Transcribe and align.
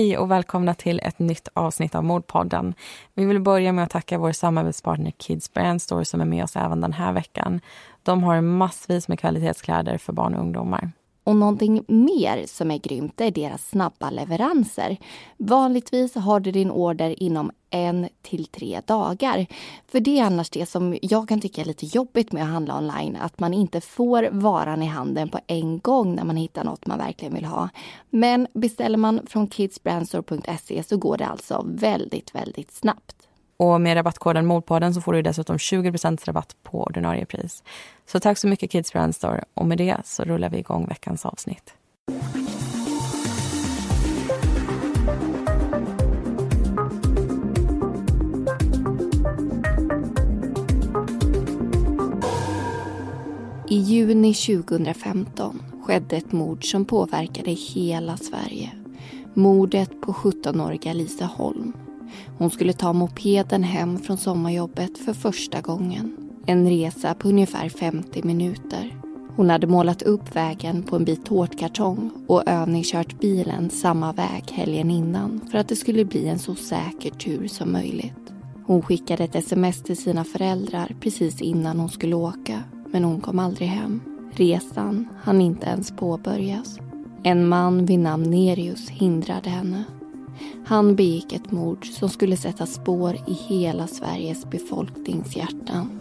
Hej 0.00 0.18
och 0.18 0.30
välkomna 0.30 0.74
till 0.74 1.00
ett 1.02 1.18
nytt 1.18 1.48
avsnitt 1.54 1.94
av 1.94 2.04
Mordpodden. 2.04 2.74
Vi 3.14 3.24
vill 3.24 3.40
börja 3.40 3.72
med 3.72 3.84
att 3.84 3.90
tacka 3.90 4.18
vår 4.18 4.32
samarbetspartner 4.32 5.10
Kids 5.10 5.52
Brand 5.52 5.82
Store 5.82 6.04
som 6.04 6.20
är 6.20 6.24
med 6.24 6.44
oss 6.44 6.56
även 6.56 6.80
den 6.80 6.92
här 6.92 7.12
veckan. 7.12 7.60
De 8.02 8.22
har 8.22 8.40
massvis 8.40 9.08
med 9.08 9.18
kvalitetskläder 9.18 9.98
för 9.98 10.12
barn 10.12 10.34
och 10.34 10.40
ungdomar. 10.40 10.90
Och 11.30 11.36
någonting 11.36 11.84
mer 11.88 12.46
som 12.46 12.70
är 12.70 12.78
grymt 12.78 13.20
är 13.20 13.30
deras 13.30 13.68
snabba 13.68 14.10
leveranser. 14.10 14.96
Vanligtvis 15.36 16.14
har 16.14 16.40
du 16.40 16.52
din 16.52 16.70
order 16.70 17.22
inom 17.22 17.50
en 17.70 18.08
till 18.22 18.46
tre 18.46 18.80
dagar. 18.86 19.46
För 19.86 20.00
det 20.00 20.18
är 20.18 20.24
annars 20.24 20.50
det 20.50 20.66
som 20.66 20.98
jag 21.02 21.28
kan 21.28 21.40
tycka 21.40 21.60
är 21.60 21.64
lite 21.64 21.86
jobbigt 21.86 22.32
med 22.32 22.42
att 22.42 22.48
handla 22.48 22.78
online. 22.78 23.16
Att 23.20 23.40
man 23.40 23.54
inte 23.54 23.80
får 23.80 24.28
varan 24.32 24.82
i 24.82 24.86
handen 24.86 25.28
på 25.28 25.38
en 25.46 25.78
gång 25.78 26.14
när 26.14 26.24
man 26.24 26.36
hittar 26.36 26.64
något 26.64 26.86
man 26.86 26.98
verkligen 26.98 27.34
vill 27.34 27.44
ha. 27.44 27.68
Men 28.10 28.46
beställer 28.52 28.98
man 28.98 29.20
från 29.26 29.50
kidsbrandstore.se 29.50 30.82
så 30.82 30.96
går 30.96 31.16
det 31.16 31.26
alltså 31.26 31.64
väldigt, 31.66 32.34
väldigt 32.34 32.72
snabbt. 32.72 33.19
Och 33.60 33.80
med 33.80 33.96
rabattkoden 33.96 34.46
Mordpodden 34.46 34.94
så 34.94 35.00
får 35.00 35.12
du 35.12 35.22
dessutom 35.22 35.58
20 35.58 35.92
rabatt 36.24 36.56
på 36.62 36.82
ordinarie 36.82 37.26
pris. 37.26 37.62
Så 38.06 38.20
tack 38.20 38.38
så 38.38 38.46
mycket 38.46 38.70
Kids 38.70 38.92
Brand 38.92 39.14
Store. 39.14 39.44
Och 39.54 39.66
med 39.66 39.78
det 39.78 39.96
så 40.04 40.24
rullar 40.24 40.50
vi 40.50 40.58
igång 40.58 40.86
veckans 40.86 41.26
avsnitt. 41.26 41.74
I 53.68 53.76
juni 53.76 54.34
2015 54.34 55.62
skedde 55.82 56.16
ett 56.16 56.32
mord 56.32 56.64
som 56.64 56.84
påverkade 56.84 57.50
hela 57.50 58.16
Sverige. 58.16 58.70
Mordet 59.34 60.00
på 60.00 60.12
17-åriga 60.12 60.92
Lisa 60.92 61.24
Holm 61.24 61.72
hon 62.38 62.50
skulle 62.50 62.72
ta 62.72 62.92
mopeden 62.92 63.62
hem 63.62 63.98
från 63.98 64.16
sommarjobbet 64.16 64.98
för 64.98 65.12
första 65.12 65.60
gången. 65.60 66.16
En 66.46 66.68
resa 66.68 67.14
på 67.14 67.28
ungefär 67.28 67.68
50 67.68 68.22
minuter. 68.22 69.00
Hon 69.36 69.50
hade 69.50 69.66
målat 69.66 70.02
upp 70.02 70.36
vägen 70.36 70.82
på 70.82 70.96
en 70.96 71.04
bit 71.04 71.24
tårtkartong 71.24 72.10
och 72.26 72.48
övningskört 72.48 73.20
bilen 73.20 73.70
samma 73.70 74.12
väg 74.12 74.44
helgen 74.52 74.90
innan 74.90 75.40
för 75.50 75.58
att 75.58 75.68
det 75.68 75.76
skulle 75.76 76.04
bli 76.04 76.28
en 76.28 76.38
så 76.38 76.54
säker 76.54 77.10
tur 77.10 77.48
som 77.48 77.72
möjligt. 77.72 78.32
Hon 78.66 78.82
skickade 78.82 79.24
ett 79.24 79.34
sms 79.34 79.82
till 79.82 79.96
sina 79.96 80.24
föräldrar 80.24 80.96
precis 81.00 81.40
innan 81.40 81.78
hon 81.78 81.88
skulle 81.88 82.14
åka 82.14 82.62
men 82.92 83.04
hon 83.04 83.20
kom 83.20 83.38
aldrig 83.38 83.68
hem. 83.68 84.00
Resan 84.32 85.08
hann 85.22 85.40
inte 85.40 85.66
ens 85.66 85.90
påbörjas. 85.90 86.78
En 87.22 87.48
man 87.48 87.86
vid 87.86 87.98
namn 87.98 88.30
Nerius 88.30 88.90
hindrade 88.90 89.50
henne 89.50 89.84
han 90.64 90.96
begick 90.96 91.32
ett 91.32 91.50
mord 91.50 91.86
som 91.86 92.08
skulle 92.08 92.36
sätta 92.36 92.66
spår 92.66 93.16
i 93.26 93.32
hela 93.32 93.86
Sveriges 93.86 94.50
befolkningshjärtan. 94.50 96.00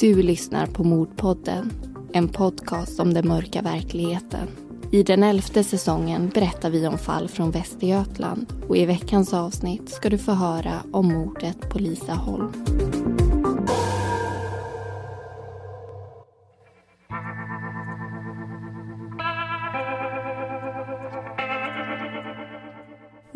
Du 0.00 0.22
lyssnar 0.22 0.66
på 0.66 0.84
Mordpodden, 0.84 1.72
en 2.12 2.28
podcast 2.28 3.00
om 3.00 3.14
den 3.14 3.28
mörka 3.28 3.62
verkligheten. 3.62 4.48
I 4.90 5.02
den 5.02 5.22
elfte 5.22 5.64
säsongen 5.64 6.30
berättar 6.34 6.70
vi 6.70 6.86
om 6.86 6.98
fall 6.98 7.28
från 7.28 7.50
Västergötland 7.50 8.52
och 8.68 8.76
i 8.76 8.86
veckans 8.86 9.34
avsnitt 9.34 9.88
ska 9.88 10.08
du 10.08 10.18
få 10.18 10.32
höra 10.32 10.72
om 10.92 11.12
mordet 11.12 11.70
på 11.70 11.78
Lisa 11.78 12.14
Holm. 12.14 12.52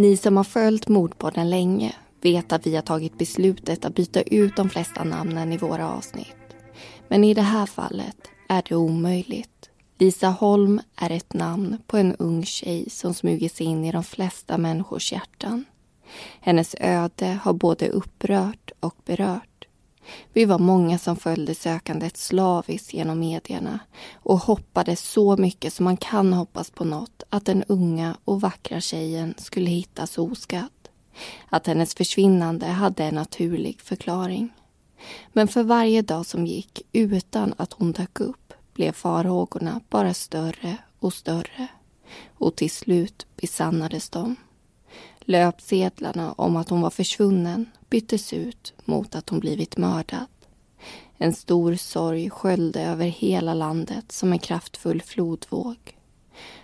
Ni 0.03 0.17
som 0.17 0.36
har 0.36 0.45
följt 0.45 0.89
Mordpodden 0.89 1.50
länge 1.50 1.95
vet 2.20 2.53
att 2.53 2.67
vi 2.67 2.75
har 2.75 2.83
tagit 2.83 3.19
beslutet 3.19 3.85
att 3.85 3.95
byta 3.95 4.23
ut 4.23 4.57
de 4.57 4.70
flesta 4.70 5.05
namnen 5.05 5.52
i 5.52 5.57
våra 5.57 5.90
avsnitt. 5.90 6.36
Men 7.08 7.24
i 7.24 7.35
det 7.35 7.42
här 7.42 7.67
fallet 7.67 8.17
är 8.48 8.63
det 8.68 8.77
omöjligt. 8.77 9.70
Lisa 9.98 10.29
Holm 10.29 10.80
är 10.96 11.11
ett 11.11 11.33
namn 11.33 11.79
på 11.86 11.96
en 11.96 12.17
ung 12.17 12.45
tjej 12.45 12.90
som 12.90 13.14
smugit 13.14 13.55
sig 13.55 13.67
in 13.67 13.85
i 13.85 13.92
de 13.92 14.05
flesta 14.05 14.58
människors 14.58 15.13
hjärtan. 15.13 15.64
Hennes 16.40 16.77
öde 16.80 17.39
har 17.42 17.52
både 17.52 17.89
upprört 17.89 18.70
och 18.80 18.96
berört. 19.05 19.52
Vi 20.33 20.45
var 20.45 20.58
många 20.58 20.98
som 20.98 21.17
följde 21.17 21.55
sökandet 21.55 22.17
slaviskt 22.17 22.95
genom 22.95 23.18
medierna 23.18 23.79
och 24.14 24.39
hoppades 24.39 25.01
så 25.01 25.36
mycket 25.36 25.73
som 25.73 25.85
man 25.85 25.96
kan 25.96 26.33
hoppas 26.33 26.70
på 26.70 26.85
något 26.85 27.23
att 27.29 27.45
den 27.45 27.64
unga 27.68 28.17
och 28.24 28.40
vackra 28.40 28.80
tjejen 28.80 29.35
skulle 29.39 29.70
hittas 29.70 30.18
oskadd. 30.18 30.70
Att 31.48 31.67
hennes 31.67 31.95
försvinnande 31.95 32.67
hade 32.67 33.05
en 33.05 33.14
naturlig 33.14 33.80
förklaring. 33.80 34.52
Men 35.33 35.48
för 35.48 35.63
varje 35.63 36.02
dag 36.02 36.27
som 36.27 36.46
gick 36.46 36.83
utan 36.92 37.55
att 37.57 37.73
hon 37.73 37.92
dök 37.92 38.20
upp 38.20 38.52
blev 38.74 38.92
farhågorna 38.92 39.80
bara 39.89 40.14
större 40.14 40.77
och 40.98 41.14
större. 41.14 41.69
Och 42.34 42.57
till 42.57 42.70
slut 42.70 43.27
besannades 43.36 44.11
de. 44.11 44.36
Löpsedlarna 45.24 46.33
om 46.33 46.56
att 46.56 46.68
hon 46.68 46.80
var 46.80 46.90
försvunnen 46.90 47.66
byttes 47.90 48.33
ut 48.33 48.74
mot 48.84 49.14
att 49.14 49.28
hon 49.28 49.40
blivit 49.40 49.77
mördad. 49.77 50.27
En 51.18 51.33
stor 51.33 51.74
sorg 51.74 52.30
sköljde 52.30 52.83
över 52.83 53.06
hela 53.06 53.55
landet 53.55 54.12
som 54.12 54.33
en 54.33 54.38
kraftfull 54.38 55.02
flodvåg. 55.02 55.77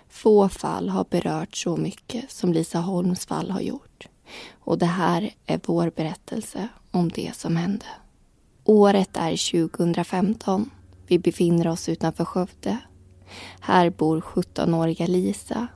Få 0.09 0.49
fall 0.49 0.89
har 0.89 1.05
berört 1.09 1.55
så 1.55 1.77
mycket 1.77 2.31
som 2.31 2.53
Lisa 2.53 2.79
Holms 2.79 3.25
fall 3.25 3.51
har 3.51 3.61
gjort. 3.61 4.07
Och 4.51 4.77
det 4.77 4.85
här 4.85 5.29
är 5.45 5.59
vår 5.65 5.91
berättelse 5.95 6.67
om 6.91 7.09
det 7.09 7.35
som 7.35 7.55
hände. 7.55 7.85
Året 8.63 9.17
är 9.17 9.51
2015. 9.69 10.71
Vi 11.07 11.19
befinner 11.19 11.67
oss 11.67 11.89
utanför 11.89 12.25
Skövde. 12.25 12.77
Här 13.59 13.89
bor 13.89 14.21
17-åriga 14.21 15.07
Lisa 15.07 15.67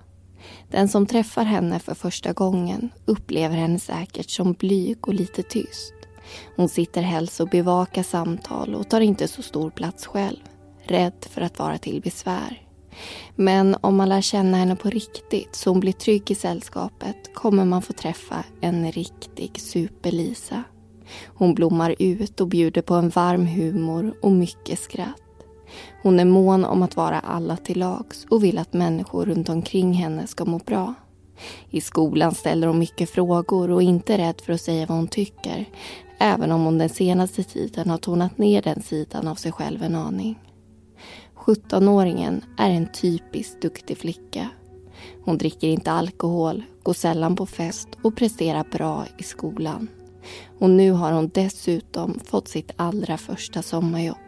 den 0.71 0.87
som 0.87 1.05
träffar 1.05 1.43
henne 1.43 1.79
för 1.79 1.95
första 1.95 2.33
gången 2.33 2.89
upplever 3.05 3.55
henne 3.55 3.79
säkert 3.79 4.29
som 4.29 4.53
blyg 4.53 5.07
och 5.07 5.13
lite 5.13 5.43
tyst. 5.43 5.93
Hon 6.55 6.69
sitter 6.69 7.01
helst 7.01 7.39
och 7.39 7.49
bevakar 7.49 8.03
samtal 8.03 8.75
och 8.75 8.89
tar 8.89 9.01
inte 9.01 9.27
så 9.27 9.41
stor 9.41 9.69
plats 9.69 10.05
själv. 10.05 10.39
Rädd 10.83 11.25
för 11.29 11.41
att 11.41 11.59
vara 11.59 11.77
till 11.77 12.01
besvär. 12.01 12.61
Men 13.35 13.75
om 13.81 13.95
man 13.95 14.09
lär 14.09 14.21
känna 14.21 14.57
henne 14.57 14.75
på 14.75 14.89
riktigt 14.89 15.55
så 15.55 15.69
hon 15.69 15.79
blir 15.79 15.93
trygg 15.93 16.31
i 16.31 16.35
sällskapet 16.35 17.33
kommer 17.33 17.65
man 17.65 17.81
få 17.81 17.93
träffa 17.93 18.43
en 18.61 18.91
riktig 18.91 19.61
super-Lisa. 19.61 20.63
Hon 21.27 21.55
blommar 21.55 21.95
ut 21.99 22.41
och 22.41 22.47
bjuder 22.47 22.81
på 22.81 22.93
en 22.93 23.09
varm 23.09 23.45
humor 23.45 24.13
och 24.21 24.31
mycket 24.31 24.79
skratt. 24.79 25.22
Hon 26.01 26.19
är 26.19 26.25
mån 26.25 26.65
om 26.65 26.83
att 26.83 26.95
vara 26.95 27.19
alla 27.19 27.57
till 27.57 27.79
lags 27.79 28.25
och 28.29 28.43
vill 28.43 28.57
att 28.57 28.73
människor 28.73 29.25
runt 29.25 29.49
omkring 29.49 29.93
henne 29.93 30.27
ska 30.27 30.45
må 30.45 30.57
bra. 30.57 30.93
I 31.69 31.81
skolan 31.81 32.35
ställer 32.35 32.67
hon 32.67 32.79
mycket 32.79 33.09
frågor 33.09 33.71
och 33.71 33.83
är 33.83 33.87
inte 33.87 34.17
rädd 34.17 34.41
för 34.41 34.53
att 34.53 34.61
säga 34.61 34.85
vad 34.85 34.97
hon 34.97 35.07
tycker. 35.07 35.65
Även 36.17 36.51
om 36.51 36.63
hon 36.63 36.77
den 36.77 36.89
senaste 36.89 37.43
tiden 37.43 37.89
har 37.89 37.97
tonat 37.97 38.37
ner 38.37 38.61
den 38.61 38.81
sidan 38.81 39.27
av 39.27 39.35
sig 39.35 39.51
själv 39.51 39.83
en 39.83 39.95
aning. 39.95 40.39
17-åringen 41.35 42.41
är 42.57 42.69
en 42.69 42.91
typiskt 42.91 43.61
duktig 43.61 43.97
flicka. 43.97 44.49
Hon 45.23 45.37
dricker 45.37 45.67
inte 45.67 45.91
alkohol, 45.91 46.63
går 46.83 46.93
sällan 46.93 47.35
på 47.35 47.45
fest 47.45 47.87
och 48.01 48.15
presterar 48.15 48.65
bra 48.71 49.05
i 49.17 49.23
skolan. 49.23 49.87
Och 50.59 50.69
nu 50.69 50.91
har 50.91 51.11
hon 51.11 51.31
dessutom 51.33 52.19
fått 52.25 52.47
sitt 52.47 52.71
allra 52.75 53.17
första 53.17 53.61
sommarjobb. 53.61 54.22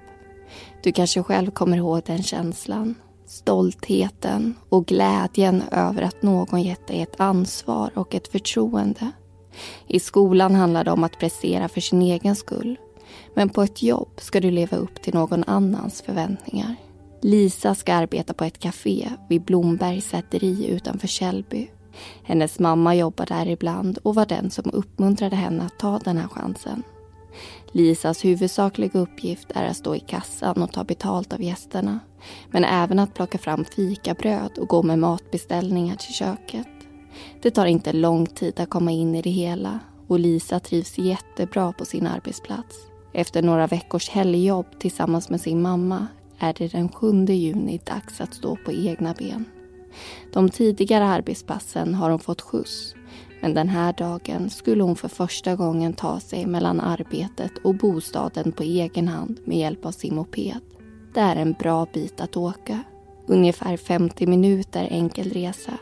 Du 0.85 0.91
kanske 0.91 1.23
själv 1.23 1.51
kommer 1.51 1.77
ihåg 1.77 2.01
den 2.05 2.23
känslan. 2.23 2.95
Stoltheten 3.27 4.55
och 4.69 4.85
glädjen 4.85 5.63
över 5.71 6.01
att 6.01 6.21
någon 6.21 6.61
gett 6.61 6.87
dig 6.87 7.01
ett 7.01 7.19
ansvar 7.19 7.91
och 7.95 8.15
ett 8.15 8.27
förtroende. 8.27 9.11
I 9.87 9.99
skolan 9.99 10.55
handlar 10.55 10.83
det 10.83 10.91
om 10.91 11.03
att 11.03 11.19
prestera 11.19 11.67
för 11.67 11.81
sin 11.81 12.01
egen 12.01 12.35
skull. 12.35 12.79
Men 13.33 13.49
på 13.49 13.61
ett 13.61 13.83
jobb 13.83 14.09
ska 14.17 14.39
du 14.39 14.51
leva 14.51 14.77
upp 14.77 15.01
till 15.01 15.13
någon 15.13 15.43
annans 15.43 16.01
förväntningar. 16.01 16.75
Lisa 17.21 17.75
ska 17.75 17.93
arbeta 17.93 18.33
på 18.33 18.43
ett 18.43 18.59
café 18.59 19.09
vid 19.29 19.41
Blombergs 19.41 20.09
säteri 20.09 20.67
utanför 20.69 21.07
Källby. 21.07 21.67
Hennes 22.23 22.59
mamma 22.59 22.95
jobbar 22.95 23.25
där 23.25 23.47
ibland 23.47 23.97
och 23.97 24.15
var 24.15 24.25
den 24.25 24.51
som 24.51 24.71
uppmuntrade 24.73 25.35
henne 25.35 25.63
att 25.63 25.79
ta 25.79 25.99
den 25.99 26.17
här 26.17 26.27
chansen. 26.27 26.83
Lisas 27.75 28.25
huvudsakliga 28.25 28.99
uppgift 28.99 29.51
är 29.55 29.65
att 29.65 29.77
stå 29.77 29.95
i 29.95 29.99
kassan 29.99 30.63
och 30.63 30.71
ta 30.71 30.83
betalt 30.83 31.33
av 31.33 31.41
gästerna. 31.41 31.99
Men 32.51 32.63
även 32.63 32.99
att 32.99 33.13
plocka 33.13 33.37
fram 33.37 33.65
fikabröd 33.65 34.57
och 34.57 34.67
gå 34.67 34.83
med 34.83 34.99
matbeställningar 34.99 35.95
till 35.95 36.13
köket. 36.13 36.67
Det 37.41 37.51
tar 37.51 37.65
inte 37.65 37.93
lång 37.93 38.25
tid 38.25 38.59
att 38.59 38.69
komma 38.69 38.91
in 38.91 39.15
i 39.15 39.21
det 39.21 39.29
hela 39.29 39.79
och 40.07 40.19
Lisa 40.19 40.59
trivs 40.59 40.97
jättebra 40.97 41.73
på 41.73 41.85
sin 41.85 42.07
arbetsplats. 42.07 42.75
Efter 43.13 43.41
några 43.41 43.67
veckors 43.67 44.09
helgjobb 44.09 44.79
tillsammans 44.79 45.29
med 45.29 45.41
sin 45.41 45.61
mamma 45.61 46.07
är 46.39 46.53
det 46.53 46.71
den 46.71 46.89
7 46.89 47.25
juni 47.25 47.81
dags 47.83 48.21
att 48.21 48.33
stå 48.33 48.57
på 48.65 48.71
egna 48.71 49.13
ben. 49.13 49.45
De 50.33 50.49
tidigare 50.49 51.05
arbetspassen 51.05 51.95
har 51.95 52.09
hon 52.09 52.19
fått 52.19 52.41
skjuts 52.41 52.95
men 53.41 53.53
den 53.53 53.69
här 53.69 53.93
dagen 53.93 54.49
skulle 54.49 54.83
hon 54.83 54.95
för 54.95 55.07
första 55.07 55.55
gången 55.55 55.93
ta 55.93 56.19
sig 56.19 56.45
mellan 56.45 56.81
arbetet 56.81 57.51
och 57.63 57.75
bostaden 57.75 58.51
på 58.51 58.63
egen 58.63 59.07
hand 59.07 59.39
med 59.45 59.57
hjälp 59.57 59.85
av 59.85 59.91
sin 59.91 60.15
moped. 60.15 60.61
Det 61.13 61.19
är 61.19 61.35
en 61.35 61.53
bra 61.53 61.87
bit 61.93 62.21
att 62.21 62.37
åka. 62.37 62.83
Ungefär 63.27 63.77
50 63.77 64.27
minuter 64.27 64.87
enkel 64.91 65.29
resa. 65.29 65.73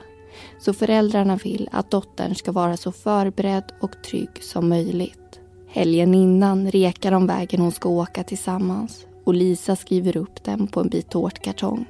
Så 0.60 0.74
föräldrarna 0.74 1.36
vill 1.36 1.70
att 1.72 1.92
dottern 1.92 2.36
ska 2.36 2.52
vara 2.52 2.78
så 2.78 2.92
förberedd 2.92 3.74
och 3.82 4.04
trygg 4.04 4.44
som 4.44 4.70
möjligt. 4.70 5.40
Helgen 5.68 6.14
innan 6.14 6.72
rekar 6.72 7.12
de 7.12 7.28
vägen 7.28 7.62
hon 7.62 7.72
ska 7.72 7.90
åka 7.90 8.24
tillsammans 8.24 9.06
och 9.24 9.34
Lisa 9.34 9.76
skriver 9.76 10.18
upp 10.18 10.44
den 10.44 10.68
på 10.68 10.80
en 10.80 10.90
bit 10.90 11.10
tårtkartong. 11.10 11.86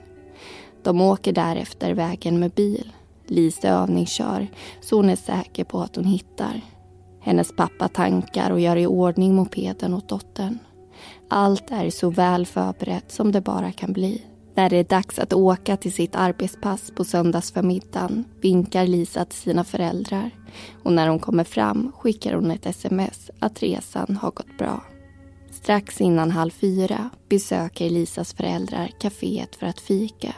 De 0.83 1.01
åker 1.01 1.33
därefter 1.33 1.94
vägen 1.94 2.39
med 2.39 2.51
bil. 2.51 2.92
Lisa 3.28 3.68
övningskör 3.68 4.48
så 4.81 4.96
hon 4.96 5.10
är 5.10 5.16
säker 5.16 5.64
på 5.64 5.80
att 5.80 5.96
hon 5.96 6.06
hittar. 6.06 6.62
Hennes 7.22 7.56
pappa 7.56 7.88
tankar 7.88 8.52
och 8.52 8.60
gör 8.60 8.75
i 8.75 8.88
ordning 8.88 9.36
mopeden 9.36 9.94
åt 9.94 10.10
dottern. 10.10 10.60
Allt 11.30 11.72
är 11.72 11.90
så 11.90 12.10
väl 12.10 12.46
förberett 12.46 13.12
som 13.12 13.31
det 13.31 13.42
bara 13.42 13.72
kan 13.72 13.94
bli. 13.94 14.22
När 14.56 14.70
det 14.70 14.78
är 14.78 14.84
dags 14.84 15.20
att 15.20 15.34
åka 15.34 15.78
till 15.78 15.94
sitt 15.94 16.16
arbetspass 16.16 16.92
på 16.96 17.04
söndagsförmiddagen 17.04 18.25
vinkar 18.42 18.88
Lisa 18.88 19.25
till 19.25 19.40
sina 19.40 19.64
föräldrar 19.64 20.31
och 20.84 20.94
när 20.94 21.08
hon 21.08 21.20
kommer 21.20 21.44
fram 21.44 21.92
skickar 21.98 22.34
hon 22.34 22.52
ett 22.52 22.66
sms 22.66 23.31
att 23.40 23.64
resan 23.64 24.18
har 24.22 24.31
gått 24.31 24.58
bra. 24.58 24.84
Strax 25.52 26.02
innan 26.02 26.31
halv 26.31 26.52
fyra 26.52 27.10
besöker 27.30 27.90
Lisas 27.90 28.34
föräldrar 28.34 28.92
kaféet 29.00 29.56
för 29.56 29.66
att 29.66 29.80
fika. 29.80 30.36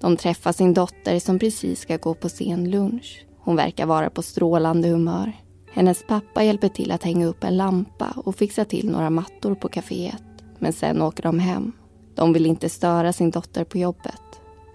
De 0.00 0.16
träffar 0.16 0.52
sin 0.52 0.74
dotter 0.74 1.18
som 1.18 1.38
precis 1.38 1.80
ska 1.80 1.96
gå 1.96 2.14
på 2.14 2.28
sen 2.28 2.70
lunch. 2.70 3.26
Hon 3.38 3.56
verkar 3.56 3.86
vara 3.86 4.10
på 4.10 4.22
strålande 4.22 4.88
humör. 4.88 5.32
Hennes 5.72 6.06
pappa 6.06 6.44
hjälper 6.44 6.68
till 6.68 6.92
att 6.92 7.02
hänga 7.02 7.26
upp 7.26 7.44
en 7.44 7.56
lampa 7.56 8.12
och 8.16 8.36
fixa 8.36 8.64
till 8.64 8.90
några 8.90 9.10
mattor 9.10 9.54
på 9.54 9.68
kaféet. 9.68 10.22
Men 10.58 10.72
sen 10.72 11.02
åker 11.02 11.22
de 11.22 11.38
hem. 11.38 11.72
De 12.14 12.32
vill 12.32 12.46
inte 12.46 12.68
störa 12.68 13.12
sin 13.12 13.30
dotter 13.30 13.64
på 13.64 13.78
jobbet. 13.78 14.22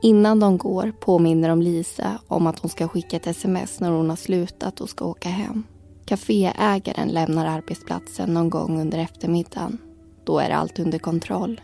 Innan 0.02 0.40
de 0.40 0.58
går 0.58 0.94
påminner 1.00 1.50
de 1.50 1.62
Lisa 1.62 2.20
om 2.28 2.48
att 2.48 2.60
hon 2.60 2.70
ska 2.70 2.88
skicka 2.88 3.18
ett 3.18 3.28
sms 3.28 3.80
när 3.80 3.92
hon 3.92 4.10
har 4.10 4.16
slutat 4.16 4.82
och 4.82 4.90
ska 4.90 5.06
åka 5.06 5.30
hem. 5.30 5.64
Caféägaren 6.06 7.08
lämnar 7.08 7.46
arbetsplatsen 7.46 8.34
någon 8.34 8.50
gång 8.50 8.82
under 8.82 8.98
eftermiddagen. 8.98 9.78
Då 10.24 10.40
är 10.40 10.50
allt 10.50 10.80
under 10.80 11.00
kontroll. 11.00 11.62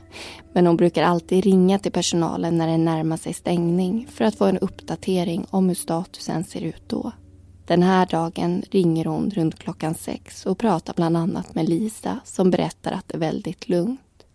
Men 0.54 0.68
hon 0.68 0.78
brukar 0.78 1.04
alltid 1.04 1.44
ringa 1.44 1.80
till 1.80 1.92
personalen 1.92 2.58
när 2.58 2.68
det 2.68 2.78
närmar 2.78 3.18
sig 3.18 3.34
stängning 3.34 4.08
för 4.12 4.26
att 4.26 4.36
få 4.36 4.46
en 4.46 4.58
uppdatering 4.58 5.46
om 5.50 5.68
hur 5.68 5.76
statusen 5.76 6.44
ser 6.44 6.62
ut 6.62 6.84
då. 6.88 7.12
Den 7.68 7.84
här 7.84 8.06
dagen 8.06 8.64
ringer 8.72 9.06
hon 9.06 9.30
runt 9.30 9.60
klockan 9.60 9.96
sex 9.96 10.46
och 10.46 10.58
pratar 10.58 10.94
bland 10.94 11.18
annat 11.18 11.56
med 11.56 11.70
Lisa 11.70 12.20
som 12.26 12.52
berättar 12.52 12.92
att 12.92 13.08
det 13.08 13.16
är 13.16 13.20
väldigt 13.20 13.70
lugnt. 13.70 14.26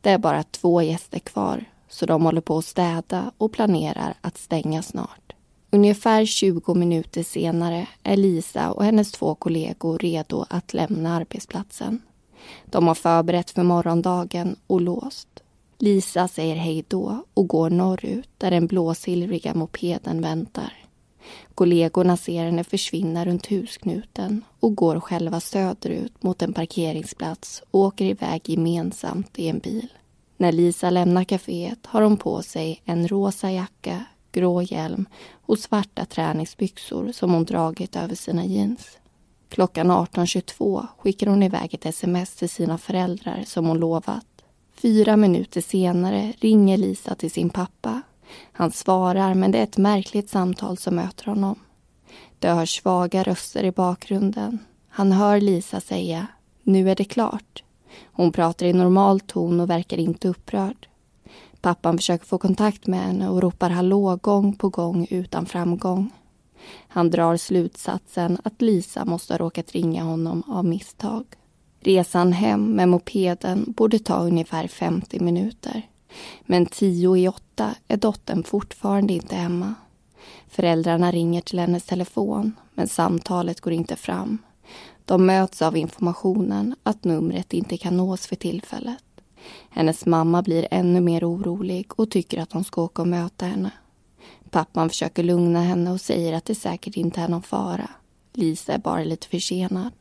Det 0.00 0.10
är 0.10 0.18
bara 0.18 0.42
två 0.42 0.82
gäster 0.82 1.18
kvar 1.18 1.64
så 1.88 2.06
de 2.06 2.22
håller 2.24 2.40
på 2.40 2.58
att 2.58 2.64
städa 2.64 3.32
och 3.38 3.52
planerar 3.52 4.14
att 4.20 4.38
stänga 4.38 4.82
snart. 4.82 5.32
Ungefär 5.70 6.24
20 6.24 6.74
minuter 6.74 7.22
senare 7.22 7.86
är 8.02 8.16
Lisa 8.16 8.72
och 8.72 8.84
hennes 8.84 9.12
två 9.12 9.34
kollegor 9.34 9.98
redo 9.98 10.44
att 10.50 10.74
lämna 10.74 11.16
arbetsplatsen. 11.16 12.00
De 12.66 12.86
har 12.86 12.94
förberett 12.94 13.50
för 13.50 13.62
morgondagen 13.62 14.56
och 14.66 14.80
låst. 14.80 15.28
Lisa 15.78 16.28
säger 16.28 16.56
hej 16.56 16.84
då 16.88 17.24
och 17.34 17.48
går 17.48 17.70
norrut 17.70 18.28
där 18.38 18.50
den 18.50 18.66
blåsilvriga 18.66 19.54
mopeden 19.54 20.22
väntar. 20.22 20.72
Kollegorna 21.54 22.16
ser 22.16 22.44
henne 22.44 22.64
försvinna 22.64 23.24
runt 23.24 23.46
husknuten 23.46 24.44
och 24.60 24.74
går 24.74 25.00
själva 25.00 25.40
söderut 25.40 26.22
mot 26.22 26.42
en 26.42 26.52
parkeringsplats 26.52 27.62
och 27.70 27.80
åker 27.80 28.04
iväg 28.04 28.40
gemensamt 28.44 29.38
i 29.38 29.48
en 29.48 29.58
bil. 29.58 29.88
När 30.36 30.52
Lisa 30.52 30.90
lämnar 30.90 31.24
kaféet 31.24 31.86
har 31.86 32.02
hon 32.02 32.16
på 32.16 32.42
sig 32.42 32.82
en 32.84 33.08
rosa 33.08 33.50
jacka, 33.50 34.04
grå 34.32 34.62
hjälm 34.62 35.06
och 35.46 35.58
svarta 35.58 36.04
träningsbyxor 36.04 37.12
som 37.12 37.32
hon 37.32 37.44
dragit 37.44 37.96
över 37.96 38.14
sina 38.14 38.44
jeans. 38.44 38.98
Klockan 39.48 39.90
18.22 39.90 40.86
skickar 40.98 41.26
hon 41.26 41.42
iväg 41.42 41.74
ett 41.74 41.86
sms 41.86 42.34
till 42.34 42.48
sina 42.48 42.78
föräldrar 42.78 43.42
som 43.46 43.66
hon 43.66 43.78
lovat. 43.78 44.26
Fyra 44.74 45.16
minuter 45.16 45.60
senare 45.60 46.32
ringer 46.38 46.76
Lisa 46.76 47.14
till 47.14 47.30
sin 47.30 47.50
pappa. 47.50 48.02
Han 48.52 48.70
svarar, 48.70 49.34
men 49.34 49.52
det 49.52 49.58
är 49.58 49.62
ett 49.62 49.76
märkligt 49.76 50.30
samtal 50.30 50.76
som 50.76 50.96
möter 50.96 51.26
honom. 51.26 51.58
Det 52.38 52.48
hörs 52.48 52.80
svaga 52.80 53.22
röster 53.22 53.64
i 53.64 53.72
bakgrunden. 53.72 54.58
Han 54.88 55.12
hör 55.12 55.40
Lisa 55.40 55.80
säga 55.80 56.26
”Nu 56.62 56.90
är 56.90 56.94
det 56.94 57.04
klart”. 57.04 57.62
Hon 58.12 58.32
pratar 58.32 58.66
i 58.66 58.72
normal 58.72 59.20
ton 59.20 59.60
och 59.60 59.70
verkar 59.70 59.96
inte 59.96 60.28
upprörd. 60.28 60.88
Pappan 61.60 61.98
försöker 61.98 62.26
få 62.26 62.38
kontakt 62.38 62.86
med 62.86 63.00
henne 63.00 63.28
och 63.28 63.42
ropar 63.42 63.70
hallå 63.70 64.16
gång 64.16 64.52
på 64.52 64.68
gång 64.68 65.06
utan 65.10 65.46
framgång. 65.46 66.10
Han 66.88 67.10
drar 67.10 67.36
slutsatsen 67.36 68.38
att 68.44 68.62
Lisa 68.62 69.04
måste 69.04 69.32
ha 69.32 69.38
råkat 69.38 69.72
ringa 69.72 70.02
honom 70.02 70.42
av 70.46 70.64
misstag. 70.64 71.24
Resan 71.80 72.32
hem 72.32 72.72
med 72.72 72.88
mopeden 72.88 73.64
borde 73.76 73.98
ta 73.98 74.18
ungefär 74.18 74.68
50 74.68 75.20
minuter. 75.20 75.82
Men 76.42 76.66
tio 76.66 77.16
i 77.16 77.28
åtta 77.28 77.74
är 77.88 77.96
dottern 77.96 78.42
fortfarande 78.42 79.12
inte 79.12 79.36
hemma. 79.36 79.74
Föräldrarna 80.48 81.12
ringer 81.12 81.40
till 81.40 81.58
hennes 81.58 81.84
telefon, 81.84 82.52
men 82.74 82.88
samtalet 82.88 83.60
går 83.60 83.72
inte 83.72 83.96
fram. 83.96 84.38
De 85.04 85.26
möts 85.26 85.62
av 85.62 85.76
informationen 85.76 86.74
att 86.82 87.04
numret 87.04 87.52
inte 87.52 87.76
kan 87.76 87.96
nås 87.96 88.26
för 88.26 88.36
tillfället. 88.36 89.04
Hennes 89.70 90.06
mamma 90.06 90.42
blir 90.42 90.68
ännu 90.70 91.00
mer 91.00 91.30
orolig 91.30 91.86
och 91.96 92.10
tycker 92.10 92.42
att 92.42 92.52
hon 92.52 92.64
ska 92.64 92.82
åka 92.82 93.02
och 93.02 93.08
möta 93.08 93.46
henne. 93.46 93.70
Pappan 94.50 94.88
försöker 94.88 95.22
lugna 95.22 95.62
henne 95.62 95.90
och 95.90 96.00
säger 96.00 96.32
att 96.32 96.44
det 96.44 96.54
säkert 96.54 96.96
inte 96.96 97.20
är 97.20 97.28
någon 97.28 97.42
fara. 97.42 97.90
Lisa 98.32 98.72
är 98.72 98.78
bara 98.78 99.04
lite 99.04 99.28
försenad. 99.28 99.92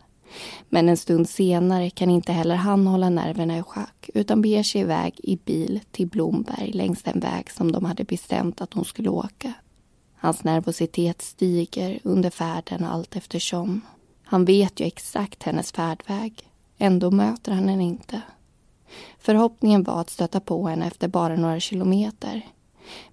Men 0.70 0.90
en 0.90 0.98
stund 0.98 1.30
senare 1.30 1.90
kan 1.90 2.10
inte 2.10 2.32
heller 2.32 2.56
han 2.56 2.88
hålla 2.88 3.10
nerverna 3.10 3.58
i 3.58 3.64
schack 3.64 4.10
utan 4.14 4.42
beger 4.42 4.64
sig 4.64 4.82
iväg 4.82 5.20
i 5.24 5.38
bil 5.38 5.80
till 5.92 6.08
Blomberg 6.08 6.72
längs 6.72 7.04
den 7.04 7.20
väg 7.20 7.52
som 7.52 7.72
de 7.72 7.86
hade 7.86 8.04
bestämt 8.04 8.62
att 8.62 8.74
hon 8.74 8.86
skulle 8.86 9.10
åka. 9.10 9.54
Hans 10.16 10.44
nervositet 10.44 11.22
stiger 11.22 12.00
under 12.04 12.30
färden 12.30 12.86
allt 12.86 13.16
eftersom. 13.16 13.82
Han 14.24 14.46
vet 14.46 14.80
ju 14.80 14.86
exakt 14.86 15.44
hennes 15.44 15.72
färdväg. 15.72 16.50
Ändå 16.78 17.12
möter 17.12 17.52
han 17.52 17.70
henne 17.70 17.84
inte. 17.84 18.22
Förhoppningen 19.20 19.84
var 19.84 20.02
att 20.02 20.10
stöta 20.10 20.40
på 20.40 20.68
henne 20.68 20.88
efter 20.88 21.08
bara 21.08 21.36
några 21.36 21.60
kilometer 21.60 22.42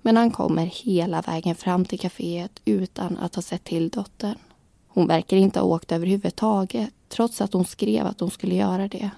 men 0.03 0.17
han 0.17 0.31
kommer 0.31 0.67
hela 0.67 1.23
vägen 1.23 1.55
fram 1.55 1.85
till 1.85 1.99
kaféet 1.99 2.61
utan 2.65 3.17
att 3.17 3.35
ha 3.35 3.43
sett 3.43 3.65
till 3.65 3.89
dottern. 3.89 4.39
Hon 4.89 5.07
verkar 5.07 5.37
inte 5.37 5.61
ha 5.61 5.67
åkt 5.67 5.93
överhuvudtaget 5.93 6.91
trots 7.09 7.41
att 7.41 7.53
hon 7.53 7.65
skrev 7.65 8.07
att 8.07 8.21
hon 8.21 8.31
skulle 8.31 8.55
göra 8.55 8.89
det. 8.89 9.11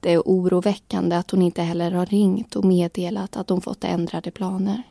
Det 0.00 0.12
är 0.12 0.20
oroväckande 0.20 1.16
att 1.16 1.30
hon 1.30 1.42
inte 1.42 1.62
heller 1.62 1.90
har 1.90 2.06
ringt 2.06 2.56
och 2.56 2.64
meddelat 2.64 3.36
att 3.36 3.48
hon 3.48 3.60
fått 3.60 3.84
ändrade 3.84 4.30
planer. 4.30 4.82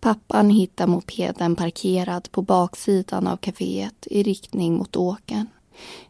Pappan 0.00 0.50
hittar 0.50 0.86
mopeden 0.86 1.56
parkerad 1.56 2.32
på 2.32 2.42
baksidan 2.42 3.26
av 3.26 3.36
kaféet 3.36 4.06
i 4.06 4.22
riktning 4.22 4.74
mot 4.74 4.96
åken. 4.96 5.46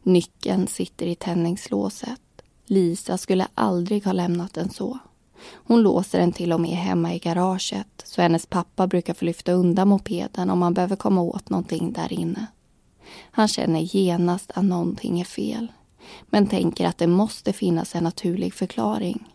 Nyckeln 0.03 0.67
sitter 0.67 1.07
i 1.07 1.15
tändningslåset. 1.15 2.21
Lisa 2.67 3.19
skulle 3.19 3.47
aldrig 3.55 4.05
ha 4.05 4.13
lämnat 4.13 4.55
den 4.55 4.71
så. 4.71 4.99
Hon 5.45 5.83
låser 5.83 6.19
den 6.19 6.33
till 6.33 6.53
och 6.53 6.61
med 6.61 6.77
hemma 6.77 7.15
i 7.15 7.19
garaget 7.19 8.03
så 8.05 8.23
hennes 8.23 8.47
pappa 8.47 8.87
brukar 8.87 9.15
få 9.15 9.25
lyfta 9.25 9.53
undan 9.53 9.89
mopeden 9.89 10.51
om 10.51 10.63
han 10.63 10.75
behöver 10.75 10.97
komma 10.97 11.21
åt 11.23 11.51
någonting 11.51 11.93
där 11.93 12.13
inne. 12.13 12.47
Han 13.31 13.49
känner 13.49 13.81
genast 13.81 14.51
att 14.55 14.65
någonting 14.65 15.21
är 15.21 15.25
fel 15.25 15.73
men 16.27 16.47
tänker 16.47 16.87
att 16.87 16.99
det 16.99 17.07
måste 17.07 17.53
finnas 17.53 17.95
en 17.95 18.05
naturlig 18.05 18.55
förklaring. 18.55 19.29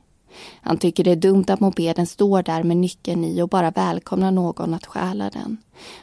Han 0.61 0.77
tycker 0.77 1.03
det 1.03 1.11
är 1.11 1.15
dumt 1.15 1.45
att 1.47 1.59
mopeden 1.59 2.07
står 2.07 2.43
där 2.43 2.63
med 2.63 2.77
nyckeln 2.77 3.23
i 3.23 3.41
och 3.41 3.49
bara 3.49 3.71
välkomnar 3.71 4.31
någon 4.31 4.73
att 4.73 4.85
stjäla 4.85 5.29
den. 5.29 5.57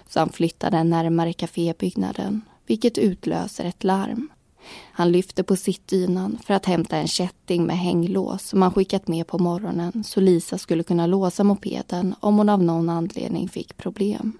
Så 0.09 0.21
han 0.21 0.29
flyttar 0.29 0.71
den 0.71 0.91
närmare 0.91 1.33
kafébyggnaden, 1.33 2.41
vilket 2.67 2.99
utlöser 2.99 3.65
ett 3.65 3.85
larm. 3.85 4.29
Han 4.93 5.13
lyfter 5.13 5.43
på 5.43 5.57
sittdynan 5.57 6.39
för 6.45 6.55
att 6.55 6.67
hämta 6.67 6.97
en 6.97 7.09
kätting 7.09 7.65
med 7.65 7.79
hänglås 7.79 8.43
som 8.43 8.63
han 8.63 8.73
skickat 8.73 9.09
med 9.09 9.27
på 9.27 9.39
morgonen 9.39 10.05
så 10.05 10.21
Lisa 10.21 10.59
skulle 10.59 10.83
kunna 10.83 11.07
låsa 11.07 11.45
mopeden 11.45 12.15
om 12.21 12.37
hon 12.39 12.49
av 12.49 12.63
någon 12.63 12.89
anledning 12.89 13.49
fick 13.49 13.77
problem. 13.77 14.39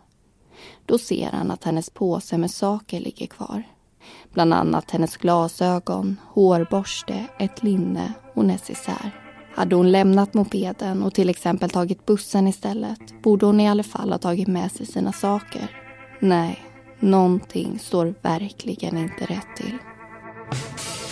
Då 0.87 0.99
ser 0.99 1.31
han 1.31 1.51
att 1.51 1.65
hennes 1.65 1.91
påse 1.91 2.39
med 2.39 2.51
saker 2.51 3.01
ligger 3.01 3.27
kvar. 3.27 3.63
Bland 4.33 4.55
annat 4.55 4.91
hennes 4.91 5.17
glasögon, 5.17 6.17
hårborste, 6.29 7.27
ett 7.39 7.63
linne 7.63 8.13
och 8.35 8.45
necessär. 8.45 9.21
Hade 9.55 9.77
hon 9.77 9.93
lämnat 9.93 10.35
mopeden 10.35 11.03
och 11.03 11.15
till 11.15 11.31
exempel 11.31 11.71
tagit 11.71 12.07
bussen 12.07 12.49
istället 12.49 13.23
borde 13.23 13.47
hon 13.47 13.61
i 13.61 13.69
alla 13.69 13.83
fall 13.83 14.13
ha 14.13 14.19
tagit 14.19 14.49
med 14.49 14.73
sig 14.73 14.87
sina 14.87 15.13
saker. 15.13 15.71
Nej, 16.21 16.65
någonting 17.01 17.79
står 17.79 18.15
verkligen 18.23 18.99
inte 18.99 19.25
rätt 19.25 19.57
till. 19.57 19.79
Música 20.51 21.04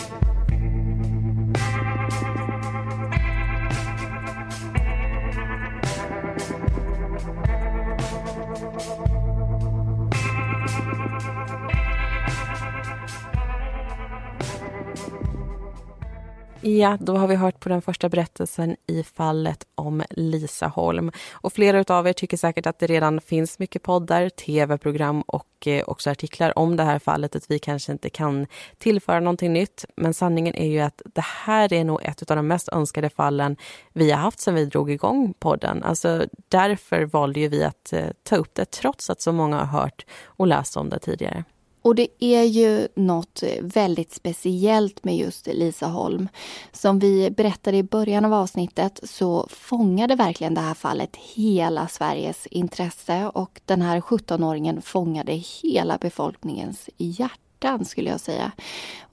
Ja, 16.64 16.98
då 17.00 17.16
har 17.16 17.26
vi 17.26 17.34
hört 17.34 17.60
på 17.60 17.68
den 17.68 17.82
första 17.82 18.08
berättelsen 18.08 18.76
i 18.86 19.02
fallet 19.02 19.66
om 19.74 20.02
Lisa 20.10 20.66
Holm. 20.66 21.12
Och 21.32 21.52
flera 21.52 21.96
av 21.96 22.08
er 22.08 22.12
tycker 22.12 22.36
säkert 22.36 22.66
att 22.66 22.78
det 22.78 22.86
redan 22.86 23.20
finns 23.20 23.58
mycket 23.58 23.82
poddar, 23.82 24.28
tv-program 24.28 25.22
och 25.22 25.66
eh, 25.66 25.84
också 25.86 26.10
artiklar 26.10 26.58
om 26.58 26.76
det 26.76 26.82
här 26.82 26.98
fallet, 26.98 27.36
att 27.36 27.50
vi 27.50 27.58
kanske 27.58 27.92
inte 27.92 28.10
kan 28.10 28.46
tillföra 28.78 29.20
någonting 29.20 29.52
nytt. 29.52 29.84
Men 29.96 30.14
sanningen 30.14 30.54
är 30.54 30.66
ju 30.66 30.80
att 30.80 31.02
det 31.14 31.24
här 31.24 31.72
är 31.72 31.84
nog 31.84 32.00
ett 32.02 32.30
av 32.30 32.36
de 32.36 32.46
mest 32.46 32.68
önskade 32.68 33.10
fallen 33.10 33.56
vi 33.92 34.10
har 34.10 34.18
haft 34.18 34.40
sedan 34.40 34.54
vi 34.54 34.64
drog 34.64 34.90
igång 34.90 35.34
podden. 35.38 35.82
Alltså 35.82 36.26
därför 36.48 37.04
valde 37.04 37.40
ju 37.40 37.48
vi 37.48 37.64
att 37.64 37.92
eh, 37.92 38.06
ta 38.22 38.36
upp 38.36 38.54
det, 38.54 38.64
trots 38.64 39.10
att 39.10 39.20
så 39.20 39.32
många 39.32 39.56
har 39.64 39.80
hört 39.80 40.06
och 40.24 40.46
läst 40.46 40.76
om 40.76 40.88
det 40.88 40.98
tidigare. 40.98 41.44
Och 41.82 41.94
det 41.94 42.08
är 42.18 42.42
ju 42.42 42.88
något 42.94 43.42
eh, 43.42 43.62
väldigt 43.62 44.12
speciellt 44.12 45.04
med 45.04 45.16
just 45.16 45.46
Lisa 45.46 45.86
Holm. 45.86 46.28
Som 46.72 46.98
vi 46.98 47.30
berättade 47.30 47.76
i 47.76 47.82
början 47.82 48.24
av 48.24 48.34
avsnittet 48.34 49.00
så 49.02 49.46
fångade 49.50 50.14
verkligen 50.14 50.54
det 50.54 50.60
här 50.60 50.74
fallet 50.74 51.16
hela 51.16 51.88
Sveriges 51.88 52.46
intresse 52.46 53.30
och 53.34 53.60
den 53.64 53.82
här 53.82 54.00
17-åringen 54.00 54.82
fångade 54.82 55.32
hela 55.32 55.98
befolkningens 55.98 56.90
hjärta 56.96 57.51
hjärtan 57.62 57.84
skulle 57.84 58.10
jag 58.10 58.20
säga. 58.20 58.52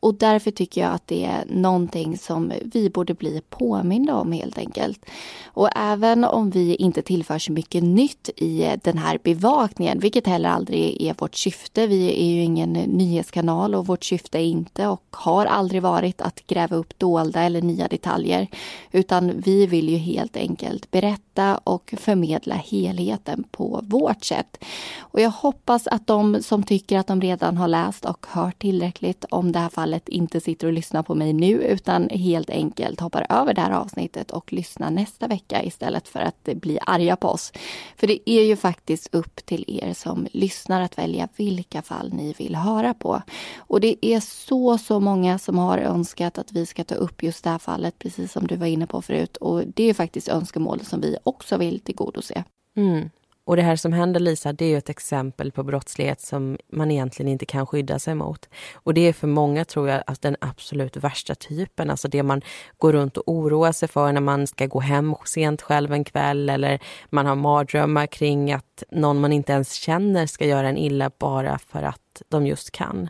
Och 0.02 0.16
därför 0.16 0.52
tycker 0.52 0.82
jag 0.82 0.92
att 0.94 1.08
det 1.08 1.26
är 1.26 1.46
någonting 1.48 2.18
som 2.18 2.54
vi 2.66 2.90
borde 2.90 3.14
bli 3.14 3.42
påminda 3.50 4.16
om 4.16 4.32
helt 4.32 4.58
enkelt. 4.58 5.06
Och 5.46 5.70
även 5.76 6.24
om 6.24 6.50
vi 6.50 6.76
inte 6.76 7.02
tillför 7.02 7.40
så 7.40 7.52
mycket 7.52 7.84
nytt 7.84 8.30
i 8.36 8.64
eh, 8.64 8.74
den 8.84 8.98
här 8.98 9.20
bevakningen, 9.24 10.00
vilket 10.00 10.28
heller 10.28 10.50
aldrig 10.50 11.02
är 11.02 11.16
vårt 11.18 11.36
syfte. 11.36 11.88
Vi 11.88 12.22
är 12.22 12.36
ju 12.36 12.42
ingen 12.42 12.76
eh, 12.76 12.88
nyhetskanal 12.88 13.76
och 13.76 13.88
vårt 13.88 14.04
syfte 14.04 14.38
är 14.38 14.44
inte 14.44 14.88
och 14.88 15.04
har 15.12 15.46
aldrig 15.46 15.82
varit 15.82 16.22
att 16.22 16.48
gräva 16.48 16.76
upp 16.76 17.00
dolda 17.00 17.42
eller 17.42 17.62
nya 17.62 17.88
detaljer. 17.88 18.48
Utan 18.92 19.42
vi 19.42 19.66
vill 19.66 19.90
ju 19.90 19.98
helt 19.98 20.38
enkelt 20.38 20.92
berätta 20.92 21.58
och 21.58 21.94
förmedla 21.98 22.56
helheten 22.56 23.44
på 23.52 23.82
vårt 23.84 24.24
sätt. 24.24 24.64
Och 25.00 25.22
jag 25.22 25.30
hoppas 25.30 25.88
att 25.88 26.08
de 26.08 26.44
som 26.44 26.64
tycker 26.64 27.00
att 27.00 27.08
de 27.08 27.22
redan 27.22 27.58
har 27.58 27.68
läst 27.68 28.06
och 28.06 28.26
hört 28.30 28.39
tillräckligt 28.58 29.26
om 29.30 29.52
det 29.52 29.60
här 29.60 29.70
fallet 29.70 30.10
inte 30.10 30.42
sitter 30.42 30.68
och 30.68 30.74
lyssnar 30.74 31.04
på 31.04 31.16
mig 31.16 31.34
nu 31.34 31.52
utan 31.52 32.10
helt 32.10 32.50
enkelt 32.50 33.00
hoppar 33.00 33.26
över 33.30 33.54
det 33.54 33.62
här 33.62 33.72
avsnittet 33.72 34.32
och 34.32 34.54
lyssnar 34.54 34.92
nästa 34.92 35.28
vecka 35.28 35.64
istället 35.64 36.08
för 36.08 36.20
att 36.20 36.44
bli 36.44 36.80
arga 36.86 37.16
på 37.16 37.28
oss. 37.28 37.52
För 37.98 38.08
det 38.08 38.30
är 38.30 38.44
ju 38.44 38.56
faktiskt 38.56 39.16
upp 39.16 39.46
till 39.46 39.66
er 39.68 39.94
som 39.94 40.28
lyssnar 40.32 40.82
att 40.82 40.98
välja 40.98 41.28
vilka 41.36 41.82
fall 41.82 42.14
ni 42.14 42.34
vill 42.38 42.56
höra 42.56 42.94
på. 42.94 43.22
Och 43.58 43.82
det 43.82 44.06
är 44.06 44.20
så, 44.20 44.78
så 44.78 45.00
många 45.00 45.40
som 45.40 45.58
har 45.58 45.78
önskat 45.78 46.38
att 46.38 46.52
vi 46.52 46.66
ska 46.66 46.84
ta 46.84 46.96
upp 46.96 47.24
just 47.24 47.44
det 47.44 47.50
här 47.50 47.60
fallet, 47.60 48.00
precis 48.00 48.32
som 48.32 48.48
du 48.48 48.56
var 48.56 48.68
inne 48.68 48.88
på 48.88 49.02
förut. 49.02 49.38
Och 49.38 49.64
det 49.76 49.84
är 49.84 49.94
faktiskt 49.94 50.28
önskemål 50.30 50.82
som 50.86 51.02
vi 51.02 51.18
också 51.24 51.58
vill 51.58 51.80
tillgodose. 51.80 52.44
Mm. 52.76 53.10
Och 53.50 53.56
det 53.56 53.62
här 53.62 53.76
som 53.76 53.94
händer 53.94 54.20
Lisa, 54.20 54.54
det 54.54 54.74
är 54.74 54.78
ett 54.78 54.90
exempel 54.90 55.52
på 55.52 55.64
brottslighet 55.64 56.22
som 56.22 56.58
man 56.72 56.92
egentligen 56.92 57.32
inte 57.32 57.46
kan 57.46 57.68
skydda 57.68 58.00
sig 58.00 58.16
mot. 58.16 58.50
Och 58.74 58.94
det 58.94 59.02
är 59.02 59.14
för 59.14 59.28
många, 59.28 59.66
tror 59.66 59.90
jag, 59.90 60.04
att 60.08 60.22
den 60.22 60.36
absolut 60.42 60.98
värsta 60.98 61.36
typen. 61.36 61.90
Alltså 61.90 62.08
det 62.08 62.24
man 62.24 62.42
går 62.78 62.94
runt 62.94 63.18
och 63.18 63.24
oroar 63.28 63.72
sig 63.72 63.88
för 63.88 64.12
när 64.12 64.22
man 64.22 64.48
ska 64.48 64.66
gå 64.66 64.80
hem 64.80 65.16
sent 65.26 65.62
själv 65.62 65.94
en 65.94 66.04
kväll 66.04 66.50
eller 66.50 66.80
man 67.10 67.26
har 67.26 67.36
mardrömmar 67.36 68.08
kring 68.08 68.52
att 68.52 68.84
någon 68.92 69.22
man 69.22 69.34
inte 69.34 69.52
ens 69.54 69.74
känner 69.74 70.26
ska 70.26 70.46
göra 70.46 70.70
en 70.70 70.78
illa 70.78 71.12
bara 71.18 71.58
för 71.58 71.84
att 71.84 72.22
de 72.30 72.48
just 72.48 72.72
kan. 72.72 73.10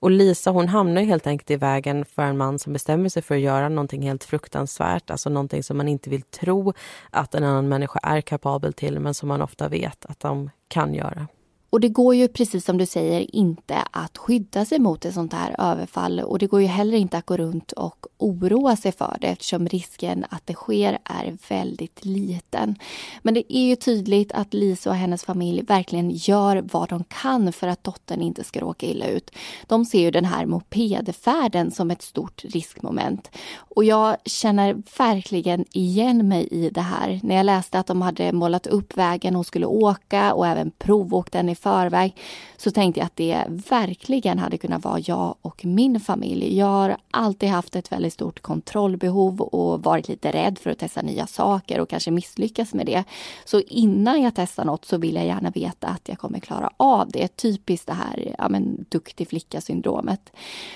Och 0.00 0.10
Lisa 0.10 0.50
hon 0.50 0.68
hamnar 0.68 1.02
helt 1.02 1.26
enkelt 1.26 1.50
i 1.50 1.56
vägen 1.56 2.04
för 2.04 2.22
en 2.22 2.36
man 2.36 2.58
som 2.58 2.72
bestämmer 2.72 3.08
sig 3.08 3.22
för 3.22 3.34
att 3.34 3.40
göra 3.40 3.68
någonting 3.68 4.02
helt 4.02 4.24
fruktansvärt, 4.24 5.10
alltså 5.10 5.30
någonting 5.30 5.62
som 5.62 5.76
man 5.76 5.88
inte 5.88 6.10
vill 6.10 6.22
tro 6.22 6.72
att 7.10 7.34
en 7.34 7.44
annan 7.44 7.68
människa 7.68 7.98
är 8.02 8.20
kapabel 8.20 8.72
till, 8.72 9.00
men 9.00 9.14
som 9.14 9.28
man 9.28 9.42
ofta 9.42 9.68
vet 9.68 10.06
att 10.06 10.20
de 10.20 10.50
kan 10.68 10.94
göra. 10.94 11.26
Och 11.76 11.80
det 11.80 11.88
går 11.88 12.14
ju 12.14 12.28
precis 12.28 12.64
som 12.64 12.78
du 12.78 12.86
säger 12.86 13.36
inte 13.36 13.76
att 13.90 14.18
skydda 14.18 14.64
sig 14.64 14.78
mot 14.78 15.04
ett 15.04 15.14
sånt 15.14 15.32
här 15.32 15.54
överfall 15.58 16.20
och 16.20 16.38
det 16.38 16.46
går 16.46 16.60
ju 16.60 16.66
heller 16.66 16.98
inte 16.98 17.18
att 17.18 17.26
gå 17.26 17.36
runt 17.36 17.72
och 17.72 18.06
oroa 18.18 18.76
sig 18.76 18.92
för 18.92 19.16
det 19.20 19.26
eftersom 19.26 19.68
risken 19.68 20.24
att 20.28 20.46
det 20.46 20.54
sker 20.54 20.98
är 21.04 21.36
väldigt 21.48 22.04
liten. 22.04 22.76
Men 23.22 23.34
det 23.34 23.56
är 23.56 23.60
ju 23.60 23.76
tydligt 23.76 24.32
att 24.32 24.54
Lisa 24.54 24.90
och 24.90 24.96
hennes 24.96 25.24
familj 25.24 25.62
verkligen 25.62 26.10
gör 26.10 26.64
vad 26.72 26.88
de 26.88 27.04
kan 27.04 27.52
för 27.52 27.68
att 27.68 27.84
dottern 27.84 28.22
inte 28.22 28.44
ska 28.44 28.60
råka 28.60 28.86
illa 28.86 29.06
ut. 29.06 29.30
De 29.66 29.84
ser 29.84 30.00
ju 30.00 30.10
den 30.10 30.24
här 30.24 30.46
mopedfärden 30.46 31.70
som 31.70 31.90
ett 31.90 32.02
stort 32.02 32.44
riskmoment. 32.44 33.30
Och 33.58 33.84
jag 33.84 34.16
känner 34.24 34.76
verkligen 34.98 35.64
igen 35.72 36.28
mig 36.28 36.48
i 36.50 36.70
det 36.70 36.80
här. 36.80 37.20
När 37.22 37.36
jag 37.36 37.46
läste 37.46 37.78
att 37.78 37.86
de 37.86 38.02
hade 38.02 38.32
målat 38.32 38.66
upp 38.66 38.96
vägen 38.96 39.34
hon 39.34 39.44
skulle 39.44 39.66
åka 39.66 40.34
och 40.34 40.46
även 40.46 40.70
provåkt 40.70 41.32
den 41.32 41.48
i 41.48 41.54
förväg 41.66 42.16
så 42.56 42.70
tänkte 42.70 43.00
jag 43.00 43.06
att 43.06 43.16
det 43.16 43.44
verkligen 43.48 44.38
hade 44.38 44.58
kunnat 44.58 44.84
vara 44.84 44.98
jag 44.98 45.34
och 45.42 45.64
min 45.64 46.00
familj. 46.00 46.58
Jag 46.58 46.66
har 46.66 46.96
alltid 47.10 47.48
haft 47.48 47.76
ett 47.76 47.92
väldigt 47.92 48.12
stort 48.12 48.40
kontrollbehov 48.40 49.40
och 49.40 49.82
varit 49.82 50.08
lite 50.08 50.32
rädd 50.32 50.58
för 50.58 50.70
att 50.70 50.78
testa 50.78 51.02
nya 51.02 51.26
saker 51.26 51.80
och 51.80 51.88
kanske 51.88 52.10
misslyckas 52.10 52.74
med 52.74 52.86
det. 52.86 53.04
Så 53.44 53.60
innan 53.60 54.22
jag 54.22 54.32
testar 54.34 54.64
något 54.64 54.84
så 54.84 54.98
vill 54.98 55.14
jag 55.14 55.26
gärna 55.26 55.50
veta 55.50 55.86
att 55.86 56.08
jag 56.08 56.18
kommer 56.18 56.38
klara 56.38 56.70
av 56.76 57.10
det. 57.10 57.36
Typiskt 57.36 57.86
det 57.86 57.92
här 57.92 58.34
ja, 58.38 58.48
men, 58.48 58.84
duktig 58.88 59.28
flicka-syndromet. 59.28 60.32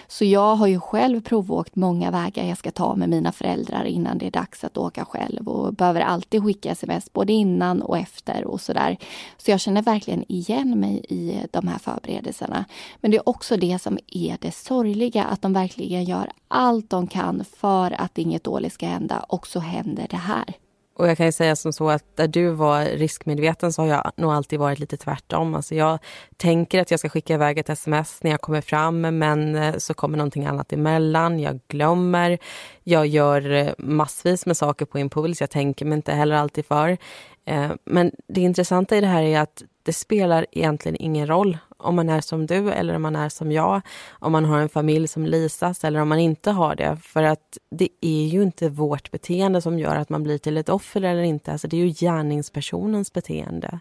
Så 0.08 0.24
jag 0.24 0.56
har 0.56 0.66
ju 0.66 0.80
själv 0.80 1.20
provåkt 1.20 1.76
många 1.76 2.10
vägar 2.10 2.44
jag 2.44 2.58
ska 2.58 2.70
ta 2.70 2.94
med 2.94 3.08
mina 3.08 3.32
föräldrar 3.32 3.84
innan 3.84 4.18
det 4.18 4.26
är 4.26 4.30
dags 4.30 4.64
att 4.64 4.76
åka 4.76 5.04
själv 5.04 5.48
och 5.48 5.74
behöver 5.74 6.00
alltid 6.00 6.42
skicka 6.42 6.70
sms 6.70 7.12
både 7.12 7.32
innan 7.32 7.82
och 7.82 7.98
efter 7.98 8.44
och 8.44 8.60
sådär. 8.60 8.96
Så 9.38 9.50
jag 9.50 9.60
känner 9.60 9.82
verkligen 9.82 10.24
igen 10.28 10.69
mig 10.76 11.04
i 11.08 11.46
de 11.50 11.68
här 11.68 11.78
förberedelserna. 11.78 12.64
Men 13.00 13.10
det 13.10 13.16
är 13.16 13.28
också 13.28 13.56
det 13.56 13.78
som 13.78 13.98
är 14.06 14.36
det 14.40 14.52
sorgliga, 14.52 15.24
att 15.24 15.42
de 15.42 15.52
verkligen 15.52 16.04
gör 16.04 16.30
allt 16.48 16.90
de 16.90 17.06
kan 17.06 17.44
för 17.56 18.00
att 18.00 18.18
inget 18.18 18.44
dåligt 18.44 18.72
ska 18.72 18.86
hända 18.86 19.24
och 19.28 19.46
så 19.46 19.60
händer 19.60 20.06
det 20.10 20.16
här. 20.16 20.54
Och 21.00 21.08
jag 21.08 21.16
kan 21.16 21.26
ju 21.26 21.32
säga 21.32 21.56
som 21.56 21.72
så 21.72 21.90
att 21.90 22.16
där 22.16 22.28
du 22.28 22.50
var 22.50 22.84
riskmedveten 22.84 23.72
så 23.72 23.82
har 23.82 23.88
jag 23.88 24.12
nog 24.16 24.32
alltid 24.32 24.58
varit 24.58 24.78
lite 24.78 24.96
tvärtom. 24.96 25.54
Alltså 25.54 25.74
jag 25.74 25.98
tänker 26.36 26.80
att 26.80 26.90
jag 26.90 27.00
ska 27.00 27.08
skicka 27.08 27.34
iväg 27.34 27.58
ett 27.58 27.68
sms 27.68 28.22
när 28.22 28.30
jag 28.30 28.40
kommer 28.40 28.60
fram 28.60 29.00
men 29.00 29.54
eh, 29.54 29.76
så 29.76 29.94
kommer 29.94 30.18
någonting 30.18 30.46
annat 30.46 30.72
emellan. 30.72 31.40
Jag 31.40 31.60
glömmer. 31.68 32.38
Jag 32.84 33.06
gör 33.06 33.50
eh, 33.50 33.72
massvis 33.78 34.46
med 34.46 34.56
saker 34.56 34.84
på 34.86 34.98
impuls. 34.98 35.40
Jag 35.40 35.50
tänker 35.50 35.84
mig 35.84 35.96
inte 35.96 36.12
heller 36.12 36.36
alltid 36.36 36.66
för. 36.66 36.98
Eh, 37.44 37.70
men 37.84 38.12
det 38.28 38.40
intressanta 38.40 38.96
i 38.96 39.00
det 39.00 39.06
här 39.06 39.22
är 39.22 39.40
att 39.40 39.62
det 39.82 39.92
spelar 39.92 40.46
egentligen 40.52 40.96
ingen 41.00 41.26
roll 41.26 41.58
om 41.76 41.96
man 41.96 42.08
är 42.08 42.20
som 42.20 42.46
du 42.46 42.70
eller 42.70 42.96
om 42.96 43.02
man 43.02 43.16
är 43.16 43.28
som 43.28 43.52
jag, 43.52 43.80
om 44.10 44.32
man 44.32 44.44
har 44.44 44.58
en 44.58 44.68
familj 44.68 45.08
som 45.08 45.26
Lisas 45.26 45.84
eller 45.84 46.00
om 46.00 46.08
man 46.08 46.18
inte 46.18 46.50
har 46.50 46.74
det. 46.74 46.96
För 47.02 47.22
att 47.22 47.58
det 47.70 47.88
är 48.00 48.26
ju 48.26 48.42
inte 48.42 48.68
vårt 48.68 49.10
beteende 49.10 49.60
som 49.60 49.78
gör 49.78 49.96
att 49.96 50.08
man 50.08 50.22
blir 50.22 50.38
till 50.38 50.56
ett 50.56 50.68
offer 50.68 51.02
eller 51.02 51.22
inte. 51.22 51.52
Alltså 51.52 51.68
det 51.68 51.76
är 51.76 51.86
ju 51.86 51.92
gärningspersonens 51.92 53.12
beteende. 53.12 53.80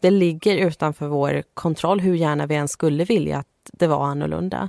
Det 0.00 0.10
ligger 0.10 0.56
utanför 0.56 1.06
vår 1.06 1.42
kontroll 1.54 2.00
hur 2.00 2.14
gärna 2.14 2.46
vi 2.46 2.54
än 2.54 2.68
skulle 2.68 3.04
vilja 3.04 3.38
att 3.38 3.46
det 3.72 3.86
var 3.86 4.04
annorlunda. 4.04 4.68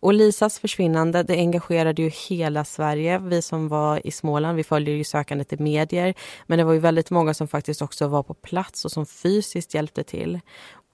Och 0.00 0.14
Lisas 0.14 0.58
försvinnande 0.58 1.22
det 1.22 1.34
engagerade 1.34 2.02
ju 2.02 2.10
hela 2.28 2.64
Sverige. 2.64 3.18
Vi 3.18 3.42
som 3.42 3.68
var 3.68 4.06
i 4.06 4.10
Småland 4.10 4.56
vi 4.56 4.64
följde 4.64 4.90
ju 4.90 5.04
sökandet 5.04 5.52
i 5.52 5.56
medier. 5.56 6.14
Men 6.46 6.58
det 6.58 6.64
var 6.64 6.72
ju 6.72 6.78
väldigt 6.78 7.10
många 7.10 7.34
som 7.34 7.48
faktiskt 7.48 7.82
också 7.82 8.08
var 8.08 8.22
på 8.22 8.34
plats 8.34 8.84
och 8.84 8.92
som 8.92 9.06
fysiskt 9.06 9.74
hjälpte 9.74 10.02
till. 10.02 10.40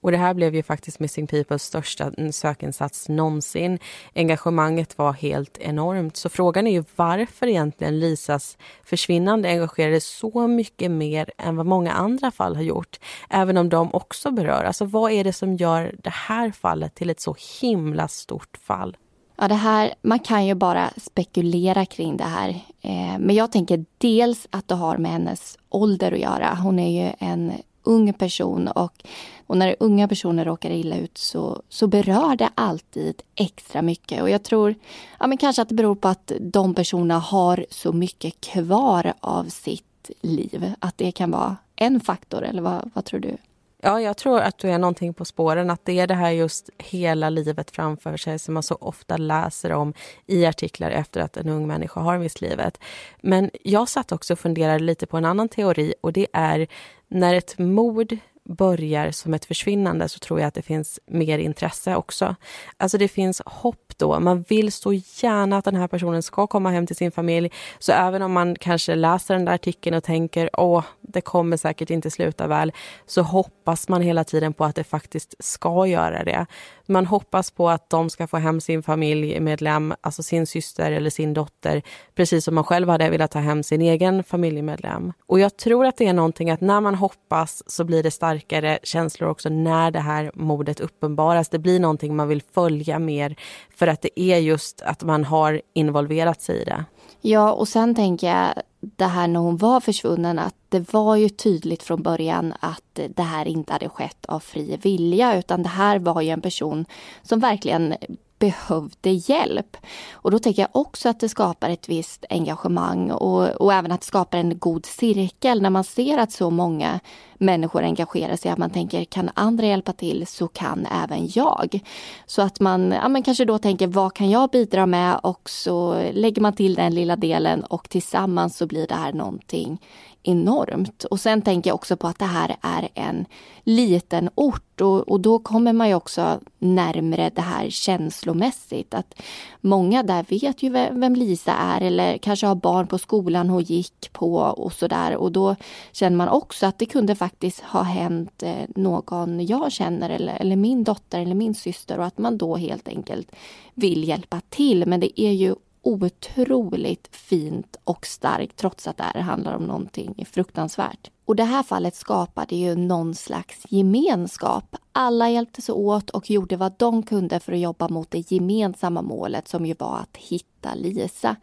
Och 0.07 0.11
det 0.11 0.17
här 0.17 0.33
blev 0.33 0.55
ju 0.55 0.63
faktiskt 0.63 0.99
Missing 0.99 1.27
Peoples 1.27 1.63
största 1.63 2.11
sökinsats 2.31 3.09
någonsin. 3.09 3.79
Engagemanget 4.15 4.97
var 4.97 5.13
helt 5.13 5.57
enormt. 5.57 6.17
Så 6.17 6.29
frågan 6.29 6.67
är 6.67 6.71
ju 6.71 6.83
varför 6.95 7.47
egentligen 7.47 7.99
Lisas 7.99 8.57
försvinnande 8.83 9.49
engagerade 9.49 10.01
så 10.01 10.47
mycket 10.47 10.91
mer 10.91 11.31
än 11.37 11.55
vad 11.55 11.65
många 11.65 11.91
andra 11.91 12.31
fall 12.31 12.55
har 12.55 12.63
gjort. 12.63 12.99
Även 13.29 13.57
om 13.57 13.69
de 13.69 13.93
också 13.93 14.31
berör. 14.31 14.63
Alltså 14.63 14.85
vad 14.85 15.11
är 15.11 15.23
det 15.23 15.33
som 15.33 15.55
gör 15.55 15.95
det 16.03 16.13
här 16.13 16.51
fallet 16.51 16.95
till 16.95 17.09
ett 17.09 17.19
så 17.19 17.35
himla 17.61 18.07
stort 18.07 18.57
fall? 18.57 18.97
Ja, 19.37 19.47
det 19.47 19.55
här, 19.55 19.93
man 20.01 20.19
kan 20.19 20.45
ju 20.45 20.55
bara 20.55 20.89
spekulera 20.97 21.85
kring 21.85 22.17
det 22.17 22.23
här. 22.23 22.49
Eh, 22.81 23.19
men 23.19 23.35
jag 23.35 23.51
tänker 23.51 23.85
dels 23.97 24.47
att 24.49 24.67
det 24.67 24.75
har 24.75 24.97
med 24.97 25.11
hennes 25.11 25.57
ålder 25.69 26.11
att 26.11 26.19
göra. 26.19 26.55
Hon 26.55 26.79
är 26.79 27.03
ju 27.03 27.11
en 27.19 27.51
ung 27.87 28.13
person 28.13 28.67
och, 28.67 29.03
och 29.47 29.57
när 29.57 29.75
unga 29.79 30.07
personer 30.07 30.45
råkar 30.45 30.69
illa 30.69 30.97
ut 30.97 31.17
så, 31.17 31.61
så 31.69 31.87
berör 31.87 32.35
det 32.35 32.49
alltid 32.55 33.21
extra 33.35 33.81
mycket. 33.81 34.21
Och 34.21 34.29
jag 34.29 34.43
tror 34.43 34.75
ja, 35.19 35.27
men 35.27 35.37
kanske 35.37 35.61
att 35.61 35.69
det 35.69 35.75
beror 35.75 35.95
på 35.95 36.07
att 36.07 36.31
de 36.39 36.73
personerna 36.73 37.19
har 37.19 37.65
så 37.69 37.93
mycket 37.93 38.41
kvar 38.41 39.13
av 39.19 39.43
sitt 39.43 40.11
liv. 40.21 40.73
Att 40.79 40.97
det 40.97 41.11
kan 41.11 41.31
vara 41.31 41.57
en 41.75 41.99
faktor, 41.99 42.43
eller 42.43 42.61
vad, 42.61 42.91
vad 42.93 43.05
tror 43.05 43.19
du? 43.19 43.37
Ja, 43.81 44.01
jag 44.01 44.17
tror 44.17 44.39
att 44.39 44.57
du 44.57 44.69
är 44.69 44.77
någonting 44.77 45.13
på 45.13 45.25
spåren. 45.25 45.69
Att 45.69 45.85
det 45.85 45.99
är 45.99 46.07
det 46.07 46.13
här 46.13 46.31
just 46.31 46.69
hela 46.77 47.29
livet 47.29 47.71
framför 47.71 48.17
sig 48.17 48.39
som 48.39 48.53
man 48.53 48.63
så 48.63 48.75
ofta 48.75 49.17
läser 49.17 49.71
om 49.71 49.93
i 50.25 50.45
artiklar 50.45 50.91
efter 50.91 51.21
att 51.21 51.37
en 51.37 51.49
ung 51.49 51.67
människa 51.67 51.99
har 51.99 52.17
mist 52.17 52.41
livet. 52.41 52.79
Men 53.21 53.49
jag 53.63 53.89
satt 53.89 54.11
också 54.11 54.33
och 54.33 54.39
funderade 54.39 54.79
lite 54.79 55.05
på 55.05 55.17
en 55.17 55.25
annan 55.25 55.49
teori 55.49 55.93
och 56.01 56.13
det 56.13 56.27
är 56.33 56.67
när 57.07 57.33
ett 57.33 57.57
mord 57.57 58.17
börjar 58.47 59.11
som 59.11 59.33
ett 59.33 59.45
försvinnande 59.45 60.09
så 60.09 60.19
tror 60.19 60.39
jag 60.39 60.47
att 60.47 60.53
det 60.53 60.61
finns 60.61 60.99
mer 61.05 61.39
intresse 61.39 61.95
också. 61.95 62.35
Alltså 62.77 62.97
det 62.97 63.07
finns 63.07 63.41
hopp 63.45 63.93
då. 63.97 64.19
Man 64.19 64.41
vill 64.41 64.71
så 64.71 64.93
gärna 64.93 65.57
att 65.57 65.65
den 65.65 65.75
här 65.75 65.87
personen 65.87 66.23
ska 66.23 66.47
komma 66.47 66.69
hem 66.69 66.87
till 66.87 66.95
sin 66.95 67.11
familj. 67.11 67.51
Så 67.79 67.91
även 67.91 68.21
om 68.21 68.31
man 68.31 68.55
kanske 68.55 68.95
läser 68.95 69.33
den 69.33 69.45
där 69.45 69.53
artikeln 69.53 69.95
och 69.95 70.03
tänker 70.03 70.49
åh, 70.53 70.83
det 71.01 71.21
kommer 71.21 71.57
säkert 71.57 71.89
inte 71.89 72.11
sluta 72.11 72.47
väl, 72.47 72.71
så 73.05 73.21
hoppas 73.21 73.89
man 73.89 74.01
hela 74.01 74.23
tiden 74.23 74.53
på 74.53 74.65
att 74.65 74.75
det 74.75 74.83
faktiskt 74.83 75.35
ska 75.39 75.87
göra 75.87 76.23
det. 76.23 76.45
Man 76.85 77.05
hoppas 77.05 77.51
på 77.51 77.69
att 77.69 77.89
de 77.89 78.09
ska 78.09 78.27
få 78.27 78.37
hem 78.37 78.61
sin 78.61 78.83
familjemedlem, 78.83 79.93
alltså 80.01 80.23
sin 80.23 80.47
syster 80.47 80.91
eller 80.91 81.09
sin 81.09 81.33
dotter, 81.33 81.81
precis 82.15 82.45
som 82.45 82.55
man 82.55 82.63
själv 82.63 82.89
hade 82.89 83.09
velat 83.09 83.31
ta 83.31 83.39
hem 83.39 83.63
sin 83.63 83.81
egen 83.81 84.23
familjemedlem. 84.23 85.13
Och 85.25 85.39
jag 85.39 85.57
tror 85.57 85.85
att 85.85 85.97
det 85.97 86.07
är 86.07 86.13
någonting 86.13 86.51
att 86.51 86.61
när 86.61 86.81
man 86.81 86.95
hoppas 86.95 87.63
så 87.67 87.83
blir 87.83 88.03
det 88.03 88.11
starkare 88.37 88.79
känslor 88.83 89.29
också 89.29 89.49
när 89.49 89.91
det 89.91 89.99
här 89.99 90.31
mordet 90.33 90.79
uppenbaras. 90.79 91.49
Det 91.49 91.59
blir 91.59 91.79
någonting 91.79 92.15
man 92.15 92.27
vill 92.27 92.41
följa 92.41 92.99
mer 92.99 93.35
för 93.75 93.87
att 93.87 94.01
det 94.01 94.19
är 94.19 94.37
just 94.37 94.81
att 94.81 95.03
man 95.03 95.23
har 95.23 95.61
involverat 95.73 96.41
sig 96.41 96.61
i 96.61 96.63
det. 96.63 96.85
Ja, 97.21 97.51
och 97.51 97.67
sen 97.67 97.95
tänker 97.95 98.27
jag 98.27 98.53
det 98.79 99.05
här 99.05 99.27
när 99.27 99.39
hon 99.39 99.57
var 99.57 99.79
försvunnen 99.79 100.39
att 100.39 100.55
det 100.69 100.93
var 100.93 101.15
ju 101.15 101.29
tydligt 101.29 101.83
från 101.83 102.03
början 102.03 102.53
att 102.59 102.99
det 103.15 103.23
här 103.23 103.47
inte 103.47 103.73
hade 103.73 103.89
skett 103.89 104.25
av 104.25 104.39
fri 104.39 104.77
vilja 104.81 105.37
utan 105.37 105.63
det 105.63 105.69
här 105.69 105.99
var 105.99 106.21
ju 106.21 106.29
en 106.29 106.41
person 106.41 106.85
som 107.23 107.39
verkligen 107.39 107.95
behövde 108.39 109.09
hjälp. 109.09 109.77
Och 110.11 110.31
då 110.31 110.39
tänker 110.39 110.61
jag 110.61 110.69
också 110.71 111.09
att 111.09 111.19
det 111.19 111.29
skapar 111.29 111.69
ett 111.69 111.89
visst 111.89 112.25
engagemang 112.29 113.11
och, 113.11 113.47
och 113.47 113.73
även 113.73 113.91
att 113.91 114.01
det 114.01 114.07
skapar 114.07 114.37
en 114.37 114.59
god 114.59 114.85
cirkel 114.85 115.61
när 115.61 115.69
man 115.69 115.83
ser 115.83 116.17
att 116.17 116.31
så 116.31 116.49
många 116.49 116.99
människor 117.37 117.83
engagerar 117.83 118.35
sig. 118.35 118.51
Att 118.51 118.57
man 118.57 118.69
tänker, 118.69 119.05
kan 119.05 119.29
andra 119.33 119.65
hjälpa 119.65 119.93
till 119.93 120.27
så 120.27 120.47
kan 120.47 120.87
även 121.03 121.29
jag. 121.33 121.79
Så 122.25 122.41
att 122.41 122.59
man 122.59 122.91
ja, 122.91 123.07
men 123.07 123.23
kanske 123.23 123.45
då 123.45 123.57
tänker, 123.57 123.87
vad 123.87 124.13
kan 124.13 124.29
jag 124.29 124.49
bidra 124.49 124.85
med? 124.85 125.19
Och 125.23 125.49
så 125.49 126.01
lägger 126.13 126.41
man 126.41 126.53
till 126.53 126.75
den 126.75 126.95
lilla 126.95 127.15
delen 127.15 127.63
och 127.63 127.89
tillsammans 127.89 128.57
så 128.57 128.67
blir 128.67 128.87
det 128.87 128.95
här 128.95 129.13
någonting 129.13 129.79
enormt. 130.27 131.03
Och 131.03 131.19
sen 131.19 131.41
tänker 131.41 131.69
jag 131.69 131.75
också 131.75 131.97
på 131.97 132.07
att 132.07 132.19
det 132.19 132.25
här 132.25 132.55
är 132.61 132.89
en 132.93 133.25
liten 133.63 134.29
ort 134.35 134.81
och, 134.81 135.09
och 135.09 135.19
då 135.19 135.39
kommer 135.39 135.73
man 135.73 135.87
ju 135.87 135.95
också 135.95 136.39
närmre 136.59 137.31
det 137.35 137.41
här 137.41 137.69
känslomässigt. 137.69 138.93
Att 138.93 139.21
många 139.61 140.03
där 140.03 140.25
vet 140.29 140.63
ju 140.63 140.69
vem 140.69 141.15
Lisa 141.15 141.53
är 141.53 141.81
eller 141.81 142.17
kanske 142.17 142.47
har 142.47 142.55
barn 142.55 142.87
på 142.87 142.97
skolan 142.97 143.49
hon 143.49 143.63
gick 143.63 144.13
på 144.13 144.35
och 144.35 144.73
sådär. 144.73 145.15
Och 145.15 145.31
då 145.31 145.55
känner 145.91 146.17
man 146.17 146.29
också 146.29 146.65
att 146.65 146.79
det 146.79 146.85
kunde 146.85 147.15
faktiskt 147.15 147.59
ha 147.59 147.81
hänt 147.81 148.43
eh, 148.43 148.65
någon 148.75 149.45
jag 149.45 149.71
känner 149.71 150.09
eller, 150.09 150.35
eller 150.35 150.55
min 150.55 150.83
dotter 150.83 151.19
eller 151.19 151.35
min 151.35 151.55
syster 151.55 151.99
och 151.99 152.05
att 152.05 152.17
man 152.17 152.37
då 152.37 152.55
helt 152.55 152.87
enkelt 152.87 153.31
vill 153.73 154.07
hjälpa 154.07 154.41
till. 154.49 154.85
Men 154.85 154.99
det 154.99 155.21
är 155.21 155.31
ju 155.31 155.55
otroligt 155.87 157.07
fint 157.15 157.75
och 157.83 158.05
starkt 158.05 158.55
trots 158.55 158.87
att 158.87 158.97
det 158.97 159.03
här 159.03 159.21
handlar 159.21 159.55
om 159.55 159.63
någonting 159.63 160.25
fruktansvärt. 160.31 161.11
Och 161.25 161.35
det 161.35 161.43
här 161.43 161.63
fallet 161.63 161.95
skapade 161.95 162.55
ju 162.55 162.75
någon 162.75 163.15
slags 163.15 163.63
gemenskap. 163.69 164.75
Alla 164.99 165.29
hjälptes 165.29 165.69
åt 165.69 166.09
och 166.09 166.29
gjorde 166.29 166.57
vad 166.57 166.73
de 166.77 167.03
kunde 167.03 167.39
för 167.39 167.53
att 167.53 167.59
jobba 167.59 167.87
mot 167.89 168.11
det 168.11 168.31
gemensamma 168.31 169.01
målet 169.01 169.47
som 169.47 169.65
ju 169.65 169.73
var 169.73 169.97
att 169.97 170.17
hitta 170.17 170.47
Lisa. 170.75 171.35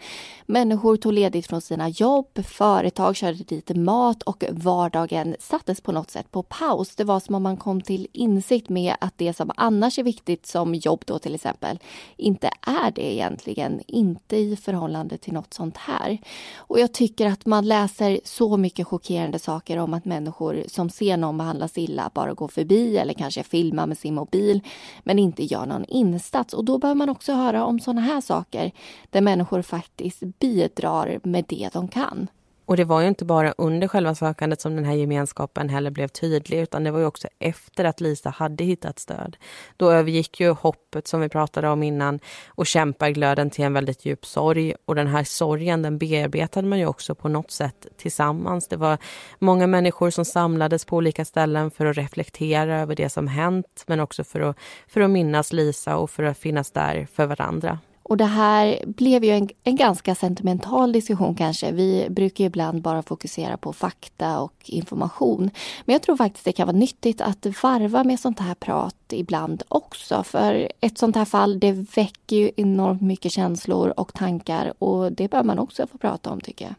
Människor 0.47 0.97
tog 0.97 1.12
ledigt 1.12 1.47
från 1.47 1.61
sina 1.61 1.88
jobb, 1.88 2.45
företag 2.45 3.17
körde 3.17 3.45
dit 3.45 3.77
mat 3.77 4.23
och 4.23 4.45
vardagen 4.51 5.37
sattes 5.40 5.81
på 5.81 5.93
något 5.93 6.11
sätt 6.11 6.31
på 6.31 6.43
paus. 6.43 6.97
Det 6.97 7.05
var 7.05 7.21
som 7.21 7.35
om 7.35 7.43
man 7.43 7.57
kom 7.57 7.81
till 7.81 8.09
insikt 8.12 8.69
med 8.69 8.95
att 9.01 9.19
det 9.19 9.35
som 9.35 9.51
annars 9.57 9.99
är 9.99 10.03
viktigt 10.03 10.47
som 10.47 10.75
jobb 10.75 11.03
då 11.07 11.19
till 11.19 11.35
exempel 11.35 11.79
inte 12.17 12.51
är 12.61 12.90
det 12.90 13.14
egentligen, 13.14 13.81
inte 13.87 14.37
i 14.37 14.57
förhållande 14.57 15.19
till 15.19 15.33
något 15.33 15.55
sånt 15.55 15.77
här. 15.77 16.19
Och 16.57 16.81
jag 16.81 16.93
tycker 16.93 17.27
att 17.27 17.47
man 17.47 17.69
läser 17.69 18.21
så 18.25 18.57
mycket 18.57 18.87
chockerande 18.87 19.38
saker 19.38 19.55
saker 19.64 19.79
om 19.79 19.95
att 19.95 20.05
människor 20.05 20.64
som 20.67 20.90
ser 20.90 21.17
någon 21.17 21.38
behandlas 21.38 21.79
illa 21.79 22.11
bara 22.14 22.35
går 22.35 22.49
förbi 22.49 22.99
eller 22.99 23.14
kanske 23.14 23.43
filmar 23.44 23.87
med 23.87 23.98
sin 23.98 24.14
mobil 24.14 24.61
men 25.02 25.18
inte 25.18 25.44
gör 25.44 25.66
någon 25.66 25.85
insats. 25.85 26.54
Och 26.54 26.64
då 26.64 26.78
behöver 26.78 26.98
man 26.98 27.09
också 27.09 27.33
höra 27.33 27.64
om 27.64 27.80
sådana 27.80 28.00
här 28.00 28.20
saker 28.20 28.72
där 29.11 29.20
människor 29.20 29.62
faktiskt 29.62 30.20
bidrar 30.38 31.20
med 31.22 31.44
det 31.48 31.68
de 31.72 31.88
kan. 31.88 32.28
Och 32.66 32.77
det 32.77 32.85
var 32.85 33.00
ju 33.00 33.09
inte 33.09 33.24
bara 33.24 33.55
under 33.59 33.88
själva 33.88 34.14
sökandet 34.14 34.61
som 34.61 34.77
den 34.77 34.85
här 34.85 34.94
gemenskapen 34.94 35.68
heller 35.68 35.90
blev 35.90 36.09
tydlig, 36.09 36.59
utan 36.61 36.85
det 36.85 36.90
var 36.90 36.98
ju 36.98 37.07
också 37.07 37.29
efter 37.38 37.85
att 37.85 38.00
Lisa 38.00 38.31
hade 38.31 38.64
hittat 38.64 38.98
stöd. 38.98 39.37
Då 39.77 39.90
övergick 39.90 40.40
ju 40.40 40.50
hoppet 40.50 41.07
som 41.07 41.20
vi 41.20 41.29
pratade 41.29 41.68
om 41.68 41.83
innan 41.83 42.20
och 42.48 42.66
kämpaglöden 42.66 43.50
till 43.50 43.64
en 43.64 43.72
väldigt 43.72 44.05
djup 44.05 44.27
sorg. 44.27 44.74
Och 44.85 44.94
den 44.94 45.07
här 45.07 45.24
sorgen, 45.24 45.83
den 45.83 45.98
bearbetade 45.98 46.68
man 46.68 46.79
ju 46.79 46.87
också 46.87 47.14
på 47.14 47.29
något 47.29 47.50
sätt 47.50 47.87
tillsammans. 47.96 48.68
Det 48.68 48.77
var 48.77 48.98
många 49.38 49.66
människor 49.66 50.11
som 50.11 50.24
samlades 50.24 50.85
på 50.85 50.96
olika 50.96 51.24
ställen 51.24 51.70
för 51.70 51.87
att 51.87 51.96
reflektera 51.96 52.81
över 52.81 52.96
det 52.96 53.09
som 53.09 53.29
hänt, 53.29 53.85
men 53.87 54.00
också 54.00 54.24
för 54.24 54.40
att, 54.40 54.59
för 54.88 55.00
att 55.00 55.11
minnas 55.11 55.53
Lisa 55.53 55.96
och 55.96 56.11
för 56.11 56.22
att 56.22 56.38
finnas 56.38 56.70
där 56.70 57.07
för 57.12 57.27
varandra. 57.27 57.79
Och 58.05 58.17
det 58.17 58.25
här 58.25 58.85
blev 58.87 59.25
ju 59.25 59.31
en, 59.31 59.49
en, 59.64 59.77
ganska 59.77 60.14
sentimental 60.14 60.93
diskussion 60.93 61.35
kanske. 61.35 61.73
Vi 61.73 62.07
brukar 62.11 62.45
ibland 62.45 62.83
bara 62.83 63.03
fokusera 63.03 63.57
på 63.57 63.73
fakta 63.73 64.40
och 64.40 64.55
information. 64.64 65.51
Men 65.85 65.93
jag 65.93 66.03
tror 66.03 66.17
faktiskt 66.17 66.45
det 66.45 66.53
kan 66.53 66.67
vara 66.67 66.77
nyttigt 66.77 67.21
att 67.21 67.47
varva 67.62 68.05
med 68.05 68.21
sånt 68.21 68.40
här 68.40 68.55
prat 68.55 68.97
ibland 69.11 69.62
också. 69.69 70.23
För 70.23 70.73
ett 70.81 70.99
sånt 70.99 71.17
här 71.17 71.25
fall, 71.25 71.61
det 71.61 71.73
väcker 71.73 72.37
ju 72.37 72.51
enormt 72.57 73.03
mycket 73.03 73.33
känslor 73.33 73.95
och 73.97 74.14
tankar 74.14 74.73
och 74.79 75.12
det 75.12 75.31
bör 75.31 75.43
man 75.43 75.59
också 75.59 75.87
få 75.87 75.99
prata 75.99 76.31
om 76.31 76.40
tycker 76.40 76.64
jag. 76.64 76.75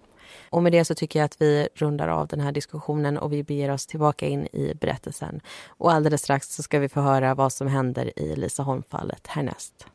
Och 0.50 0.64
med 0.64 0.72
det 0.72 0.86
så 0.86 0.96
tycker 0.96 1.20
jag 1.20 1.26
att 1.26 1.42
vi 1.42 1.68
rundar 1.76 2.08
av 2.08 2.28
den 2.28 2.40
här 2.40 2.52
diskussionen 2.52 3.18
och 3.18 3.34
vi 3.34 3.44
beger 3.44 3.72
oss 3.72 3.86
tillbaka 3.86 4.28
in 4.28 4.46
i 4.46 4.74
berättelsen. 4.82 5.42
Och 5.68 5.92
alldeles 5.92 6.22
strax 6.22 6.56
så 6.56 6.64
ska 6.64 6.80
vi 6.80 6.90
få 6.90 7.02
höra 7.02 7.36
vad 7.36 7.54
som 7.54 7.68
händer 7.68 8.20
i 8.20 8.36
Lisa 8.36 8.64
Holm-fallet 8.64 9.28
härnäst. 9.28 9.88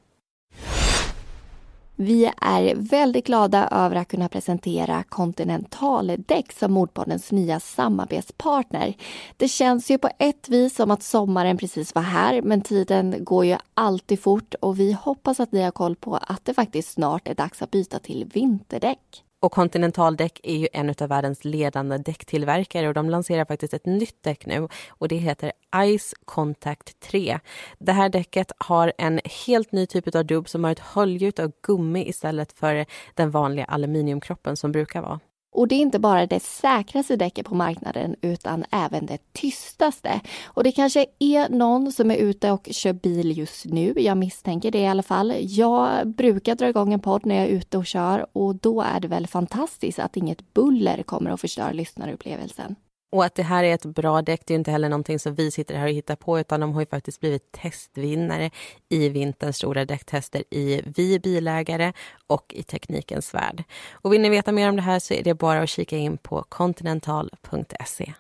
Vi 2.03 2.33
är 2.41 2.75
väldigt 2.75 3.27
glada 3.27 3.69
över 3.69 3.97
att 3.97 4.09
kunna 4.09 4.29
presentera 4.29 5.03
Continental 5.03 6.13
Däck 6.27 6.53
som 6.53 6.73
Mordpoddens 6.73 7.33
nya 7.33 7.61
samarbetspartner. 7.61 8.95
Det 9.37 9.49
känns 9.49 9.91
ju 9.91 9.99
på 9.99 10.09
ett 10.19 10.49
vis 10.49 10.77
som 10.77 10.91
att 10.91 11.03
sommaren 11.03 11.57
precis 11.57 11.95
var 11.95 12.03
här 12.03 12.43
men 12.43 12.61
tiden 12.61 13.25
går 13.25 13.45
ju 13.45 13.57
alltid 13.75 14.21
fort 14.21 14.55
och 14.55 14.81
vi 14.81 14.93
hoppas 14.93 15.41
att 15.41 15.53
ni 15.53 15.63
har 15.63 15.71
koll 15.71 15.97
på 15.97 16.17
att 16.17 16.45
det 16.45 16.55
faktiskt 16.55 16.93
snart 16.93 17.29
är 17.29 17.35
dags 17.35 17.63
att 17.63 17.71
byta 17.71 17.99
till 17.99 18.31
vinterdäck. 18.35 19.25
Och 19.43 19.53
Continental 19.53 20.17
däck 20.17 20.41
är 20.43 20.57
ju 20.57 20.69
en 20.73 20.95
av 21.01 21.09
världens 21.09 21.45
ledande 21.45 21.99
däcktillverkare 21.99 22.89
och 22.89 22.95
de 22.95 23.11
lanserar 23.11 23.45
faktiskt 23.45 23.75
ett 23.75 23.87
nytt 23.87 24.23
däck 24.23 24.47
nu 24.47 24.69
och 24.89 25.09
det 25.09 25.17
heter 25.17 25.53
Ice 25.99 26.15
Contact 26.25 27.01
3. 27.01 27.39
Det 27.79 27.93
här 27.93 28.09
däcket 28.09 28.53
har 28.59 28.93
en 28.99 29.21
helt 29.47 29.73
ny 29.73 29.87
typ 29.87 30.15
av 30.15 30.27
dubb 30.27 30.49
som 30.49 30.65
har 30.65 30.71
ett 30.71 30.79
höljut 30.79 31.39
av 31.39 31.53
gummi 31.63 32.09
istället 32.09 32.53
för 32.53 32.87
den 33.15 33.31
vanliga 33.31 33.65
aluminiumkroppen 33.65 34.57
som 34.57 34.73
brukar 34.73 35.03
vara. 35.03 35.21
Och 35.53 35.69
det 35.69 35.75
är 35.75 35.81
inte 35.81 35.99
bara 35.99 36.27
det 36.27 36.43
säkraste 36.43 37.17
däcket 37.17 37.47
på 37.47 37.55
marknaden 37.55 38.17
utan 38.21 38.65
även 38.71 39.07
det 39.07 39.33
tystaste. 39.33 40.21
Och 40.45 40.65
det 40.65 40.73
kanske 40.73 41.07
är 41.19 41.49
någon 41.49 41.93
som 41.93 42.11
är 42.11 42.17
ute 42.17 42.51
och 42.51 42.69
kör 42.71 42.93
bil 42.93 43.39
just 43.39 43.65
nu. 43.65 43.95
Jag 43.97 44.17
misstänker 44.17 44.71
det 44.71 44.79
i 44.79 44.87
alla 44.87 45.03
fall. 45.03 45.35
Jag 45.41 46.09
brukar 46.09 46.55
dra 46.55 46.69
igång 46.69 46.93
en 46.93 47.01
podd 47.01 47.27
när 47.27 47.35
jag 47.35 47.45
är 47.45 47.51
ute 47.51 47.79
och 47.79 47.87
kör 47.87 48.27
och 48.33 48.55
då 48.55 48.83
är 48.83 49.01
det 49.01 49.09
väl 49.09 49.27
fantastiskt 49.27 49.99
att 49.99 50.17
inget 50.17 50.55
buller 50.55 51.03
kommer 51.03 51.31
att 51.31 51.41
förstöra 51.41 51.73
lyssnarupplevelsen. 51.73 52.77
Och 53.11 53.25
att 53.25 53.35
det 53.35 53.43
här 53.43 53.65
är 53.65 53.75
ett 53.75 53.85
bra 53.85 54.23
däck, 54.23 54.43
det 54.47 54.55
är 54.55 54.59
inte 54.59 54.71
heller 54.71 54.89
någonting 54.89 55.19
som 55.19 55.35
vi 55.35 55.51
sitter 55.51 55.75
här 55.75 55.85
och 55.85 55.93
hittar 55.93 56.17
på, 56.17 56.41
utan 56.41 56.61
de 56.61 56.73
har 56.73 56.81
ju 56.81 56.87
faktiskt 56.87 57.21
blivit 57.21 57.53
testvinnare 57.53 58.51
i 58.89 59.09
vinterns 59.09 59.57
stora 59.57 59.85
däcktester 59.85 60.45
i 60.51 60.83
Vi 60.97 61.19
bilägare 61.19 61.93
och 62.27 62.55
i 62.55 62.63
Teknikens 62.63 63.35
värld. 63.35 63.65
Och 63.93 64.13
vill 64.13 64.21
ni 64.21 64.29
veta 64.29 64.53
mer 64.53 64.69
om 64.69 64.77
det 64.77 64.83
här 64.83 64.99
så 64.99 65.15
är 65.15 65.23
det 65.23 65.35
bara 65.35 65.63
att 65.63 65.69
kika 65.69 65.97
in 65.97 66.19
på 66.19 66.45
continental.se. 66.49 68.13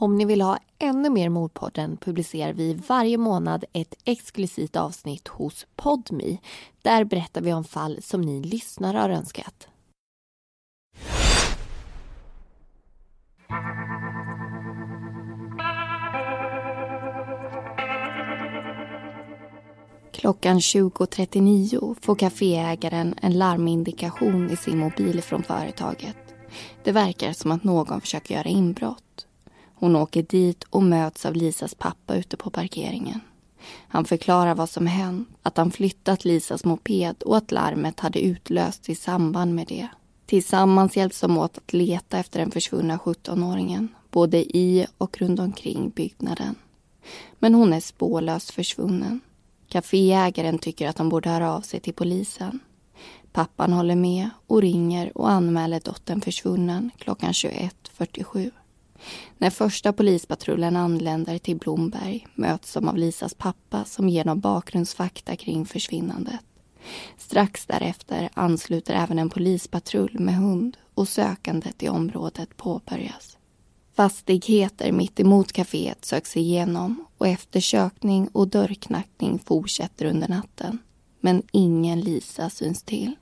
Om 0.00 0.16
ni 0.16 0.24
vill 0.24 0.42
ha 0.42 0.58
ännu 0.78 1.10
mer 1.10 1.28
Mordpodden 1.28 1.96
publicerar 1.96 2.52
vi 2.52 2.74
varje 2.74 3.18
månad 3.18 3.64
ett 3.72 3.94
exklusivt 4.04 4.76
avsnitt 4.76 5.28
hos 5.28 5.66
Podmi. 5.76 6.40
Där 6.82 7.04
berättar 7.04 7.40
vi 7.40 7.52
om 7.52 7.64
fall 7.64 8.02
som 8.02 8.20
ni 8.20 8.40
lyssnare 8.40 8.98
har 8.98 9.10
önskat. 9.10 9.68
Klockan 20.12 20.58
20.39 20.58 21.96
får 22.00 22.14
kaféägaren 22.14 23.14
en 23.22 23.38
larmindikation 23.38 24.50
i 24.50 24.56
sin 24.56 24.78
mobil 24.78 25.22
från 25.22 25.42
företaget. 25.42 26.16
Det 26.84 26.92
verkar 26.92 27.32
som 27.32 27.50
att 27.50 27.64
någon 27.64 28.00
försöker 28.00 28.34
göra 28.34 28.48
inbrott. 28.48 29.26
Hon 29.74 29.96
åker 29.96 30.22
dit 30.22 30.64
och 30.64 30.82
möts 30.82 31.26
av 31.26 31.34
Lisas 31.34 31.74
pappa 31.74 32.14
ute 32.14 32.36
på 32.36 32.50
parkeringen. 32.50 33.20
Han 33.88 34.04
förklarar 34.04 34.54
vad 34.54 34.70
som 34.70 34.86
hänt, 34.86 35.28
att 35.42 35.56
han 35.56 35.70
flyttat 35.70 36.24
Lisas 36.24 36.64
moped 36.64 37.22
och 37.22 37.36
att 37.36 37.52
larmet 37.52 38.00
hade 38.00 38.20
utlösts 38.20 38.88
i 38.88 38.94
samband 38.94 39.54
med 39.54 39.66
det. 39.66 39.88
Tillsammans 40.28 40.96
hjälps 40.96 41.20
de 41.20 41.38
åt 41.38 41.58
att 41.58 41.72
leta 41.72 42.18
efter 42.18 42.40
den 42.40 42.50
försvunna 42.50 42.96
17-åringen, 42.98 43.88
både 44.10 44.56
i 44.56 44.86
och 44.98 45.18
runt 45.18 45.40
omkring 45.40 45.90
byggnaden. 45.90 46.54
Men 47.38 47.54
hon 47.54 47.72
är 47.72 47.80
spårlöst 47.80 48.50
försvunnen. 48.50 49.20
Caféägaren 49.68 50.58
tycker 50.58 50.88
att 50.88 50.96
de 50.96 51.08
borde 51.08 51.28
höra 51.28 51.54
av 51.54 51.60
sig 51.60 51.80
till 51.80 51.94
polisen. 51.94 52.60
Pappan 53.32 53.72
håller 53.72 53.96
med 53.96 54.30
och 54.46 54.62
ringer 54.62 55.18
och 55.18 55.30
anmäler 55.30 55.80
dottern 55.84 56.20
försvunnen 56.20 56.90
klockan 56.98 57.32
21.47. 57.32 58.50
När 59.38 59.50
första 59.50 59.92
polispatrullen 59.92 60.76
anländer 60.76 61.38
till 61.38 61.56
Blomberg 61.56 62.26
möts 62.34 62.72
de 62.72 62.88
av 62.88 62.96
Lisas 62.96 63.34
pappa 63.34 63.84
som 63.84 64.08
ger 64.08 64.24
dem 64.24 64.40
bakgrundsfakta 64.40 65.36
kring 65.36 65.66
försvinnandet. 65.66 66.40
Strax 67.16 67.66
därefter 67.66 68.28
ansluter 68.34 68.94
även 68.94 69.18
en 69.18 69.30
polispatrull 69.30 70.18
med 70.18 70.34
hund 70.34 70.76
och 70.94 71.08
sökandet 71.08 71.82
i 71.82 71.88
området 71.88 72.56
påbörjas. 72.56 73.38
Fastigheter 73.94 74.92
mitt 74.92 75.20
emot 75.20 75.52
kaféet 75.52 76.04
söks 76.04 76.36
igenom 76.36 77.04
och 77.18 77.28
eftersökning 77.28 78.28
och 78.28 78.48
dörrknackning 78.48 79.38
fortsätter 79.38 80.04
under 80.06 80.28
natten. 80.28 80.78
Men 81.20 81.42
ingen 81.52 82.00
Lisa 82.00 82.50
syns 82.50 82.82
till. 82.82 83.16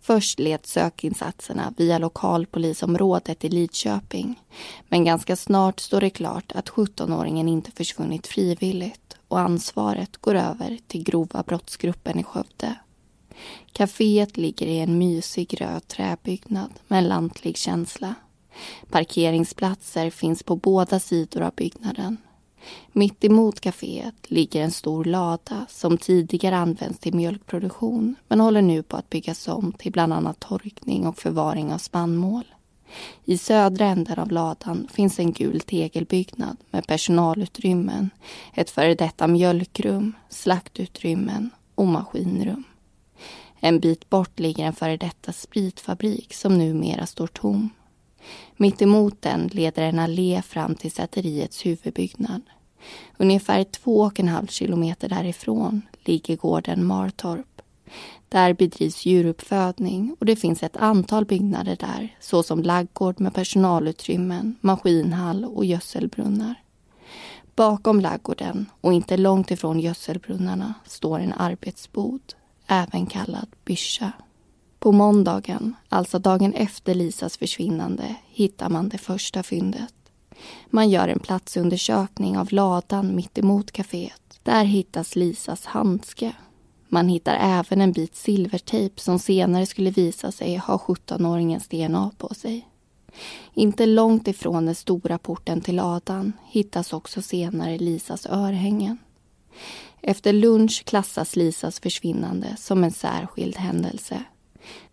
Först 0.00 0.38
leds 0.38 0.72
sökinsatserna 0.72 1.74
via 1.76 1.98
lokalpolisområdet 1.98 3.44
i 3.44 3.48
Lidköping. 3.48 4.42
Men 4.88 5.04
ganska 5.04 5.36
snart 5.36 5.80
står 5.80 6.00
det 6.00 6.10
klart 6.10 6.52
att 6.52 6.68
17-åringen 6.70 7.48
inte 7.48 7.70
försvunnit 7.70 8.26
frivilligt 8.26 9.16
och 9.28 9.40
ansvaret 9.40 10.16
går 10.16 10.34
över 10.34 10.78
till 10.86 11.02
grova 11.02 11.42
brottsgruppen 11.42 12.18
i 12.18 12.24
Skövde. 12.24 12.74
Caféet 13.72 14.36
ligger 14.36 14.66
i 14.66 14.78
en 14.78 14.98
mysig 14.98 15.60
röd 15.60 15.88
träbyggnad 15.88 16.70
med 16.88 16.98
en 16.98 17.08
lantlig 17.08 17.56
känsla. 17.56 18.14
Parkeringsplatser 18.90 20.10
finns 20.10 20.42
på 20.42 20.56
båda 20.56 21.00
sidor 21.00 21.42
av 21.42 21.54
byggnaden. 21.54 22.16
Mitt 22.92 23.24
emot 23.24 23.60
kaféet 23.60 24.14
ligger 24.22 24.62
en 24.62 24.70
stor 24.70 25.04
lada 25.04 25.66
som 25.68 25.98
tidigare 25.98 26.56
använts 26.56 26.98
till 26.98 27.14
mjölkproduktion 27.14 28.14
men 28.28 28.40
håller 28.40 28.62
nu 28.62 28.82
på 28.82 28.96
att 28.96 29.10
byggas 29.10 29.48
om 29.48 29.72
till 29.72 29.92
bland 29.92 30.12
annat 30.12 30.40
torkning 30.40 31.06
och 31.06 31.18
förvaring 31.18 31.72
av 31.72 31.78
spannmål. 31.78 32.44
I 33.24 33.38
södra 33.38 33.86
änden 33.86 34.18
av 34.18 34.30
ladan 34.30 34.88
finns 34.92 35.18
en 35.18 35.32
gul 35.32 35.60
tegelbyggnad 35.60 36.56
med 36.70 36.86
personalutrymmen, 36.86 38.10
ett 38.54 38.70
före 38.70 38.94
detta 38.94 39.26
mjölkrum, 39.26 40.12
slaktutrymmen 40.28 41.50
och 41.74 41.86
maskinrum. 41.86 42.64
En 43.60 43.80
bit 43.80 44.10
bort 44.10 44.38
ligger 44.40 44.64
en 44.64 44.72
före 44.72 44.96
detta 44.96 45.32
spritfabrik 45.32 46.34
som 46.34 46.58
numera 46.58 47.06
står 47.06 47.26
tom. 47.26 47.70
Mitt 48.56 48.82
emot 48.82 49.22
den 49.22 49.46
leder 49.52 49.82
en 49.82 49.98
allé 49.98 50.42
fram 50.42 50.74
till 50.74 50.92
säteriets 50.92 51.66
huvudbyggnad. 51.66 52.42
Ungefär 53.16 53.64
två 53.64 54.00
och 54.00 54.20
en 54.20 54.28
halv 54.28 54.46
kilometer 54.46 55.08
därifrån 55.08 55.82
ligger 56.04 56.36
gården 56.36 56.86
Martorp. 56.86 57.62
Där 58.28 58.52
bedrivs 58.52 59.06
djuruppfödning 59.06 60.16
och 60.20 60.26
det 60.26 60.36
finns 60.36 60.62
ett 60.62 60.76
antal 60.76 61.24
byggnader 61.24 61.76
där 61.76 62.16
såsom 62.20 62.62
laggård 62.62 63.20
med 63.20 63.34
personalutrymmen, 63.34 64.56
maskinhall 64.60 65.44
och 65.44 65.64
gödselbrunnar. 65.64 66.54
Bakom 67.54 68.00
laggården 68.00 68.66
och 68.80 68.92
inte 68.92 69.16
långt 69.16 69.50
ifrån 69.50 69.80
gödselbrunnarna 69.80 70.74
står 70.86 71.20
en 71.20 71.32
arbetsbod 71.32 72.34
även 72.70 73.06
kallad 73.06 73.48
Byscha. 73.64 74.12
På 74.78 74.92
måndagen, 74.92 75.74
alltså 75.88 76.18
dagen 76.18 76.54
efter 76.54 76.94
Lisas 76.94 77.36
försvinnande, 77.36 78.14
hittar 78.28 78.68
man 78.68 78.88
det 78.88 78.98
första 78.98 79.42
fyndet. 79.42 79.94
Man 80.66 80.90
gör 80.90 81.08
en 81.08 81.18
platsundersökning 81.18 82.38
av 82.38 82.52
ladan 82.52 83.16
mitt 83.16 83.38
emot 83.38 83.72
kaféet. 83.72 84.40
Där 84.42 84.64
hittas 84.64 85.16
Lisas 85.16 85.64
handske. 85.66 86.32
Man 86.88 87.08
hittar 87.08 87.36
även 87.40 87.80
en 87.80 87.92
bit 87.92 88.16
silvertejp 88.16 89.00
som 89.00 89.18
senare 89.18 89.66
skulle 89.66 89.90
visa 89.90 90.32
sig 90.32 90.56
ha 90.56 90.76
17-åringens 90.76 91.68
DNA 91.68 92.10
på 92.18 92.34
sig. 92.34 92.68
Inte 93.54 93.86
långt 93.86 94.28
ifrån 94.28 94.66
den 94.66 94.74
stora 94.74 95.18
porten 95.18 95.60
till 95.60 95.76
ladan 95.76 96.32
hittas 96.46 96.92
också 96.92 97.22
senare 97.22 97.78
Lisas 97.78 98.26
örhängen. 98.26 98.98
Efter 100.00 100.32
lunch 100.32 100.84
klassas 100.84 101.36
Lisas 101.36 101.80
försvinnande 101.80 102.56
som 102.58 102.84
en 102.84 102.92
särskild 102.92 103.56
händelse. 103.56 104.24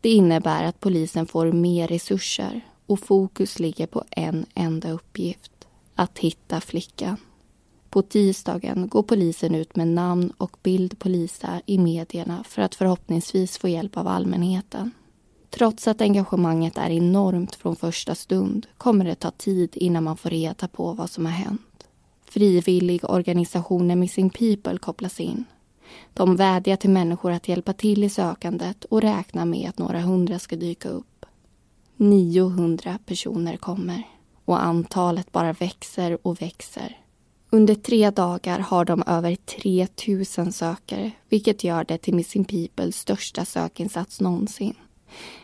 Det 0.01 0.09
innebär 0.09 0.63
att 0.63 0.79
polisen 0.79 1.25
får 1.25 1.51
mer 1.51 1.87
resurser 1.87 2.61
och 2.85 2.99
fokus 2.99 3.59
ligger 3.59 3.87
på 3.87 4.03
en 4.11 4.45
enda 4.53 4.91
uppgift. 4.91 5.51
Att 5.95 6.19
hitta 6.19 6.61
flickan. 6.61 7.17
På 7.89 8.01
tisdagen 8.01 8.87
går 8.87 9.03
polisen 9.03 9.55
ut 9.55 9.75
med 9.75 9.87
namn 9.87 10.33
och 10.37 10.57
bild 10.63 10.99
på 10.99 11.09
Lisa 11.09 11.61
i 11.65 11.77
medierna 11.77 12.43
för 12.43 12.61
att 12.61 12.75
förhoppningsvis 12.75 13.57
få 13.57 13.67
hjälp 13.67 13.97
av 13.97 14.07
allmänheten. 14.07 14.91
Trots 15.49 15.87
att 15.87 16.01
engagemanget 16.01 16.77
är 16.77 16.89
enormt 16.89 17.55
från 17.55 17.75
första 17.75 18.15
stund 18.15 18.67
kommer 18.77 19.05
det 19.05 19.15
ta 19.15 19.31
tid 19.31 19.69
innan 19.75 20.03
man 20.03 20.17
får 20.17 20.29
reda 20.29 20.67
på 20.67 20.93
vad 20.93 21.09
som 21.09 21.25
har 21.25 21.33
hänt. 21.33 21.76
Frivilligorganisationen 22.29 23.99
Missing 23.99 24.29
People 24.29 24.77
kopplas 24.77 25.19
in. 25.19 25.45
De 26.13 26.35
vädjar 26.35 26.75
till 26.75 26.89
människor 26.89 27.31
att 27.31 27.47
hjälpa 27.47 27.73
till 27.73 28.03
i 28.03 28.09
sökandet 28.09 28.85
och 28.85 29.01
räknar 29.01 29.45
med 29.45 29.69
att 29.69 29.77
några 29.77 30.01
hundra 30.01 30.39
ska 30.39 30.55
dyka 30.55 30.89
upp. 30.89 31.25
900 31.97 32.99
personer 33.05 33.57
kommer 33.57 34.03
och 34.45 34.63
antalet 34.63 35.31
bara 35.31 35.53
växer 35.53 36.27
och 36.27 36.41
växer. 36.41 36.97
Under 37.49 37.75
tre 37.75 38.09
dagar 38.09 38.59
har 38.59 38.85
de 38.85 39.03
över 39.07 39.35
3000 39.35 40.51
sökare 40.51 41.11
vilket 41.29 41.63
gör 41.63 41.83
det 41.83 41.97
till 41.97 42.15
Missing 42.15 42.45
Peoples 42.45 42.95
största 42.95 43.45
sökinsats 43.45 44.21
någonsin. 44.21 44.75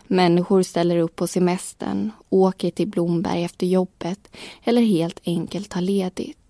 Människor 0.08 0.64
ställer 0.64 0.98
upp 0.98 1.16
på 1.16 1.28
semestern, 1.28 2.12
åker 2.30 2.72
till 2.72 2.88
Blomberg 2.88 3.44
efter 3.44 3.68
jobbet 3.68 4.32
eller 4.64 4.82
helt 4.82 5.20
enkelt 5.26 5.70
tar 5.70 5.82
ledigt. 5.82 6.43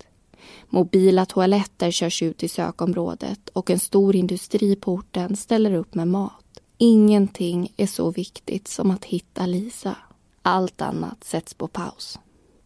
Mobila 0.74 1.26
toaletter 1.26 1.90
körs 1.90 2.22
ut 2.22 2.42
i 2.42 2.48
sökområdet 2.48 3.48
och 3.48 3.70
en 3.70 3.78
stor 3.78 4.16
industri 4.16 4.76
på 4.76 4.92
orten 4.92 5.36
ställer 5.36 5.74
upp 5.74 5.94
med 5.94 6.08
mat. 6.08 6.60
Ingenting 6.78 7.72
är 7.76 7.86
så 7.86 8.10
viktigt 8.10 8.68
som 8.68 8.90
att 8.90 9.04
hitta 9.04 9.46
Lisa. 9.46 9.96
Allt 10.42 10.80
annat 10.80 11.24
sätts 11.24 11.54
på 11.54 11.68
paus. 11.68 12.18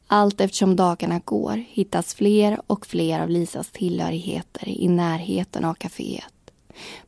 Allt 0.06 0.40
eftersom 0.40 0.76
dagarna 0.76 1.20
går 1.24 1.64
hittas 1.68 2.14
fler 2.14 2.60
och 2.66 2.86
fler 2.86 3.20
av 3.20 3.30
Lisas 3.30 3.70
tillhörigheter 3.70 4.68
i 4.68 4.88
närheten 4.88 5.64
av 5.64 5.74
kaféet. 5.74 6.52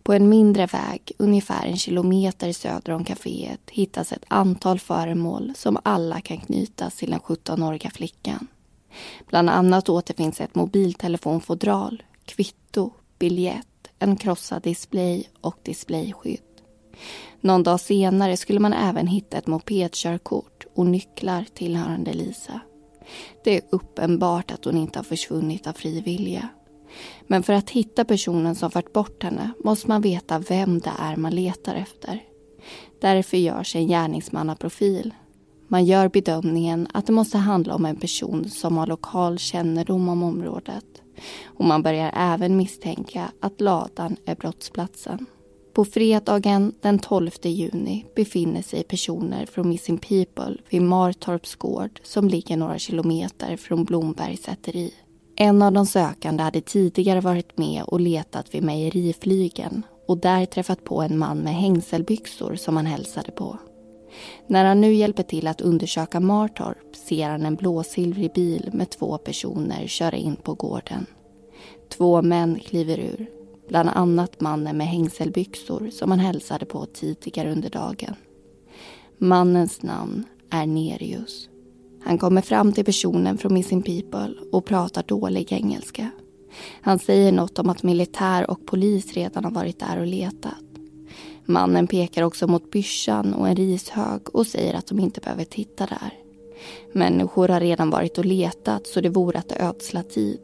På 0.03 0.13
en 0.13 0.29
mindre 0.29 0.67
väg, 0.67 1.13
ungefär 1.19 1.67
en 1.67 1.77
kilometer 1.77 2.53
söder 2.53 2.93
om 2.93 3.05
kaféet 3.05 3.71
hittas 3.71 4.13
ett 4.13 4.25
antal 4.29 4.79
föremål 4.79 5.53
som 5.57 5.79
alla 5.83 6.21
kan 6.21 6.39
knytas 6.39 6.97
till 6.97 7.11
den 7.11 7.21
17-åriga 7.21 7.91
flickan. 7.91 8.47
Bland 9.29 9.51
annat 9.51 9.89
återfinns 9.89 10.41
ett 10.41 10.55
mobiltelefonfodral, 10.55 12.03
kvitto, 12.25 12.91
biljett, 13.19 13.89
en 13.99 14.17
krossad 14.17 14.63
display 14.63 15.29
och 15.41 15.57
displayskydd. 15.63 16.41
Någon 17.41 17.63
dag 17.63 17.81
senare 17.81 18.37
skulle 18.37 18.61
man 18.61 18.73
även 18.73 19.07
hitta 19.07 19.39
ett 19.39 19.47
mopedkörkort 19.47 20.67
och 20.75 20.87
nycklar 20.87 21.45
tillhörande 21.55 22.13
Lisa. 22.13 22.61
Det 23.45 23.57
är 23.57 23.63
uppenbart 23.71 24.51
att 24.51 24.65
hon 24.65 24.77
inte 24.77 24.99
har 24.99 25.05
försvunnit 25.05 25.67
av 25.67 25.73
fri 25.73 26.01
vilja. 26.01 26.49
Men 27.27 27.43
för 27.43 27.53
att 27.53 27.71
hitta 27.71 28.05
personen 28.05 28.55
som 28.55 28.71
fört 28.71 28.93
bort 28.93 29.23
henne 29.23 29.51
måste 29.65 29.89
man 29.89 30.03
veta 30.03 30.39
vem 30.39 30.79
det 30.79 30.93
är 30.99 31.17
man 31.17 31.35
letar 31.35 31.75
efter. 31.75 32.23
Därför 33.01 33.37
görs 33.37 33.77
en 33.77 33.89
gärningsmannaprofil. 33.89 35.15
Man 35.73 35.85
gör 35.85 36.09
bedömningen 36.09 36.89
att 36.93 37.07
det 37.07 37.13
måste 37.13 37.39
handla 37.39 37.75
om 37.75 37.87
en 37.87 37.97
person 37.97 38.49
som 38.49 38.77
har 38.77 38.87
lokal 38.87 39.39
kännedom 39.39 40.09
om 40.09 40.23
området. 40.23 40.85
Och 41.45 41.65
man 41.65 41.83
börjar 41.83 42.13
även 42.17 42.57
misstänka 42.57 43.33
att 43.41 43.61
ladan 43.61 44.17
är 44.27 44.35
brottsplatsen. 44.35 45.27
På 45.73 45.85
fredagen 45.85 46.75
den 46.81 46.99
12 46.99 47.31
juni 47.43 48.07
befinner 48.17 48.63
sig 48.63 48.83
personer 48.83 49.47
från 49.47 49.69
Missing 49.69 49.99
People 49.99 50.57
vid 50.71 50.83
Martorps 50.83 51.55
gård 51.55 52.01
som 52.03 52.29
ligger 52.29 52.57
några 52.57 52.79
kilometer 52.79 53.57
från 53.57 53.85
Blombergs 53.85 54.43
säteri. 54.43 54.95
En 55.37 55.63
av 55.63 55.73
de 55.73 55.87
sökande 55.87 56.43
hade 56.43 56.61
tidigare 56.61 57.21
varit 57.21 57.59
med 57.59 57.83
och 57.83 58.01
letat 58.01 58.55
vid 58.55 58.63
mejeriflygen 58.63 59.83
och 60.09 60.19
där 60.19 60.47
träffat 60.47 60.85
på 60.85 61.03
en 61.03 61.19
man 61.19 61.39
med 61.39 61.55
hängselbyxor 61.55 62.57
som 62.57 62.77
han 62.77 62.87
hälsade 62.87 63.31
på. 63.31 63.59
När 64.47 64.65
han 64.65 64.81
nu 64.81 64.95
hjälper 64.95 65.23
till 65.23 65.47
att 65.47 65.61
undersöka 65.61 66.21
Martorp 66.21 66.97
ser 66.97 67.29
han 67.29 67.47
en 67.47 67.57
blåsilvrig 67.57 68.33
bil 68.33 68.71
med 68.73 68.91
två 68.91 69.19
personer 69.19 69.87
köra 69.87 70.17
in 70.17 70.37
på 70.37 70.55
gården. 70.55 71.07
Två 71.89 72.23
män 72.23 72.61
kliver 72.61 72.99
ur, 72.99 73.27
bland 73.69 73.89
annat 73.89 74.41
mannen 74.41 74.77
med 74.77 74.87
hängselbyxor 74.87 75.91
som 75.91 76.11
han 76.11 76.21
hälsade 76.21 76.67
på 76.67 76.87
tidigare 76.87 77.53
under 77.53 77.71
dagen. 77.71 78.15
Mannens 79.19 79.83
namn 79.83 80.25
är 80.51 80.67
Nerius. 80.67 81.49
Han 82.05 82.19
kommer 82.19 82.43
fram 82.43 82.73
till 82.73 82.85
personen 82.85 83.39
från 83.39 83.55
Missing 83.55 83.83
People 83.83 84.35
och 84.53 84.65
pratar 84.65 85.03
dålig 85.03 85.53
engelska. 85.53 86.11
Han 86.81 86.99
säger 86.99 87.33
något 87.33 87.59
om 87.59 87.71
att 87.71 87.83
militär 87.83 88.51
och 88.51 88.67
polis 88.67 89.13
redan 89.13 89.45
har 89.45 89.51
varit 89.51 89.81
där 89.81 89.99
och 89.99 90.07
letat. 90.07 90.70
Mannen 91.51 91.87
pekar 91.87 92.23
också 92.23 92.47
mot 92.47 92.71
byssan 92.71 93.35
och 93.35 93.49
en 93.49 93.57
rishög 93.57 94.21
och 94.33 94.47
säger 94.47 94.75
att 94.75 94.87
de 94.87 95.01
inte 95.01 95.21
behöver 95.21 95.45
titta 95.45 95.87
där. 95.87 96.13
Människor 96.93 97.49
har 97.49 97.61
redan 97.61 97.91
varit 97.91 98.19
och 98.19 98.25
letat 98.25 98.87
så 98.87 99.01
det 99.01 99.09
vore 99.09 99.39
att 99.39 99.53
ödsla 99.53 100.03
tid. 100.03 100.41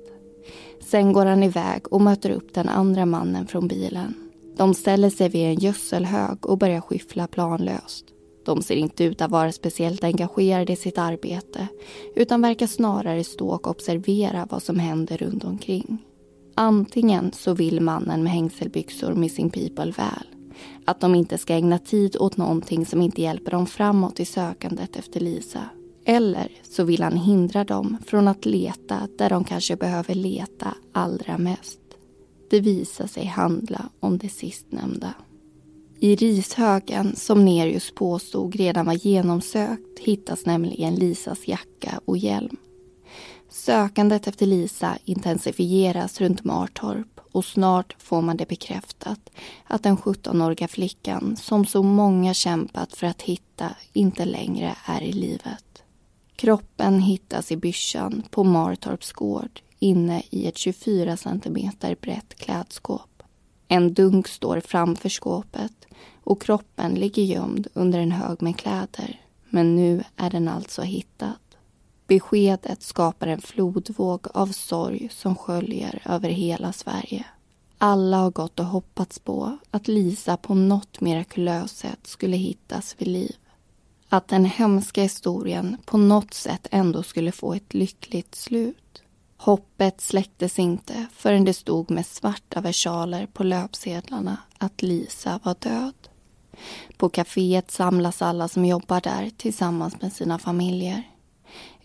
Sen 0.81 1.13
går 1.13 1.27
han 1.27 1.43
iväg 1.43 1.93
och 1.93 2.01
möter 2.01 2.31
upp 2.31 2.55
den 2.55 2.69
andra 2.69 3.07
mannen 3.07 3.47
från 3.47 3.69
bilen. 3.69 4.15
De 4.57 4.75
ställer 4.75 5.11
sig 5.11 5.29
vid 5.29 5.47
en 5.47 5.55
gödselhög 5.55 6.47
och 6.47 6.59
börjar 6.59 6.81
skyffla 6.81 7.27
planlöst. 7.27 8.05
De 8.45 8.63
ser 8.63 8.77
inte 8.77 9.05
ut 9.05 9.21
att 9.21 9.31
vara 9.31 9.53
speciellt 9.53 10.05
engagerade 10.05 10.73
i 10.73 10.77
sitt 10.77 10.99
arbete 10.99 11.69
utan 12.17 12.43
verkar 12.43 12.67
snarare 12.67 13.25
stå 13.25 13.49
och 13.49 13.67
observera 13.67 14.47
vad 14.51 14.63
som 14.63 14.79
händer 14.79 15.17
runt 15.17 15.45
omkring. 15.45 15.99
Antingen 16.55 17.33
så 17.33 17.55
vill 17.55 17.81
mannen 17.81 18.23
med 18.23 18.33
hängselbyxor 18.33 19.15
Missing 19.15 19.51
People 19.51 19.93
väl. 19.97 20.36
Att 20.87 21.01
de 21.01 21.15
inte 21.15 21.39
ska 21.39 21.55
ägna 21.55 21.79
tid 21.79 22.17
åt 22.21 22.37
någonting 22.37 22.87
som 22.87 23.03
inte 23.03 23.23
hjälper 23.23 23.51
dem 23.51 23.67
framåt 23.67 24.21
i 24.21 24.25
sökandet 24.25 24.97
efter 24.97 25.21
Lisa. 25.21 25.69
Eller 26.05 26.53
så 26.63 26.85
vill 26.85 27.03
han 27.03 27.17
hindra 27.17 27.65
dem 27.65 27.99
från 28.07 28.29
att 28.29 28.47
leta 28.47 29.09
där 29.19 29.31
de 29.31 29.45
kanske 29.45 29.77
behöver 29.77 30.15
leta 30.15 30.75
allra 30.93 31.39
mest. 31.39 31.81
Det 32.51 32.61
visar 32.61 33.07
sig 33.07 33.25
handla 33.25 33.89
om 34.01 34.19
det 34.19 34.29
sistnämnda. 34.29 35.15
I 36.01 36.17
rishögen, 36.17 37.17
som 37.17 37.45
Nerius 37.45 37.95
påstod 37.95 38.55
redan 38.55 38.87
var 38.87 39.07
genomsökt, 39.07 39.99
hittas 39.99 40.47
nämligen 40.47 40.95
Lisas 40.95 41.49
jacka 41.49 42.01
och 42.05 42.17
hjälm. 42.17 42.57
Sökandet 43.51 44.27
efter 44.27 44.47
Lisa 44.47 44.99
intensifieras 45.05 46.21
runt 46.21 46.45
Martorp 46.45 47.16
och 47.37 47.45
snart 47.45 47.97
får 47.99 48.23
man 48.23 48.37
det 48.37 48.49
bekräftat 48.49 49.31
att 49.65 49.83
den 49.83 49.97
17-åriga 49.97 50.69
flickan 50.69 51.37
som 51.37 51.67
så 51.67 51.83
många 51.83 52.35
kämpat 52.35 52.97
för 52.97 53.07
att 53.07 53.23
hitta 53.23 53.71
inte 53.93 54.25
längre 54.25 54.77
är 54.85 55.03
i 55.03 55.13
livet. 55.13 55.83
Kroppen 56.37 57.01
hittas 57.01 57.53
i 57.53 57.57
byssjan 57.57 58.23
på 58.31 58.45
Martorps 58.45 59.13
gård 59.13 59.61
inne 59.79 60.23
i 60.31 60.47
ett 60.47 60.59
24 60.59 61.17
centimeter 61.17 61.97
brett 62.01 62.35
klädskåp. 62.35 63.23
En 63.69 63.95
dunk 63.95 64.29
står 64.29 64.61
framför 64.61 65.09
skåpet 65.09 65.87
och 66.25 66.43
kroppen 66.43 66.95
ligger 66.95 67.23
gömd 67.23 67.67
under 67.75 67.99
en 67.99 68.13
hög 68.13 68.43
med 68.43 68.59
kläder. 68.59 69.21
Men 69.51 69.77
nu 69.77 70.05
är 70.17 70.31
den 70.31 70.49
alltså 70.49 70.83
hittad. 70.83 71.39
Beskedet 72.07 72.83
skapar 72.83 73.27
en 73.27 73.41
flodvåg 73.41 74.27
av 74.35 74.47
sorg 74.47 75.09
som 75.13 75.37
sköljer 75.37 76.03
över 76.05 76.29
hela 76.29 76.73
Sverige. 76.73 77.27
Alla 77.79 78.17
har 78.17 78.31
gått 78.31 78.61
och 78.61 78.67
hoppats 78.67 79.19
på 79.19 79.59
att 79.71 79.89
Lisa 79.89 80.37
på 80.37 80.55
något 80.55 81.01
mirakulöst 81.01 81.77
sätt 81.77 82.07
skulle 82.07 82.37
hittas 82.37 82.95
vid 82.99 83.09
liv. 83.09 83.37
Att 84.09 84.29
den 84.29 84.45
hemska 84.45 85.03
historien 85.03 85.77
på 85.85 85.99
något 85.99 86.35
sätt 86.35 86.69
ändå 86.71 87.03
skulle 87.03 87.33
få 87.33 87.55
ett 87.55 87.75
lyckligt 87.75 88.35
slut. 88.35 89.03
Hoppet 89.37 90.01
släcktes 90.01 90.59
inte 90.59 91.07
förrän 91.13 91.45
det 91.45 91.55
stod 91.55 91.91
med 91.91 92.07
svarta 92.07 92.61
versaler 92.61 93.27
på 93.27 93.45
löpsedlarna 93.45 94.37
att 94.59 94.83
Lisa 94.83 95.41
var 95.43 95.57
död. 95.59 95.95
På 96.97 97.09
kaféet 97.09 97.71
samlas 97.71 98.23
alla 98.23 98.49
som 98.49 98.65
jobbar 98.65 99.01
där 99.01 99.31
tillsammans 99.37 100.03
med 100.03 100.13
sina 100.13 100.39
familjer. 100.39 101.03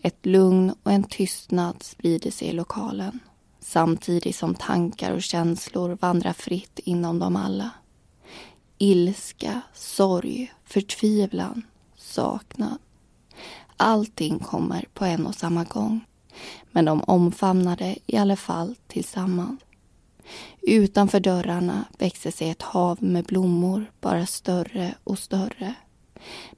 Ett 0.02 0.26
lugn 0.26 0.74
och 0.82 0.92
en 0.92 1.04
tystnad 1.04 1.82
sprider 1.82 2.30
sig 2.30 2.48
i 2.48 2.52
lokalen 2.52 3.20
samtidigt 3.60 4.36
som 4.36 4.54
tankar 4.54 5.12
och 5.12 5.22
känslor 5.22 5.98
vandrar 6.00 6.32
fritt 6.32 6.78
inom 6.78 7.18
dem 7.18 7.36
alla. 7.36 7.70
Ilska, 8.78 9.60
sorg, 9.74 10.52
förtvivlan, 10.64 11.62
saknad. 11.96 12.78
Allting 13.76 14.38
kommer 14.38 14.84
på 14.94 15.04
en 15.04 15.26
och 15.26 15.34
samma 15.34 15.64
gång. 15.64 16.00
Men 16.70 16.84
de 16.84 17.02
omfamnade 17.02 17.96
i 18.06 18.16
alla 18.16 18.36
fall 18.36 18.76
tillsammans. 18.86 19.60
Utanför 20.60 21.20
dörrarna 21.20 21.84
växer 21.98 22.30
sig 22.30 22.50
ett 22.50 22.62
hav 22.62 23.02
med 23.02 23.24
blommor, 23.24 23.92
bara 24.00 24.26
större 24.26 24.94
och 25.04 25.18
större. 25.18 25.74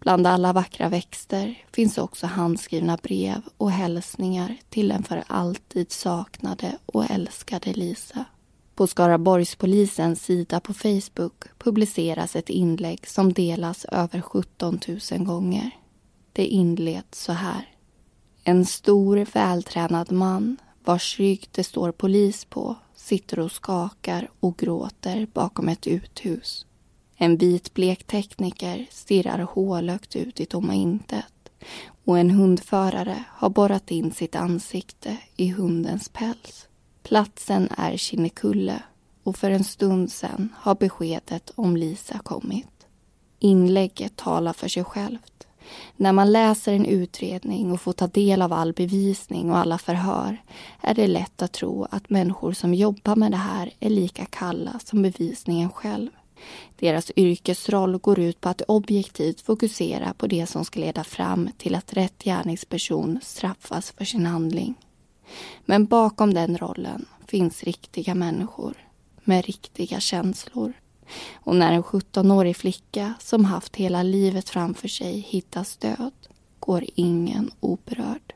Bland 0.00 0.26
alla 0.26 0.52
vackra 0.52 0.88
växter 0.88 1.64
finns 1.72 1.98
också 1.98 2.26
handskrivna 2.26 2.98
brev 3.02 3.42
och 3.56 3.70
hälsningar 3.70 4.56
till 4.68 4.88
den 4.88 5.02
för 5.02 5.24
alltid 5.26 5.92
saknade 5.92 6.78
och 6.86 7.10
älskade 7.10 7.72
Lisa. 7.72 8.24
På 8.74 8.86
Skaraborgspolisens 8.86 10.22
sida 10.22 10.60
på 10.60 10.74
Facebook 10.74 11.44
publiceras 11.58 12.36
ett 12.36 12.50
inlägg 12.50 13.08
som 13.08 13.32
delas 13.32 13.84
över 13.84 14.20
17 14.20 14.80
000 15.12 15.24
gånger. 15.24 15.70
Det 16.32 16.46
inleds 16.46 17.22
så 17.22 17.32
här. 17.32 17.68
En 18.44 18.66
stor 18.66 19.26
vältränad 19.32 20.12
man 20.12 20.56
vars 20.84 21.18
rygg 21.18 21.48
det 21.50 21.64
står 21.64 21.92
polis 21.92 22.44
på 22.44 22.76
sitter 22.94 23.38
och 23.38 23.52
skakar 23.52 24.30
och 24.40 24.56
gråter 24.56 25.26
bakom 25.32 25.68
ett 25.68 25.86
uthus. 25.86 26.66
En 27.16 27.36
vitblek 27.36 28.04
tekniker 28.04 28.86
stirrar 28.90 29.38
hålögt 29.38 30.16
ut 30.16 30.40
i 30.40 30.46
tomma 30.46 30.74
intet 30.74 31.26
och 32.04 32.18
en 32.18 32.30
hundförare 32.30 33.24
har 33.28 33.50
borrat 33.50 33.90
in 33.90 34.12
sitt 34.12 34.36
ansikte 34.36 35.16
i 35.36 35.48
hundens 35.48 36.08
päls. 36.08 36.68
Platsen 37.02 37.68
är 37.76 37.96
Kinnekulle 37.96 38.82
och 39.22 39.36
för 39.36 39.50
en 39.50 39.64
stund 39.64 40.12
sedan 40.12 40.54
har 40.56 40.74
beskedet 40.74 41.50
om 41.54 41.76
Lisa 41.76 42.18
kommit. 42.18 42.86
Inlägget 43.38 44.16
talar 44.16 44.52
för 44.52 44.68
sig 44.68 44.84
självt. 44.84 45.46
När 45.96 46.12
man 46.12 46.32
läser 46.32 46.72
en 46.72 46.86
utredning 46.86 47.72
och 47.72 47.80
får 47.80 47.92
ta 47.92 48.06
del 48.06 48.42
av 48.42 48.52
all 48.52 48.72
bevisning 48.72 49.50
och 49.50 49.58
alla 49.58 49.78
förhör 49.78 50.42
är 50.80 50.94
det 50.94 51.06
lätt 51.06 51.42
att 51.42 51.52
tro 51.52 51.86
att 51.90 52.10
människor 52.10 52.52
som 52.52 52.74
jobbar 52.74 53.16
med 53.16 53.30
det 53.30 53.36
här 53.36 53.70
är 53.80 53.90
lika 53.90 54.24
kalla 54.24 54.78
som 54.84 55.02
bevisningen 55.02 55.70
själv. 55.70 56.10
Deras 56.76 57.12
yrkesroll 57.16 57.98
går 57.98 58.18
ut 58.18 58.40
på 58.40 58.48
att 58.48 58.62
objektivt 58.68 59.40
fokusera 59.40 60.14
på 60.14 60.26
det 60.26 60.46
som 60.46 60.64
ska 60.64 60.80
leda 60.80 61.04
fram 61.04 61.50
till 61.58 61.74
att 61.74 61.92
rätt 61.92 62.24
gärningsperson 62.24 63.18
straffas 63.22 63.90
för 63.90 64.04
sin 64.04 64.26
handling. 64.26 64.74
Men 65.64 65.86
bakom 65.86 66.34
den 66.34 66.58
rollen 66.58 67.06
finns 67.26 67.64
riktiga 67.64 68.14
människor 68.14 68.74
med 69.24 69.44
riktiga 69.44 70.00
känslor. 70.00 70.72
Och 71.34 71.56
när 71.56 71.72
en 71.72 71.82
17-årig 71.82 72.56
flicka 72.56 73.14
som 73.20 73.44
haft 73.44 73.76
hela 73.76 74.02
livet 74.02 74.48
framför 74.48 74.88
sig 74.88 75.18
hittas 75.18 75.76
död 75.76 76.12
går 76.60 76.84
ingen 76.94 77.50
oberörd. 77.60 78.34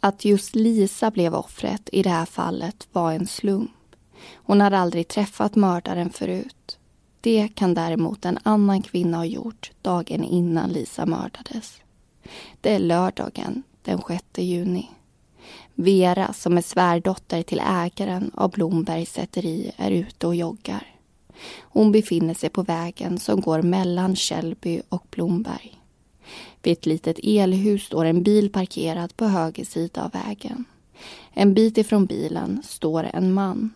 Att 0.00 0.24
just 0.24 0.54
Lisa 0.54 1.10
blev 1.10 1.34
offret 1.34 1.88
i 1.92 2.02
det 2.02 2.10
här 2.10 2.26
fallet 2.26 2.88
var 2.92 3.12
en 3.12 3.26
slump. 3.26 3.70
Hon 4.34 4.60
hade 4.60 4.78
aldrig 4.78 5.08
träffat 5.08 5.56
mördaren 5.56 6.10
förut. 6.10 6.56
Det 7.20 7.48
kan 7.54 7.74
däremot 7.74 8.24
en 8.24 8.38
annan 8.42 8.82
kvinna 8.82 9.16
ha 9.16 9.24
gjort 9.24 9.70
dagen 9.82 10.24
innan 10.24 10.70
Lisa 10.70 11.06
mördades. 11.06 11.80
Det 12.60 12.74
är 12.74 12.78
lördagen 12.78 13.62
den 13.82 14.02
6 14.08 14.24
juni. 14.36 14.90
Vera, 15.74 16.32
som 16.32 16.58
är 16.58 16.62
svärdotter 16.62 17.42
till 17.42 17.62
ägaren 17.66 18.30
av 18.34 18.50
Blombergs 18.50 19.12
säteri, 19.12 19.72
är 19.76 19.90
ute 19.90 20.26
och 20.26 20.34
joggar. 20.34 20.86
Hon 21.60 21.92
befinner 21.92 22.34
sig 22.34 22.50
på 22.50 22.62
vägen 22.62 23.18
som 23.18 23.40
går 23.40 23.62
mellan 23.62 24.16
Källby 24.16 24.82
och 24.88 25.06
Blomberg. 25.10 25.80
Vid 26.62 26.72
ett 26.72 26.86
litet 26.86 27.18
elhus 27.22 27.82
står 27.82 28.04
en 28.04 28.22
bil 28.22 28.52
parkerad 28.52 29.16
på 29.16 29.24
höger 29.24 29.64
sida 29.64 30.04
av 30.04 30.10
vägen. 30.10 30.64
En 31.32 31.54
bit 31.54 31.78
ifrån 31.78 32.06
bilen 32.06 32.62
står 32.64 33.04
en 33.04 33.32
man. 33.32 33.70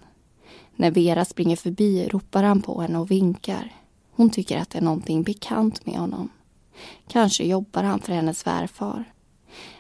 När 0.76 0.90
Vera 0.90 1.24
springer 1.24 1.56
förbi 1.56 2.08
ropar 2.08 2.42
han 2.42 2.62
på 2.62 2.80
henne 2.80 2.98
och 2.98 3.10
vinkar. 3.10 3.72
Hon 4.10 4.30
tycker 4.30 4.58
att 4.58 4.70
det 4.70 4.78
är 4.78 4.82
någonting 4.82 5.22
bekant 5.22 5.86
med 5.86 5.94
honom. 5.94 6.28
Kanske 7.08 7.44
jobbar 7.44 7.82
han 7.82 8.00
för 8.00 8.12
hennes 8.12 8.38
svärfar. 8.38 9.04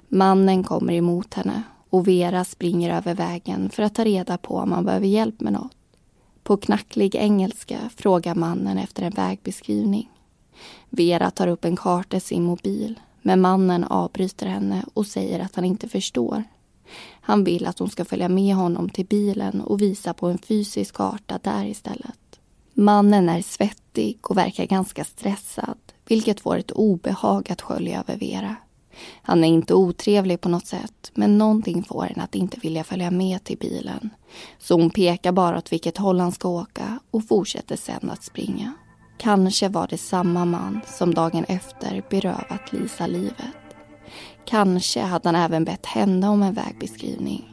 Mannen 0.08 0.64
kommer 0.64 0.92
emot 0.92 1.34
henne 1.34 1.62
och 1.90 2.08
Vera 2.08 2.44
springer 2.44 2.96
över 2.96 3.14
vägen 3.14 3.70
för 3.70 3.82
att 3.82 3.94
ta 3.94 4.04
reda 4.04 4.38
på 4.38 4.56
om 4.56 4.72
han 4.72 4.84
behöver 4.84 5.06
hjälp 5.06 5.40
med 5.40 5.52
något. 5.52 5.76
På 6.42 6.56
knacklig 6.56 7.14
engelska 7.14 7.78
frågar 7.96 8.34
mannen 8.34 8.78
efter 8.78 9.02
en 9.02 9.12
vägbeskrivning. 9.12 10.10
Vera 10.90 11.30
tar 11.30 11.46
upp 11.46 11.64
en 11.64 11.76
karta 11.76 12.16
i 12.16 12.20
sin 12.20 12.44
mobil 12.44 13.00
men 13.22 13.40
mannen 13.40 13.84
avbryter 13.84 14.46
henne 14.46 14.84
och 14.94 15.06
säger 15.06 15.40
att 15.40 15.54
han 15.56 15.64
inte 15.64 15.88
förstår. 15.88 16.44
Han 17.26 17.44
vill 17.44 17.66
att 17.66 17.78
hon 17.78 17.90
ska 17.90 18.04
följa 18.04 18.28
med 18.28 18.54
honom 18.54 18.88
till 18.88 19.06
bilen 19.06 19.60
och 19.60 19.82
visa 19.82 20.14
på 20.14 20.26
en 20.26 20.38
fysisk 20.38 20.94
karta 20.94 21.38
där 21.42 21.64
istället. 21.64 22.40
Mannen 22.74 23.28
är 23.28 23.42
svettig 23.42 24.18
och 24.22 24.36
verkar 24.36 24.66
ganska 24.66 25.04
stressad 25.04 25.78
vilket 26.06 26.40
får 26.40 26.56
ett 26.56 26.70
obehag 26.70 27.52
att 27.52 27.62
skölja 27.62 28.00
över 28.00 28.16
Vera. 28.16 28.56
Han 29.22 29.44
är 29.44 29.48
inte 29.48 29.74
otrevlig 29.74 30.40
på 30.40 30.48
något 30.48 30.66
sätt 30.66 31.10
men 31.14 31.38
någonting 31.38 31.82
får 31.82 32.02
henne 32.02 32.22
att 32.22 32.34
inte 32.34 32.60
vilja 32.60 32.84
följa 32.84 33.10
med 33.10 33.44
till 33.44 33.58
bilen. 33.58 34.10
Så 34.58 34.74
hon 34.74 34.90
pekar 34.90 35.32
bara 35.32 35.58
åt 35.58 35.72
vilket 35.72 35.98
håll 35.98 36.20
han 36.20 36.32
ska 36.32 36.48
åka 36.48 36.98
och 37.10 37.28
fortsätter 37.28 37.76
sen 37.76 38.10
att 38.10 38.24
springa. 38.24 38.72
Kanske 39.18 39.68
var 39.68 39.86
det 39.90 39.98
samma 39.98 40.44
man 40.44 40.80
som 40.86 41.14
dagen 41.14 41.44
efter 41.44 42.02
berövat 42.10 42.72
Lisa 42.72 43.06
livet. 43.06 43.63
Kanske 44.46 45.00
hade 45.00 45.28
han 45.28 45.36
även 45.36 45.64
bett 45.64 45.86
henne 45.86 46.28
om 46.28 46.42
en 46.42 46.54
vägbeskrivning. 46.54 47.48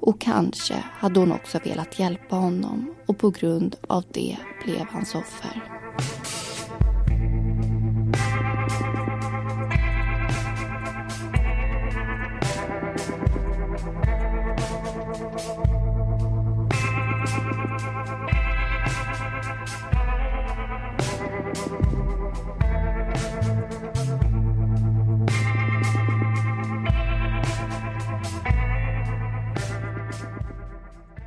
Och 0.00 0.20
kanske 0.20 0.84
hade 0.92 1.20
hon 1.20 1.32
också 1.32 1.58
velat 1.64 1.98
hjälpa 1.98 2.36
honom 2.36 2.94
och 3.06 3.18
på 3.18 3.30
grund 3.30 3.76
av 3.88 4.04
det 4.12 4.36
blev 4.64 4.86
hans 4.90 5.14
offer. 5.14 5.62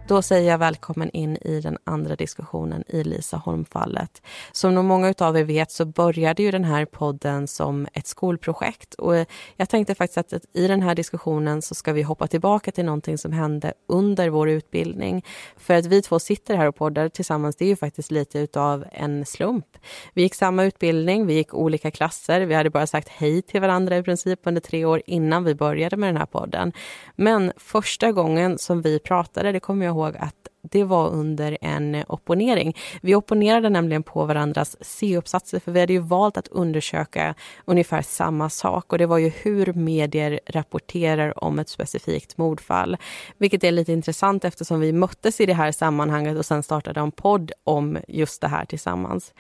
Då 0.10 0.22
säger 0.22 0.52
jag 0.52 0.58
välkommen 0.58 1.10
in 1.10 1.38
i 1.42 1.62
den 1.62 1.78
andra 1.84 2.16
diskussionen 2.16 2.84
i 2.88 3.04
Lisa 3.04 3.38
Holm-fallet. 3.38 4.22
Som 4.52 4.76
nog 4.76 4.86
många 4.86 5.14
av 5.20 5.38
er 5.38 5.44
vet 5.44 5.72
så 5.72 5.86
började 5.86 6.44
ju 6.44 6.52
den 6.52 6.64
här 6.64 6.86
podden 6.86 7.48
som 7.48 7.88
ett 7.94 8.08
skolprojekt 8.08 8.94
och 8.94 9.16
eh, 9.16 9.26
jag 9.56 9.70
tänkte 9.70 9.96
faktiskt 9.96 10.34
att 10.34 10.46
i 10.54 10.68
den 10.68 10.82
här 10.82 10.96
diskussionen 10.96 11.62
så 11.62 11.76
ska 11.76 11.94
vi 11.94 12.02
hoppa 12.02 12.28
tillbaka 12.28 12.72
till 12.72 12.86
någonting 12.86 13.18
som 13.18 13.32
hände 13.32 13.74
under 13.88 14.30
vår 14.30 14.50
utbildning. 14.50 15.26
För 15.58 15.74
att 15.74 15.86
vi 15.86 16.02
två 16.02 16.20
sitter 16.20 16.56
här 16.56 16.68
och 16.68 16.76
poddar 16.76 17.10
tillsammans, 17.10 17.56
det 17.56 17.66
är 17.66 17.70
ju 17.70 17.76
faktiskt 17.76 18.12
lite 18.12 18.40
utav 18.40 18.86
en 18.92 19.26
slump. 19.26 19.78
Vi 20.14 20.22
gick 20.22 20.36
samma 20.36 20.64
utbildning, 20.64 21.28
vi 21.28 21.34
gick 21.34 21.54
olika 21.54 21.92
klasser, 21.92 22.42
vi 22.42 22.54
hade 22.54 22.70
bara 22.70 22.88
sagt 22.88 23.10
hej 23.10 23.42
till 23.42 23.62
varandra 23.62 23.98
i 23.98 24.04
princip 24.04 24.40
under 24.44 24.62
tre 24.62 24.86
år 24.86 25.02
innan 25.06 25.44
vi 25.44 25.56
började 25.56 25.98
med 25.98 26.10
den 26.10 26.18
här 26.18 26.26
podden. 26.26 26.74
Men 27.16 27.52
första 27.58 28.12
gången 28.12 28.58
som 28.58 28.82
vi 28.82 29.00
pratade, 29.00 29.52
det 29.52 29.60
kommer 29.60 29.86
jag 29.86 29.94
ihåg 29.94 29.99
att 30.06 30.50
det 30.62 30.84
var 30.84 31.10
under 31.10 31.58
en 31.62 32.04
opponering. 32.08 32.78
Vi 33.02 33.16
opponerade 33.16 33.70
nämligen 33.70 34.04
på 34.04 34.26
varandras 34.26 34.78
C-uppsatser 34.82 35.60
för 35.60 35.72
vi 35.72 35.80
hade 35.80 35.94
ju 35.94 36.00
valt 36.00 36.38
att 36.38 36.48
undersöka 36.48 37.36
ungefär 37.66 38.02
samma 38.02 38.50
sak 38.50 38.92
och 38.92 38.98
det 38.98 39.06
var 39.06 39.18
ju 39.18 39.30
hur 39.30 39.74
medier 39.74 40.40
rapporterar 40.46 41.44
om 41.44 41.60
ett 41.60 41.70
specifikt 41.70 42.38
mordfall. 42.38 42.98
Vilket 43.38 43.64
är 43.64 43.72
lite 43.72 43.94
intressant 43.94 44.46
eftersom 44.46 44.80
vi 44.80 44.92
möttes 44.92 45.42
i 45.42 45.46
det 45.46 45.54
här 45.54 45.72
sammanhanget 45.72 46.38
och 46.38 46.46
sen 46.46 46.64
startade 46.64 47.00
en 47.00 47.12
podd 47.12 47.52
om 47.64 47.98
just 48.08 48.42
det 48.42 48.48
här 48.48 48.66
tillsammans. 48.66 49.34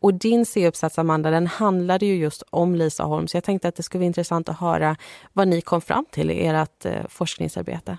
Och 0.00 0.14
din 0.14 0.46
C-uppsats 0.46 0.98
Amanda, 0.98 1.30
den 1.30 1.46
handlade 1.46 2.06
ju 2.06 2.16
just 2.16 2.42
om 2.50 2.74
Lisa 2.74 3.04
Holm 3.04 3.28
så 3.28 3.36
jag 3.36 3.44
tänkte 3.44 3.68
att 3.68 3.76
det 3.76 3.82
skulle 3.82 4.00
vara 4.00 4.06
intressant 4.06 4.48
att 4.48 4.60
höra 4.60 4.96
vad 5.32 5.48
ni 5.48 5.60
kom 5.60 5.80
fram 5.80 6.04
till 6.10 6.30
i 6.30 6.46
ert 6.46 6.84
eh, 6.84 6.92
forskningsarbete. 7.08 7.98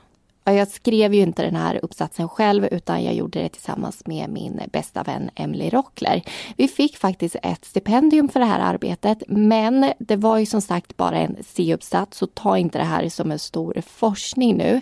Jag 0.53 0.67
skrev 0.67 1.13
ju 1.13 1.21
inte 1.21 1.41
den 1.41 1.55
här 1.55 1.79
uppsatsen 1.84 2.29
själv 2.29 2.67
utan 2.71 3.03
jag 3.03 3.13
gjorde 3.13 3.39
det 3.39 3.49
tillsammans 3.49 4.05
med 4.05 4.29
min 4.29 4.62
bästa 4.71 5.03
vän 5.03 5.29
Emily 5.36 5.69
Rockler. 5.69 6.21
Vi 6.58 6.67
fick 6.67 6.97
faktiskt 6.97 7.36
ett 7.43 7.65
stipendium 7.65 8.29
för 8.29 8.39
det 8.39 8.45
här 8.45 8.60
arbetet 8.60 9.23
men 9.27 9.93
det 9.99 10.15
var 10.15 10.38
ju 10.38 10.45
som 10.45 10.62
sagt 10.62 10.97
bara 10.97 11.17
en 11.17 11.38
C-uppsats 11.47 12.17
så 12.17 12.27
ta 12.27 12.58
inte 12.58 12.77
det 12.77 12.84
här 12.84 13.10
som 13.10 13.31
en 13.31 13.39
stor 13.39 13.81
forskning 13.88 14.58
nu. 14.58 14.81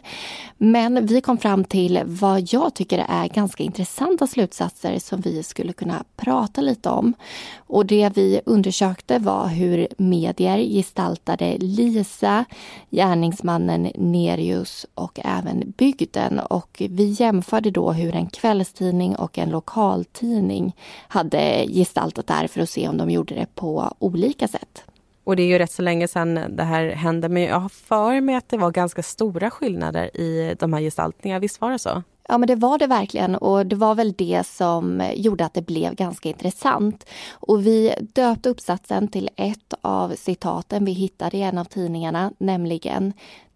Men 0.58 1.06
vi 1.06 1.21
kom 1.21 1.38
fram 1.38 1.63
till 1.63 2.02
vad 2.06 2.54
jag 2.54 2.73
tycker 2.73 3.06
är 3.10 3.28
ganska 3.28 3.63
intressanta 3.63 4.28
slutsatser 4.28 4.99
som 4.99 5.21
vi 5.21 5.43
skulle 5.43 5.73
kunna 5.73 6.04
prata 6.15 6.62
lite 6.62 6.89
om. 6.89 7.13
Och 7.56 7.86
det 7.86 8.10
vi 8.15 8.41
undersökte 8.45 9.19
var 9.19 9.47
hur 9.47 9.88
medier 9.97 10.58
gestaltade 10.58 11.58
Lisa, 11.58 12.45
gärningsmannen 12.89 13.91
Nerius 13.95 14.86
och 14.95 15.19
även 15.23 15.53
även 15.54 15.72
bygden 15.78 16.39
och 16.39 16.82
vi 16.89 17.06
jämförde 17.06 17.72
då 17.72 17.92
hur 17.92 18.16
en 18.16 18.28
kvällstidning 18.28 19.16
och 19.16 19.38
en 19.38 19.50
lokaltidning 19.50 20.76
hade 21.08 21.66
gestaltat 21.68 22.28
det 22.28 22.34
här 22.34 22.48
för 22.48 22.62
att 22.62 22.70
se 22.70 22.88
om 22.88 22.98
de 22.98 23.10
gjorde 23.10 23.36
det 23.36 23.56
på 23.56 23.94
olika 24.00 24.48
sätt. 24.48 24.84
Och 25.24 25.36
det 25.36 25.44
är 25.44 25.48
ju 25.48 25.58
rätt 25.58 25.72
så 25.72 25.82
länge 25.82 26.08
sedan 26.08 26.39
det 26.50 26.63
här 26.63 26.89
hände 26.89 27.30
men 27.30 27.44
jag 27.44 27.60
har 27.60 27.70
för 27.70 28.22
mig 28.22 28.36
att 28.36 28.50
det 28.50 28.58
var 28.58 28.72
ganska 28.72 29.04
stora 29.04 29.50
skillnader 29.50 30.18
i 30.18 30.56
de 30.60 30.74
här 30.74 30.82
gestaltningarna, 30.82 31.39
visst 31.39 31.62
var 31.62 31.72
det 31.72 31.80
så? 31.80 32.04
Ja 32.28 32.38
men 32.38 32.48
det 32.48 32.56
var 32.56 32.78
det 32.78 32.88
verkligen 32.88 33.36
och 33.36 33.66
det 33.66 33.76
var 33.76 33.96
väl 33.96 34.13
det 34.13 34.48
som 34.48 35.12
gjorde 35.16 35.46
att 35.46 35.54
det 35.54 35.62
blev 35.62 35.96
ganska 35.96 36.30
intressant. 36.30 37.06
Och 37.32 37.66
vi 37.66 37.94
döpte 38.13 38.50
uppsatsen 38.50 39.08
till 39.08 39.30
ett 39.36 39.74
av 39.82 40.16
citaten 40.16 40.86
vi 40.86 40.92
hittade 40.92 41.38
i 41.38 41.42
en 41.42 41.58
av 41.58 41.66
tidningarna, 41.66 42.32
nämligen 42.38 43.13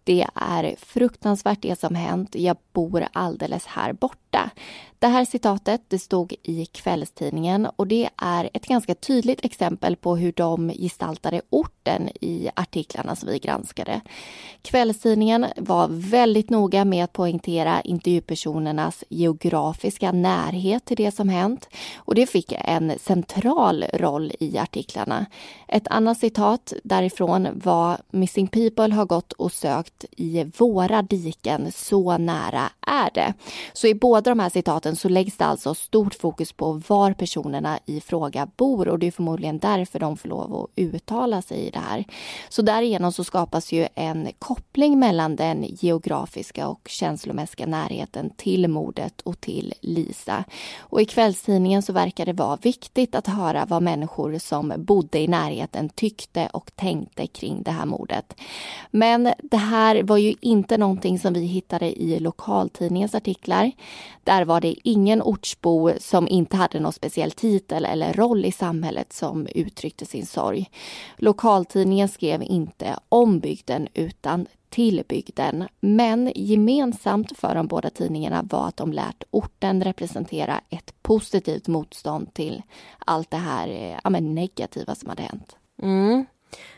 det 0.08 0.26
är 0.34 0.74
fruktansvärt 0.78 1.62
det 1.62 1.80
som 1.80 1.94
hänt. 1.94 2.34
Jag 2.34 2.56
bor 2.72 3.06
alldeles 3.12 3.66
här 3.66 3.92
borta. 3.92 4.27
Det 5.00 5.06
här 5.06 5.24
citatet 5.24 5.82
det 5.88 5.98
stod 5.98 6.34
i 6.42 6.66
kvällstidningen 6.66 7.68
och 7.76 7.86
det 7.86 8.08
är 8.16 8.50
ett 8.52 8.66
ganska 8.66 8.94
tydligt 8.94 9.44
exempel 9.44 9.96
på 9.96 10.16
hur 10.16 10.32
de 10.32 10.70
gestaltade 10.70 11.40
orten 11.50 12.08
i 12.20 12.50
artiklarna 12.54 13.16
som 13.16 13.28
vi 13.28 13.38
granskade. 13.38 14.00
Kvällstidningen 14.62 15.46
var 15.56 15.88
väldigt 15.90 16.50
noga 16.50 16.84
med 16.84 17.04
att 17.04 17.12
poängtera 17.12 17.80
intervjupersonernas 17.80 19.04
geografiska 19.08 20.12
närhet 20.12 20.84
till 20.84 20.96
det 20.96 21.10
som 21.10 21.28
hänt 21.28 21.68
och 21.96 22.14
det 22.14 22.26
fick 22.26 22.52
en 22.58 22.92
central 22.98 23.84
roll 23.92 24.32
i 24.40 24.58
artiklarna. 24.58 25.26
Ett 25.68 25.88
annat 25.88 26.18
citat 26.18 26.72
därifrån 26.84 27.48
var 27.54 27.98
Missing 28.10 28.46
People 28.46 28.94
har 28.94 29.04
gått 29.04 29.32
och 29.32 29.52
sökt 29.52 30.04
i 30.16 30.44
våra 30.56 31.02
diken, 31.02 31.72
så 31.72 32.18
nära 32.18 32.70
är 32.86 33.10
det. 33.14 33.34
Så 33.72 33.86
i 33.86 33.94
båda 33.94 34.17
de 34.24 34.38
här 34.40 34.50
citaten 34.50 34.96
så 34.96 35.08
läggs 35.08 35.36
det 35.36 35.44
alltså 35.44 35.74
stort 35.74 36.14
fokus 36.14 36.52
på 36.52 36.82
var 36.88 37.12
personerna 37.12 37.78
i 37.86 38.00
fråga 38.00 38.48
bor 38.56 38.88
och 38.88 38.98
det 38.98 39.06
är 39.06 39.10
förmodligen 39.10 39.58
därför 39.58 39.98
de 39.98 40.16
får 40.16 40.28
lov 40.28 40.56
att 40.56 40.70
uttala 40.76 41.42
sig 41.42 41.58
i 41.58 41.70
det 41.70 41.78
här. 41.78 42.04
Så 42.48 42.62
därigenom 42.62 43.12
så 43.12 43.24
skapas 43.24 43.72
ju 43.72 43.88
en 43.94 44.28
koppling 44.38 44.98
mellan 44.98 45.36
den 45.36 45.64
geografiska 45.68 46.68
och 46.68 46.88
känslomässiga 46.88 47.66
närheten 47.66 48.30
till 48.36 48.68
mordet 48.68 49.20
och 49.20 49.40
till 49.40 49.74
Lisa. 49.80 50.44
Och 50.78 51.00
i 51.00 51.04
kvällstidningen 51.04 51.82
så 51.82 51.92
verkar 51.92 52.26
det 52.26 52.32
vara 52.32 52.56
viktigt 52.56 53.14
att 53.14 53.26
höra 53.26 53.64
vad 53.64 53.82
människor 53.82 54.38
som 54.38 54.72
bodde 54.76 55.18
i 55.18 55.28
närheten 55.28 55.88
tyckte 55.88 56.48
och 56.52 56.70
tänkte 56.76 57.26
kring 57.26 57.62
det 57.62 57.70
här 57.70 57.86
mordet. 57.86 58.34
Men 58.90 59.32
det 59.42 59.56
här 59.56 59.88
här 59.88 60.02
var 60.02 60.16
ju 60.16 60.34
inte 60.40 60.78
någonting 60.78 61.18
som 61.18 61.32
vi 61.32 61.40
hittade 61.40 62.02
i 62.02 62.20
lokaltidningens 62.20 63.14
artiklar. 63.14 63.72
Där 64.24 64.44
var 64.44 64.60
det 64.60 64.74
ingen 64.88 65.22
ortsbo 65.22 65.90
som 65.98 66.28
inte 66.28 66.56
hade 66.56 66.80
någon 66.80 66.92
speciell 66.92 67.30
titel 67.30 67.84
eller 67.84 68.12
roll 68.12 68.44
i 68.44 68.52
samhället 68.52 69.12
som 69.12 69.46
uttryckte 69.54 70.06
sin 70.06 70.26
sorg. 70.26 70.70
Lokaltidningen 71.16 72.08
skrev 72.08 72.42
inte 72.42 72.98
om 73.08 73.38
bygden 73.38 73.88
utan 73.94 74.46
till 74.70 75.02
bygden. 75.08 75.68
Men 75.80 76.32
gemensamt 76.34 77.38
för 77.38 77.54
de 77.54 77.66
båda 77.66 77.90
tidningarna 77.90 78.42
var 78.42 78.68
att 78.68 78.76
de 78.76 78.92
lärt 78.92 79.24
orten 79.30 79.84
representera 79.84 80.60
ett 80.70 81.02
positivt 81.02 81.68
motstånd 81.68 82.34
till 82.34 82.62
allt 82.98 83.30
det 83.30 83.36
här 83.36 83.68
eh, 83.68 83.98
ja, 84.04 84.10
men 84.10 84.34
negativa 84.34 84.94
som 84.94 85.08
hade 85.08 85.22
hänt. 85.22 85.56
Mm. 85.82 86.26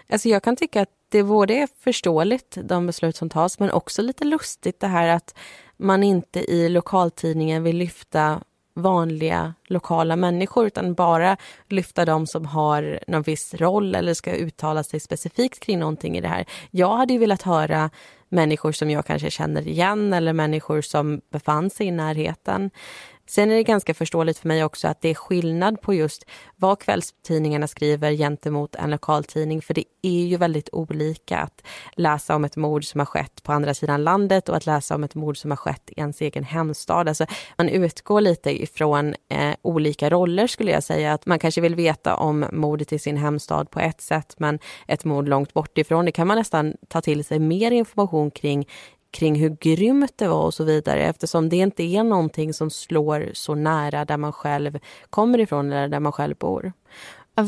Alltså 0.09 0.29
jag 0.29 0.43
kan 0.43 0.57
tycka 0.57 0.83
att 0.83 0.91
det 1.09 1.23
både 1.23 1.55
är 1.55 1.69
förståeligt, 1.79 2.59
de 2.65 2.87
beslut 2.87 3.17
som 3.17 3.31
tas, 3.31 3.59
men 3.59 3.71
också 3.71 4.03
lite 4.03 4.25
lustigt 4.25 4.81
det 4.81 4.87
här 4.87 5.09
att 5.09 5.35
man 5.81 6.03
inte 6.03 6.53
i 6.53 6.69
lokaltidningen 6.69 7.63
vill 7.63 7.77
lyfta 7.77 8.41
vanliga 8.75 9.55
lokala 9.67 10.17
människor 10.17 10.67
utan 10.67 10.95
bara 10.95 11.37
lyfta 11.69 12.05
dem 12.05 12.27
som 12.27 12.47
har 12.47 13.01
någon 13.07 13.23
viss 13.23 13.55
roll 13.55 13.95
eller 13.95 14.15
ska 14.15 14.33
uttala 14.33 14.83
sig 14.85 15.01
specifikt 15.01 15.61
kring 15.61 15.79
någonting 15.79 16.17
i 16.17 16.21
det 16.21 16.29
här. 16.29 16.45
Jag 16.71 16.97
hade 16.97 17.13
ju 17.13 17.19
velat 17.19 17.43
höra 17.43 17.91
människor 18.29 18.73
som 18.73 18.91
jag 18.91 19.07
kanske 19.07 19.31
känner 19.31 19.69
igen 19.69 20.13
eller 20.13 20.33
människor 20.33 20.81
som 20.81 21.21
befann 21.31 21.71
sig 21.71 21.87
i 21.87 21.91
närheten. 21.91 22.71
Sen 23.31 23.51
är 23.51 23.55
det 23.55 23.63
ganska 23.63 23.95
förståeligt 23.95 24.39
för 24.39 24.49
mig 24.49 24.65
också 24.65 24.89
att 24.89 25.01
det 25.01 25.09
är 25.09 25.15
skillnad 25.15 25.81
på 25.81 25.95
just 25.95 26.25
vad 26.57 26.79
kvällstidningarna 26.79 27.67
skriver 27.67 28.13
gentemot 28.13 28.75
en 28.75 28.91
lokaltidning, 28.91 29.63
för 29.63 29.75
det 29.75 29.85
är 30.03 30.27
ju 30.27 30.37
väldigt 30.37 30.69
olika 30.73 31.39
att 31.39 31.63
läsa 31.93 32.37
om 32.37 32.45
ett 32.45 32.57
mord 32.57 32.85
som 32.85 32.99
har 32.99 33.07
skett 33.07 33.43
på 33.43 33.53
andra 33.53 33.75
sidan 33.75 34.05
landet 34.05 34.49
och 34.49 34.57
att 34.57 34.67
läsa 34.67 34.95
om 34.95 35.05
ett 35.05 35.15
mord 35.15 35.39
som 35.39 35.51
har 35.51 35.57
skett 35.57 35.91
i 35.91 36.01
ens 36.01 36.21
egen 36.21 36.45
hemstad. 36.45 37.09
Alltså, 37.09 37.27
man 37.59 37.69
utgår 37.69 38.21
lite 38.21 38.63
ifrån 38.63 39.15
eh, 39.29 39.55
olika 39.63 40.11
roller 40.11 40.47
skulle 40.47 40.71
jag 40.71 40.83
säga. 40.83 41.13
Att 41.13 41.27
man 41.27 41.39
kanske 41.39 41.61
vill 41.61 41.75
veta 41.75 42.17
om 42.17 42.47
mordet 42.53 42.93
i 42.93 42.99
sin 42.99 43.17
hemstad 43.17 43.71
på 43.71 43.81
ett 43.81 44.01
sätt, 44.01 44.35
men 44.39 44.59
ett 44.87 45.05
mord 45.05 45.29
långt 45.29 45.55
bortifrån 45.55 46.05
det 46.05 46.13
kan 46.13 46.27
man 46.27 46.39
nästan 46.39 46.75
ta 46.89 47.01
till 47.01 47.25
sig 47.25 47.39
mer 47.39 47.71
information 47.71 48.31
kring 48.31 48.67
kring 49.11 49.35
hur 49.35 49.57
grymt 49.61 50.13
det 50.17 50.29
var 50.29 50.45
och 50.45 50.55
så 50.55 50.65
vidare 50.65 51.05
eftersom 51.07 51.49
det 51.49 51.57
inte 51.57 51.83
är 51.83 52.05
någonting 52.05 52.55
som 52.55 52.71
slår 52.71 53.31
så 53.35 53.55
nära 53.55 54.05
där 54.05 54.17
man 54.17 54.33
själv 54.33 54.79
kommer 55.11 55.41
ifrån 55.41 55.73
eller 55.73 55.89
där 55.89 56.01
man 56.01 56.13
själv 56.13 56.37
bor. 56.37 56.73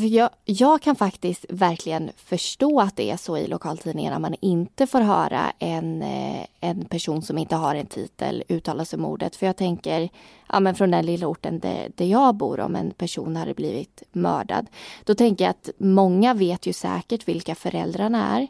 Jag, 0.01 0.31
jag 0.45 0.83
kan 0.83 0.97
faktiskt 0.97 1.47
verkligen 1.49 2.11
förstå 2.17 2.81
att 2.81 2.97
det 2.97 3.11
är 3.11 3.17
så 3.17 3.37
i 3.37 3.47
lokaltidningarna. 3.47 4.19
Man 4.19 4.35
inte 4.41 4.87
får 4.87 5.01
höra 5.01 5.53
en, 5.59 6.03
eh, 6.03 6.47
en 6.61 6.85
person 6.85 7.23
som 7.23 7.39
inte 7.39 7.57
har 7.57 7.75
en 7.75 7.87
titel 7.87 8.45
uttala 8.49 8.85
sig 8.85 8.97
om 8.97 9.03
mordet. 9.03 9.37
För 9.37 9.47
jag 9.47 9.57
tänker, 9.57 10.09
ja 10.49 10.61
men 10.61 10.75
från 10.75 10.91
den 10.91 11.07
lilla 11.07 11.27
orten 11.27 11.59
där, 11.59 11.91
där 11.95 12.05
jag 12.05 12.35
bor, 12.35 12.61
om 12.61 12.77
en 12.77 12.91
person 12.91 13.37
hade 13.37 13.55
blivit 13.55 14.03
mördad. 14.13 14.67
Då 15.05 15.15
tänker 15.15 15.45
jag 15.45 15.51
att 15.51 15.71
många 15.79 16.35
vet 16.35 16.67
ju 16.67 16.73
säkert 16.73 17.29
vilka 17.29 17.55
föräldrarna 17.55 18.39
är. 18.39 18.49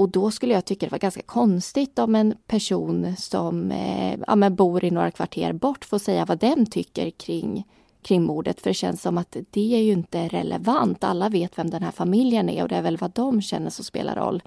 Och 0.00 0.08
då 0.08 0.30
skulle 0.30 0.54
jag 0.54 0.64
tycka 0.64 0.86
det 0.86 0.90
var 0.90 0.98
ganska 0.98 1.22
konstigt 1.22 1.98
om 1.98 2.14
en 2.14 2.34
person 2.46 3.16
som 3.16 3.70
eh, 3.70 4.18
ja, 4.26 4.50
bor 4.50 4.84
i 4.84 4.90
några 4.90 5.10
kvarter 5.10 5.52
bort 5.52 5.84
får 5.84 5.98
säga 5.98 6.24
vad 6.24 6.38
den 6.38 6.66
tycker 6.66 7.10
kring 7.10 7.64
kring 8.02 8.22
mordet 8.22 8.60
för 8.60 8.70
det 8.70 8.74
känns 8.74 9.02
som 9.02 9.18
att 9.18 9.36
det 9.50 9.74
är 9.74 9.82
ju 9.82 9.92
inte 9.92 10.28
relevant. 10.28 11.04
Alla 11.04 11.28
vet 11.28 11.58
vem 11.58 11.70
den 11.70 11.82
här 11.82 11.90
familjen 11.90 12.48
är 12.48 12.62
och 12.62 12.68
det 12.68 12.76
är 12.76 12.82
väl 12.82 12.96
vad 12.96 13.10
de 13.10 13.42
känner 13.42 13.70
som 13.70 13.84
spelar 13.84 14.16
roll. 14.16 14.42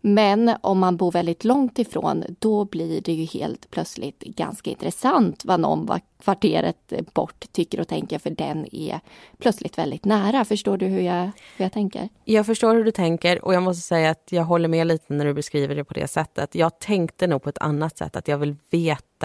Men 0.00 0.54
om 0.60 0.78
man 0.78 0.96
bor 0.96 1.12
väldigt 1.12 1.44
långt 1.44 1.78
ifrån 1.78 2.24
då 2.38 2.64
blir 2.64 3.00
det 3.00 3.12
ju 3.12 3.24
helt 3.24 3.70
plötsligt 3.70 4.20
ganska 4.20 4.70
intressant 4.70 5.44
vad 5.44 5.60
någon 5.60 5.86
var 5.86 6.00
kvarteret 6.22 6.92
bort 7.14 7.44
tycker 7.52 7.80
och 7.80 7.88
tänker 7.88 8.18
för 8.18 8.30
den 8.30 8.74
är 8.74 9.00
plötsligt 9.38 9.78
väldigt 9.78 10.04
nära. 10.04 10.44
Förstår 10.44 10.76
du 10.76 10.86
hur 10.86 11.00
jag, 11.00 11.30
hur 11.56 11.64
jag 11.64 11.72
tänker? 11.72 12.08
Jag 12.24 12.46
förstår 12.46 12.74
hur 12.74 12.84
du 12.84 12.90
tänker 12.90 13.44
och 13.44 13.54
jag 13.54 13.62
måste 13.62 13.86
säga 13.88 14.10
att 14.10 14.28
jag 14.30 14.44
håller 14.44 14.68
med 14.68 14.86
lite 14.86 15.12
när 15.12 15.24
du 15.24 15.34
beskriver 15.34 15.74
det 15.74 15.84
på 15.84 15.94
det 15.94 16.08
sättet. 16.08 16.54
Jag 16.54 16.78
tänkte 16.78 17.26
nog 17.26 17.42
på 17.42 17.48
ett 17.48 17.58
annat 17.58 17.98
sätt, 17.98 18.16
att 18.16 18.28
jag 18.28 18.38
vill 18.38 18.56
veta 18.70 19.15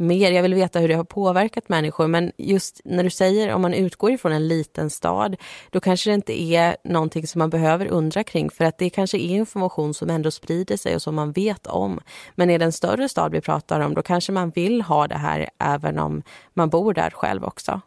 mer. 0.00 0.30
Jag 0.30 0.42
vill 0.42 0.54
veta 0.54 0.78
hur 0.78 0.88
det 0.88 0.94
har 0.94 1.04
påverkat 1.04 1.68
människor. 1.68 2.06
Men 2.06 2.32
just 2.36 2.80
när 2.84 3.04
du 3.04 3.10
säger 3.10 3.54
om 3.54 3.62
man 3.62 3.74
utgår 3.74 4.10
ifrån 4.10 4.32
en 4.32 4.48
liten 4.48 4.90
stad, 4.90 5.36
då 5.70 5.80
kanske 5.80 6.10
det 6.10 6.14
inte 6.14 6.42
är 6.42 6.76
någonting 6.84 7.26
som 7.26 7.38
man 7.38 7.50
behöver 7.50 7.86
undra 7.86 8.24
kring. 8.24 8.50
För 8.50 8.64
att 8.64 8.78
det 8.78 8.90
kanske 8.90 9.18
är 9.18 9.36
information 9.36 9.94
som 9.94 10.10
ändå 10.10 10.30
sprider 10.30 10.76
sig 10.76 10.94
och 10.94 11.02
som 11.02 11.14
man 11.14 11.32
vet 11.32 11.66
om. 11.66 12.00
Men 12.34 12.50
är 12.50 12.58
det 12.58 12.64
en 12.64 12.72
större 12.72 13.08
stad 13.08 13.32
vi 13.32 13.40
pratar 13.40 13.80
om, 13.80 13.94
då 13.94 14.02
kanske 14.02 14.32
man 14.32 14.50
vill 14.50 14.82
ha 14.82 15.08
det 15.08 15.18
här 15.18 15.50
även 15.58 15.98
om 15.98 16.22
man 16.54 16.68
bor 16.68 16.94
där 16.94 17.10
själv 17.10 17.44
också. 17.44 17.80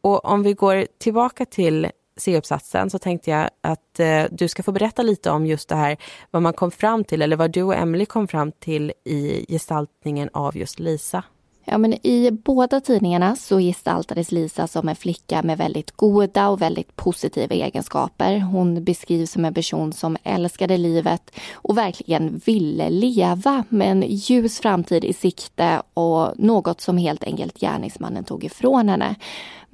Och 0.00 0.24
om 0.24 0.42
vi 0.42 0.54
går 0.54 0.86
tillbaka 0.98 1.44
till 1.44 1.90
C-uppsatsen 2.16 2.90
så 2.90 2.98
tänkte 2.98 3.30
jag 3.30 3.50
att 3.60 4.00
eh, 4.00 4.24
du 4.30 4.48
ska 4.48 4.62
få 4.62 4.72
berätta 4.72 5.02
lite 5.02 5.30
om 5.30 5.46
just 5.46 5.68
det 5.68 5.76
här, 5.76 5.96
vad 6.30 6.42
man 6.42 6.52
kom 6.52 6.70
fram 6.70 7.04
till 7.04 7.22
eller 7.22 7.36
vad 7.36 7.50
du 7.50 7.62
och 7.62 7.74
Emily 7.74 8.06
kom 8.06 8.28
fram 8.28 8.52
till 8.52 8.92
i 9.04 9.46
gestaltningen 9.48 10.30
av 10.32 10.56
just 10.56 10.78
Lisa. 10.78 11.24
Ja, 11.64 11.78
men 11.78 12.06
I 12.06 12.30
båda 12.30 12.80
tidningarna 12.80 13.36
så 13.36 13.58
gestaltades 13.58 14.32
Lisa 14.32 14.66
som 14.66 14.88
en 14.88 14.96
flicka 14.96 15.42
med 15.42 15.58
väldigt 15.58 15.90
goda 15.90 16.48
och 16.48 16.62
väldigt 16.62 16.96
positiva 16.96 17.54
egenskaper. 17.54 18.38
Hon 18.38 18.84
beskrivs 18.84 19.32
som 19.32 19.44
en 19.44 19.54
person 19.54 19.92
som 19.92 20.16
älskade 20.22 20.76
livet 20.76 21.30
och 21.52 21.78
verkligen 21.78 22.40
ville 22.44 22.90
leva 22.90 23.64
med 23.68 23.90
en 23.90 24.02
ljus 24.02 24.60
framtid 24.60 25.04
i 25.04 25.12
sikte 25.12 25.82
och 25.94 26.32
något 26.38 26.80
som 26.80 26.98
helt 26.98 27.24
enkelt 27.24 27.60
gärningsmannen 27.60 28.24
tog 28.24 28.44
ifrån 28.44 28.88
henne. 28.88 29.16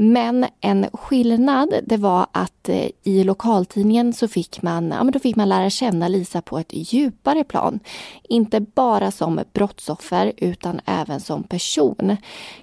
Men 0.01 0.47
en 0.61 0.87
skillnad 0.93 1.75
det 1.87 1.97
var 1.97 2.27
att 2.33 2.69
eh, 2.69 2.89
i 3.03 3.25
lokaltidningen 3.25 4.13
så 4.13 4.29
fick 4.29 4.63
man, 4.63 4.89
ja, 4.91 5.05
men 5.05 5.13
då 5.13 5.19
fick 5.19 5.37
man 5.37 5.49
lära 5.49 5.71
känna 5.71 6.09
Lisa 6.09 6.43
på 6.43 6.59
ett 6.59 6.73
djupare 6.73 7.45
plan. 7.45 7.81
Inte 8.23 8.61
bara 8.61 9.11
som 9.11 9.41
brottsoffer 9.53 10.33
utan 10.37 10.81
även 10.85 11.21
som 11.21 11.43
person. 11.43 11.78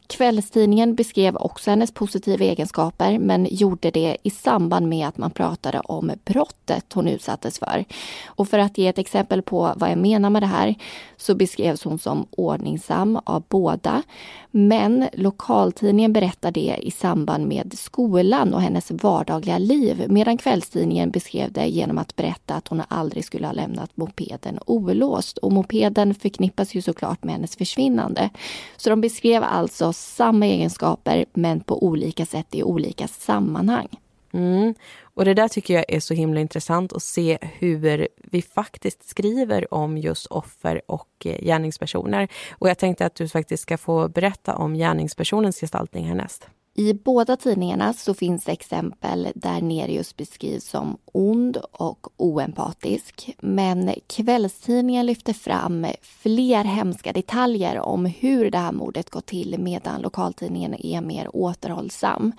Kvällstidningen 0.07 0.95
beskrev 0.95 1.35
också 1.35 1.69
hennes 1.69 1.91
positiva 1.91 2.45
egenskaper 2.45 3.19
men 3.19 3.47
gjorde 3.51 3.91
det 3.91 4.17
i 4.23 4.29
samband 4.29 4.89
med 4.89 5.07
att 5.07 5.17
man 5.17 5.31
pratade 5.31 5.79
om 5.79 6.11
brottet 6.25 6.93
hon 6.93 7.07
utsattes 7.07 7.59
för. 7.59 7.85
Och 8.25 8.47
för 8.47 8.59
att 8.59 8.77
ge 8.77 8.87
ett 8.87 8.97
exempel 8.97 9.41
på 9.41 9.73
vad 9.75 9.91
jag 9.91 9.97
menar 9.97 10.29
med 10.29 10.41
det 10.41 10.47
här 10.47 10.75
så 11.17 11.35
beskrevs 11.35 11.83
hon 11.83 11.99
som 11.99 12.27
ordningsam 12.31 13.19
av 13.23 13.43
båda. 13.49 14.03
Men 14.51 15.07
lokaltidningen 15.13 16.13
berättar 16.13 16.51
det 16.51 16.77
i 16.81 16.91
samband 16.91 17.47
med 17.47 17.73
skolan 17.77 18.53
och 18.53 18.61
hennes 18.61 18.91
vardagliga 18.91 19.57
liv 19.57 20.05
medan 20.09 20.37
kvällstidningen 20.37 21.11
beskrev 21.11 21.51
det 21.51 21.67
genom 21.67 21.97
att 21.97 22.15
berätta 22.15 22.55
att 22.55 22.67
hon 22.67 22.81
aldrig 22.87 23.25
skulle 23.25 23.47
ha 23.47 23.53
lämnat 23.53 23.97
mopeden 23.97 24.59
olåst. 24.65 25.37
Och 25.37 25.51
mopeden 25.51 26.15
förknippas 26.15 26.75
ju 26.75 26.81
såklart 26.81 27.23
med 27.23 27.35
hennes 27.35 27.55
försvinnande. 27.55 28.29
Så 28.77 28.89
de 28.89 29.01
beskrev 29.05 29.43
alltså 29.43 29.93
samma 29.93 30.45
egenskaper 30.45 31.25
men 31.33 31.59
på 31.59 31.83
olika 31.83 32.25
sätt 32.25 32.55
i 32.55 32.63
olika 32.63 33.07
sammanhang. 33.07 33.87
Mm. 34.33 34.73
Och 35.01 35.25
det 35.25 35.33
där 35.33 35.47
tycker 35.47 35.73
jag 35.73 35.85
är 35.87 35.99
så 35.99 36.13
himla 36.13 36.39
intressant 36.39 36.93
att 36.93 37.03
se 37.03 37.37
hur 37.41 38.07
vi 38.23 38.41
faktiskt 38.41 39.09
skriver 39.09 39.73
om 39.73 39.97
just 39.97 40.25
offer 40.25 40.81
och 40.87 41.25
eh, 41.25 41.45
gärningspersoner. 41.45 42.27
Och 42.51 42.69
jag 42.69 42.77
tänkte 42.77 43.05
att 43.05 43.15
du 43.15 43.27
faktiskt 43.27 43.63
ska 43.63 43.77
få 43.77 44.07
berätta 44.07 44.55
om 44.55 44.73
gärningspersonens 44.73 45.59
gestaltning 45.59 46.05
härnäst. 46.05 46.49
I 46.77 46.93
båda 46.93 47.37
tidningarna 47.37 47.93
så 47.93 48.13
finns 48.13 48.43
det 48.43 48.51
exempel 48.51 49.27
där 49.35 49.61
Nerius 49.61 50.17
beskrivs 50.17 50.69
som 50.69 50.97
ond 51.11 51.57
och 51.71 52.07
oempatisk. 52.17 53.35
Men 53.39 53.93
kvällstidningen 54.07 55.05
lyfter 55.05 55.33
fram 55.33 55.87
fler 56.01 56.63
hemska 56.63 57.13
detaljer 57.13 57.79
om 57.79 58.05
hur 58.05 58.51
det 58.51 58.57
här 58.57 58.71
mordet 58.71 59.09
gått 59.09 59.25
till 59.25 59.55
medan 59.59 60.01
lokaltidningen 60.01 60.85
är 60.85 61.01
mer 61.01 61.35
återhållsam. 61.35 62.31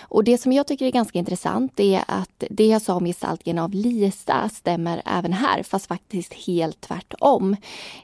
Och 0.00 0.24
det 0.24 0.38
som 0.38 0.52
jag 0.52 0.66
tycker 0.66 0.86
är 0.86 0.90
ganska 0.90 1.18
intressant 1.18 1.80
är 1.80 2.04
att 2.06 2.44
det 2.50 2.66
jag 2.66 2.82
sa 2.82 2.94
om 2.94 3.04
gestaltningen 3.04 3.58
av 3.58 3.70
Lisa 3.74 4.48
stämmer 4.48 5.02
även 5.04 5.32
här, 5.32 5.62
fast 5.62 5.86
faktiskt 5.86 6.34
helt 6.34 6.80
tvärtom. 6.80 7.56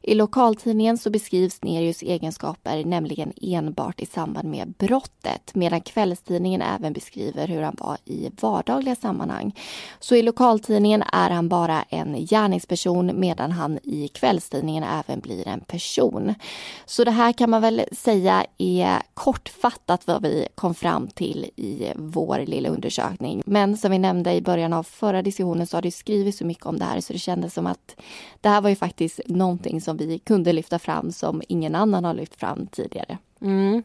I 0.02 0.14
lokaltidningen 0.14 0.98
så 0.98 1.10
beskrivs 1.10 1.62
Nerius 1.62 2.02
egenskaper 2.02 2.84
nämligen 2.84 3.32
enbart 3.42 4.00
i 4.00 4.06
samband 4.06 4.48
med 4.48 4.74
brottet 4.78 5.54
medan 5.54 5.79
här 5.80 5.92
kvällstidningen 5.92 6.62
även 6.62 6.92
beskriver 6.92 7.48
hur 7.48 7.62
han 7.62 7.76
var 7.78 7.96
i 8.04 8.30
vardagliga 8.40 8.96
sammanhang. 8.96 9.54
Så 10.00 10.14
i 10.14 10.22
lokaltidningen 10.22 11.02
är 11.12 11.30
han 11.30 11.48
bara 11.48 11.82
en 11.88 12.26
gärningsperson 12.26 13.20
medan 13.20 13.52
han 13.52 13.78
i 13.82 14.08
kvällstidningen 14.08 14.84
även 14.84 15.20
blir 15.20 15.48
en 15.48 15.60
person. 15.60 16.34
Så 16.86 17.04
det 17.04 17.10
här 17.10 17.32
kan 17.32 17.50
man 17.50 17.62
väl 17.62 17.82
säga 17.92 18.46
är 18.58 19.02
kortfattat 19.14 20.06
vad 20.06 20.22
vi 20.22 20.48
kom 20.54 20.74
fram 20.74 21.08
till 21.08 21.50
i 21.56 21.92
vår 21.96 22.46
lilla 22.46 22.68
undersökning. 22.68 23.42
Men 23.46 23.76
som 23.76 23.90
vi 23.90 23.98
nämnde 23.98 24.34
i 24.34 24.42
början 24.42 24.72
av 24.72 24.82
förra 24.82 25.22
diskussionen 25.22 25.66
så 25.66 25.76
har 25.76 25.82
det 25.82 25.90
skrivits 25.90 26.38
så 26.38 26.44
mycket 26.44 26.66
om 26.66 26.78
det 26.78 26.84
här 26.84 27.00
så 27.00 27.12
det 27.12 27.18
kändes 27.18 27.54
som 27.54 27.66
att 27.66 27.96
det 28.40 28.48
här 28.48 28.60
var 28.60 28.70
ju 28.70 28.76
faktiskt 28.76 29.20
någonting 29.26 29.80
som 29.80 29.96
vi 29.96 30.18
kunde 30.18 30.52
lyfta 30.52 30.78
fram 30.78 31.12
som 31.12 31.42
ingen 31.48 31.74
annan 31.74 32.04
har 32.04 32.14
lyft 32.14 32.36
fram 32.36 32.66
tidigare. 32.66 33.18
Mm. 33.40 33.82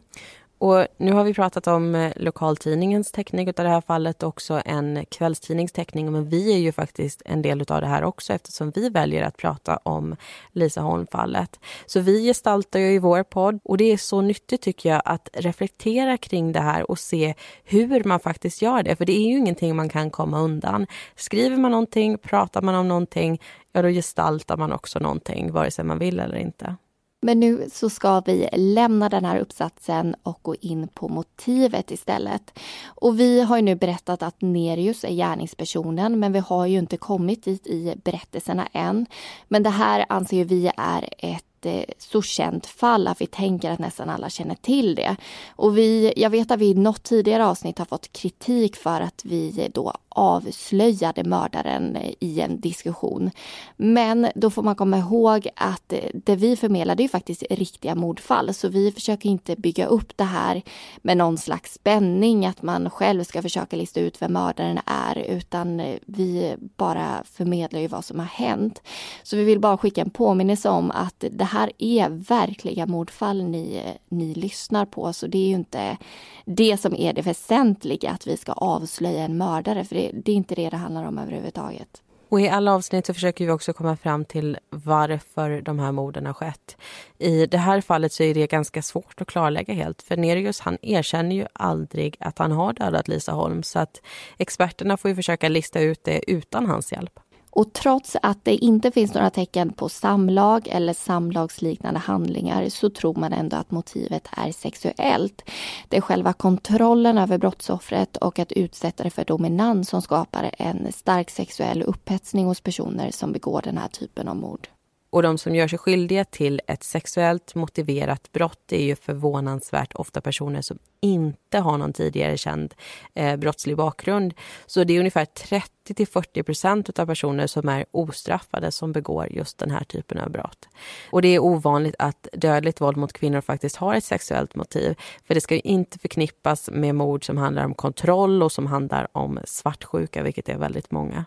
Och 0.58 0.86
nu 0.96 1.12
har 1.12 1.24
vi 1.24 1.34
pratat 1.34 1.66
om 1.66 1.94
eh, 1.94 2.12
lokaltidningens 2.16 3.12
täckning 3.12 3.48
av 3.48 3.54
det 3.54 3.68
här 3.68 3.80
fallet 3.80 4.22
och 4.22 4.28
också 4.28 4.62
en 4.64 5.04
kvällstidningstäckning. 5.10 6.12
Men 6.12 6.28
vi 6.28 6.54
är 6.54 6.58
ju 6.58 6.72
faktiskt 6.72 7.22
en 7.24 7.42
del 7.42 7.60
av 7.68 7.80
det 7.80 7.86
här 7.86 8.04
också 8.04 8.32
eftersom 8.32 8.70
vi 8.70 8.88
väljer 8.88 9.22
att 9.22 9.36
prata 9.36 9.76
om 9.76 10.16
Lisa 10.52 10.80
Holm-fallet. 10.80 11.60
Så 11.86 12.00
vi 12.00 12.26
gestaltar 12.26 12.78
ju 12.78 12.92
i 12.92 12.98
vår 12.98 13.22
podd 13.22 13.60
och 13.64 13.76
det 13.76 13.92
är 13.92 13.96
så 13.96 14.20
nyttigt 14.20 14.62
tycker 14.62 14.88
jag 14.88 15.02
att 15.04 15.28
reflektera 15.32 16.16
kring 16.16 16.52
det 16.52 16.60
här 16.60 16.90
och 16.90 16.98
se 16.98 17.34
hur 17.64 18.04
man 18.04 18.20
faktiskt 18.20 18.62
gör 18.62 18.82
det. 18.82 18.96
För 18.96 19.04
det 19.04 19.16
är 19.16 19.28
ju 19.28 19.38
ingenting 19.38 19.76
man 19.76 19.88
kan 19.88 20.10
komma 20.10 20.40
undan. 20.40 20.86
Skriver 21.16 21.56
man 21.56 21.70
någonting, 21.70 22.18
pratar 22.18 22.62
man 22.62 22.74
om 22.74 22.88
någonting, 22.88 23.40
ja 23.72 23.82
då 23.82 23.88
gestaltar 23.88 24.56
man 24.56 24.72
också 24.72 24.98
någonting 24.98 25.52
vare 25.52 25.70
sig 25.70 25.84
man 25.84 25.98
vill 25.98 26.20
eller 26.20 26.36
inte. 26.36 26.76
Men 27.20 27.40
nu 27.40 27.68
så 27.72 27.90
ska 27.90 28.20
vi 28.20 28.48
lämna 28.52 29.08
den 29.08 29.24
här 29.24 29.38
uppsatsen 29.38 30.16
och 30.22 30.38
gå 30.42 30.54
in 30.54 30.88
på 30.88 31.08
motivet 31.08 31.90
istället. 31.90 32.58
Och 32.84 33.20
vi 33.20 33.40
har 33.40 33.56
ju 33.56 33.62
nu 33.62 33.74
berättat 33.74 34.22
att 34.22 34.42
Nerius 34.42 35.04
är 35.04 35.12
gärningspersonen 35.12 36.18
men 36.18 36.32
vi 36.32 36.38
har 36.38 36.66
ju 36.66 36.78
inte 36.78 36.96
kommit 36.96 37.44
dit 37.44 37.66
i 37.66 37.94
berättelserna 38.04 38.68
än. 38.72 39.06
Men 39.48 39.62
det 39.62 39.70
här 39.70 40.06
anser 40.08 40.44
vi 40.44 40.70
är 40.76 41.08
ett 41.18 41.66
eh, 41.66 41.84
så 41.98 42.22
känt 42.22 42.66
fall 42.66 43.08
att 43.08 43.20
vi 43.20 43.26
tänker 43.26 43.70
att 43.70 43.78
nästan 43.78 44.10
alla 44.10 44.30
känner 44.30 44.54
till 44.54 44.94
det. 44.94 45.16
Och 45.48 45.78
vi, 45.78 46.12
jag 46.16 46.30
vet 46.30 46.50
att 46.50 46.60
vi 46.60 46.70
i 46.70 46.74
något 46.74 47.02
tidigare 47.02 47.46
avsnitt 47.46 47.78
har 47.78 47.86
fått 47.86 48.12
kritik 48.12 48.76
för 48.76 49.00
att 49.00 49.22
vi 49.24 49.70
då 49.74 49.92
avslöjade 50.16 51.24
mördaren 51.24 51.98
i 52.20 52.40
en 52.40 52.60
diskussion. 52.60 53.30
Men 53.76 54.28
då 54.34 54.50
får 54.50 54.62
man 54.62 54.74
komma 54.74 54.98
ihåg 54.98 55.48
att 55.56 55.92
det 56.14 56.36
vi 56.36 56.56
förmedlar 56.56 57.00
är 57.00 57.08
faktiskt 57.08 57.42
riktiga 57.50 57.94
mordfall 57.94 58.54
så 58.54 58.68
vi 58.68 58.92
försöker 58.92 59.28
inte 59.28 59.56
bygga 59.56 59.86
upp 59.86 60.16
det 60.16 60.24
här 60.24 60.62
med 60.96 61.16
någon 61.16 61.38
slags 61.38 61.74
spänning 61.74 62.46
att 62.46 62.62
man 62.62 62.90
själv 62.90 63.24
ska 63.24 63.42
försöka 63.42 63.76
lista 63.76 64.00
ut 64.00 64.22
vem 64.22 64.32
mördaren 64.32 64.78
är 64.86 65.18
utan 65.18 65.82
vi 66.06 66.56
bara 66.76 67.22
förmedlar 67.24 67.80
ju 67.80 67.86
vad 67.86 68.04
som 68.04 68.18
har 68.18 68.26
hänt. 68.26 68.82
Så 69.22 69.36
vi 69.36 69.44
vill 69.44 69.60
bara 69.60 69.78
skicka 69.78 70.00
en 70.00 70.10
påminnelse 70.10 70.68
om 70.68 70.90
att 70.90 71.24
det 71.30 71.44
här 71.44 71.72
är 71.78 72.08
verkliga 72.08 72.86
mordfall 72.86 73.44
ni, 73.44 73.82
ni 74.08 74.34
lyssnar 74.34 74.84
på 74.84 75.12
så 75.12 75.26
det 75.26 75.38
är 75.38 75.48
ju 75.48 75.54
inte 75.54 75.96
det 76.44 76.76
som 76.76 76.94
är 76.94 77.12
det 77.12 77.22
väsentliga 77.22 78.10
att 78.10 78.26
vi 78.26 78.36
ska 78.36 78.52
avslöja 78.52 79.24
en 79.24 79.36
mördare 79.36 79.84
för 79.84 79.94
det 79.94 80.05
det, 80.14 80.32
är 80.32 80.36
inte 80.36 80.54
det 80.54 80.70
det 80.70 80.76
handlar 80.76 81.04
om 81.04 81.18
överhuvudtaget. 81.18 82.02
Och 82.28 82.40
I 82.40 82.48
alla 82.48 82.74
avsnitt 82.74 83.06
så 83.06 83.14
försöker 83.14 83.46
vi 83.46 83.50
också 83.50 83.72
komma 83.72 83.96
fram 83.96 84.24
till 84.24 84.58
varför 84.70 85.60
de 85.60 85.78
här 85.78 85.92
morden 85.92 86.26
har 86.26 86.32
skett. 86.32 86.76
I 87.18 87.46
det 87.46 87.58
här 87.58 87.80
fallet 87.80 88.12
så 88.12 88.22
är 88.22 88.34
det 88.34 88.46
ganska 88.46 88.82
svårt 88.82 89.20
att 89.20 89.28
klarlägga 89.28 89.74
helt. 89.74 90.02
För 90.02 90.16
Nerius 90.16 90.60
han 90.60 90.78
erkänner 90.82 91.36
ju 91.36 91.46
aldrig 91.52 92.16
att 92.20 92.38
han 92.38 92.52
har 92.52 92.72
dödat 92.72 93.08
Lisa 93.08 93.32
Holm 93.32 93.62
så 93.62 93.78
att 93.78 94.02
experterna 94.38 94.96
får 94.96 95.08
ju 95.08 95.14
försöka 95.14 95.48
lista 95.48 95.80
ut 95.80 96.04
det 96.04 96.30
utan 96.30 96.66
hans 96.66 96.92
hjälp. 96.92 97.20
Och 97.56 97.72
trots 97.72 98.16
att 98.22 98.44
det 98.44 98.54
inte 98.54 98.90
finns 98.90 99.14
några 99.14 99.30
tecken 99.30 99.72
på 99.72 99.88
samlag 99.88 100.68
eller 100.68 100.92
samlagsliknande 100.92 102.00
handlingar 102.00 102.68
så 102.68 102.90
tror 102.90 103.14
man 103.14 103.32
ändå 103.32 103.56
att 103.56 103.70
motivet 103.70 104.28
är 104.30 104.52
sexuellt. 104.52 105.42
Det 105.88 105.96
är 105.96 106.00
själva 106.00 106.32
kontrollen 106.32 107.18
över 107.18 107.38
brottsoffret 107.38 108.16
och 108.16 108.38
att 108.38 108.52
utsätta 108.52 109.04
det 109.04 109.10
för 109.10 109.24
dominans 109.24 109.88
som 109.88 110.02
skapar 110.02 110.50
en 110.58 110.92
stark 110.92 111.30
sexuell 111.30 111.82
upphetsning 111.82 112.46
hos 112.46 112.60
personer 112.60 113.10
som 113.10 113.32
begår 113.32 113.62
den 113.62 113.78
här 113.78 113.88
typen 113.88 114.28
av 114.28 114.36
mord. 114.36 114.68
Och 115.10 115.22
de 115.22 115.38
som 115.38 115.54
gör 115.54 115.68
sig 115.68 115.78
skyldiga 115.78 116.24
till 116.24 116.60
ett 116.66 116.82
sexuellt 116.84 117.54
motiverat 117.54 118.32
brott 118.32 118.72
är 118.72 118.84
ju 118.84 118.96
förvånansvärt 118.96 119.94
ofta 119.94 120.20
personer 120.20 120.62
som 120.62 120.78
inte 121.00 121.58
har 121.58 121.78
någon 121.78 121.92
tidigare 121.92 122.36
känd 122.36 122.74
eh, 123.14 123.36
brottslig 123.36 123.76
bakgrund. 123.76 124.34
Så 124.66 124.84
det 124.84 124.94
är 124.94 124.98
ungefär 124.98 125.24
30 125.24 125.94
till 125.94 126.06
40 126.06 126.42
procent 126.42 126.98
av 126.98 127.06
personer 127.06 127.46
som 127.46 127.68
är 127.68 127.84
ostraffade 127.90 128.72
som 128.72 128.92
begår 128.92 129.32
just 129.32 129.58
den 129.58 129.70
här 129.70 129.84
typen 129.84 130.18
av 130.18 130.30
brott. 130.30 130.68
Och 131.10 131.22
det 131.22 131.28
är 131.28 131.38
ovanligt 131.38 131.94
att 131.98 132.28
dödligt 132.32 132.80
våld 132.80 132.96
mot 132.96 133.12
kvinnor 133.12 133.40
faktiskt 133.40 133.76
har 133.76 133.94
ett 133.94 134.04
sexuellt 134.04 134.54
motiv. 134.54 134.94
För 135.26 135.34
det 135.34 135.40
ska 135.40 135.54
ju 135.54 135.60
inte 135.60 135.98
förknippas 135.98 136.70
med 136.72 136.94
mord 136.94 137.26
som 137.26 137.36
handlar 137.36 137.64
om 137.64 137.74
kontroll 137.74 138.42
och 138.42 138.52
som 138.52 138.66
handlar 138.66 139.08
om 139.12 139.40
svartsjuka, 139.44 140.22
vilket 140.22 140.48
är 140.48 140.58
väldigt 140.58 140.90
många. 140.90 141.24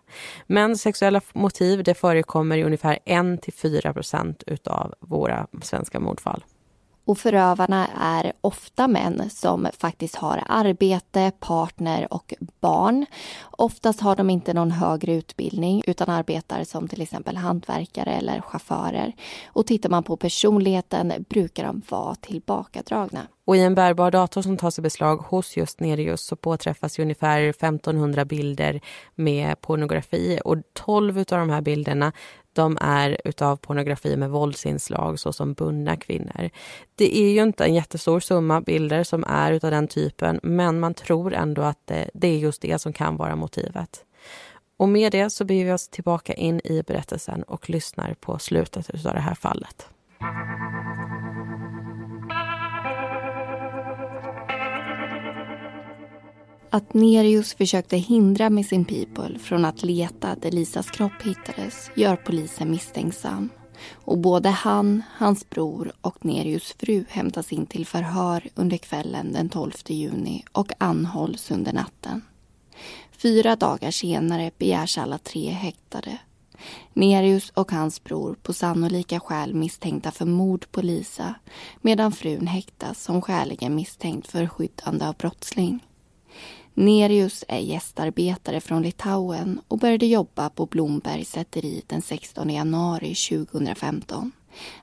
Men 0.47 0.77
sexuella 0.77 1.21
motiv 1.33 1.83
det 1.83 1.93
förekommer 1.93 2.57
i 2.57 2.63
ungefär 2.63 2.99
1 3.05 3.41
till 3.41 3.53
4 3.53 3.68
procent 3.93 4.43
utav 4.47 4.93
våra 4.99 5.47
svenska 5.61 5.99
mordfall. 5.99 6.43
Och 7.09 7.17
förövarna 7.17 7.87
är 8.01 8.33
ofta 8.41 8.87
män 8.87 9.29
som 9.29 9.67
faktiskt 9.79 10.15
har 10.15 10.43
arbete, 10.47 11.31
partner 11.39 12.13
och 12.13 12.33
barn. 12.61 13.05
Oftast 13.51 14.01
har 14.01 14.15
de 14.15 14.29
inte 14.29 14.53
någon 14.53 14.71
högre 14.71 15.13
utbildning 15.13 15.83
utan 15.87 16.09
arbetar 16.09 16.63
som 16.63 16.87
till 16.87 17.01
exempel 17.01 17.37
hantverkare 17.37 18.11
eller 18.11 18.41
chaufförer. 18.41 19.13
Och 19.47 19.65
tittar 19.67 19.89
man 19.89 20.03
på 20.03 20.17
personligheten 20.17 21.13
brukar 21.29 21.63
de 21.63 21.81
vara 21.89 22.15
tillbakadragna. 22.15 23.27
Och 23.45 23.55
i 23.55 23.59
en 23.59 23.75
bärbar 23.75 24.11
dator 24.11 24.41
som 24.41 24.57
tas 24.57 24.79
i 24.79 24.81
beslag 24.81 25.17
hos 25.17 25.57
just 25.57 25.79
Nerius 25.79 26.25
så 26.25 26.35
påträffas 26.35 26.99
ungefär 26.99 27.41
1500 27.41 28.25
bilder 28.25 28.81
med 29.15 29.61
pornografi 29.61 30.39
och 30.45 30.57
12 30.73 31.17
av 31.17 31.25
de 31.25 31.49
här 31.49 31.61
bilderna 31.61 32.11
de 32.59 32.77
är 32.81 33.21
utav 33.25 33.55
pornografi 33.55 34.17
med 34.17 34.29
våldsinslag 34.29 35.19
såsom 35.19 35.53
bundna 35.53 35.97
kvinnor. 35.97 36.49
Det 36.95 37.17
är 37.17 37.31
ju 37.31 37.41
inte 37.41 37.65
en 37.65 37.73
jättestor 37.73 38.19
summa 38.19 38.61
bilder 38.61 39.03
som 39.03 39.23
är 39.27 39.51
utav 39.51 39.71
den 39.71 39.87
typen 39.87 40.39
men 40.43 40.79
man 40.79 40.93
tror 40.93 41.33
ändå 41.33 41.61
att 41.61 41.79
det, 41.85 42.09
det 42.13 42.27
är 42.27 42.37
just 42.37 42.61
det 42.61 42.79
som 42.79 42.93
kan 42.93 43.17
vara 43.17 43.35
motivet. 43.35 44.05
Och 44.77 44.89
med 44.89 45.11
det 45.11 45.29
så 45.29 45.45
beger 45.45 45.65
vi 45.65 45.71
oss 45.71 45.87
tillbaka 45.87 46.33
in 46.33 46.61
i 46.63 46.83
berättelsen 46.87 47.43
och 47.43 47.69
lyssnar 47.69 48.13
på 48.13 48.39
slutet 48.39 48.89
utav 48.89 49.13
det 49.13 49.19
här 49.19 49.35
fallet. 49.35 49.89
Att 56.71 56.93
Nerius 56.93 57.53
försökte 57.53 57.97
hindra 57.97 58.49
Missing 58.49 58.85
People 58.85 59.39
från 59.39 59.65
att 59.65 59.83
leta 59.83 60.35
där 60.35 60.51
Lisas 60.51 60.91
kropp 60.91 61.21
hittades 61.23 61.91
gör 61.95 62.15
polisen 62.15 62.71
misstänksam. 62.71 63.49
Och 63.91 64.17
både 64.17 64.49
han, 64.49 65.03
hans 65.17 65.49
bror 65.49 65.91
och 66.01 66.25
Nerius 66.25 66.75
fru 66.79 67.05
hämtas 67.09 67.51
in 67.51 67.65
till 67.65 67.85
förhör 67.85 68.49
under 68.55 68.77
kvällen 68.77 69.33
den 69.33 69.49
12 69.49 69.71
juni 69.87 70.43
och 70.51 70.71
anhålls 70.77 71.51
under 71.51 71.73
natten. 71.73 72.21
Fyra 73.11 73.55
dagar 73.55 73.91
senare 73.91 74.51
begärs 74.57 74.97
alla 74.97 75.17
tre 75.17 75.49
häktade. 75.49 76.17
Nerius 76.93 77.49
och 77.49 77.71
hans 77.71 78.03
bror 78.03 78.35
på 78.43 78.53
sannolika 78.53 79.19
skäl 79.19 79.53
misstänkta 79.53 80.11
för 80.11 80.25
mord 80.25 80.71
på 80.71 80.81
Lisa 80.81 81.35
medan 81.81 82.11
frun 82.11 82.47
häktas 82.47 83.03
som 83.03 83.21
skäligen 83.21 83.75
misstänkt 83.75 84.27
för 84.27 84.47
skyddande 84.47 85.05
av 85.07 85.15
brottsling. 85.15 85.79
Nerius 86.79 87.45
är 87.47 87.59
gästarbetare 87.59 88.61
från 88.61 88.81
Litauen 88.81 89.61
och 89.67 89.79
började 89.79 90.05
jobba 90.05 90.49
på 90.49 90.65
Blombergs 90.65 91.31
säteri 91.31 91.83
den 91.87 92.01
16 92.01 92.49
januari 92.49 93.15
2015. 93.15 94.31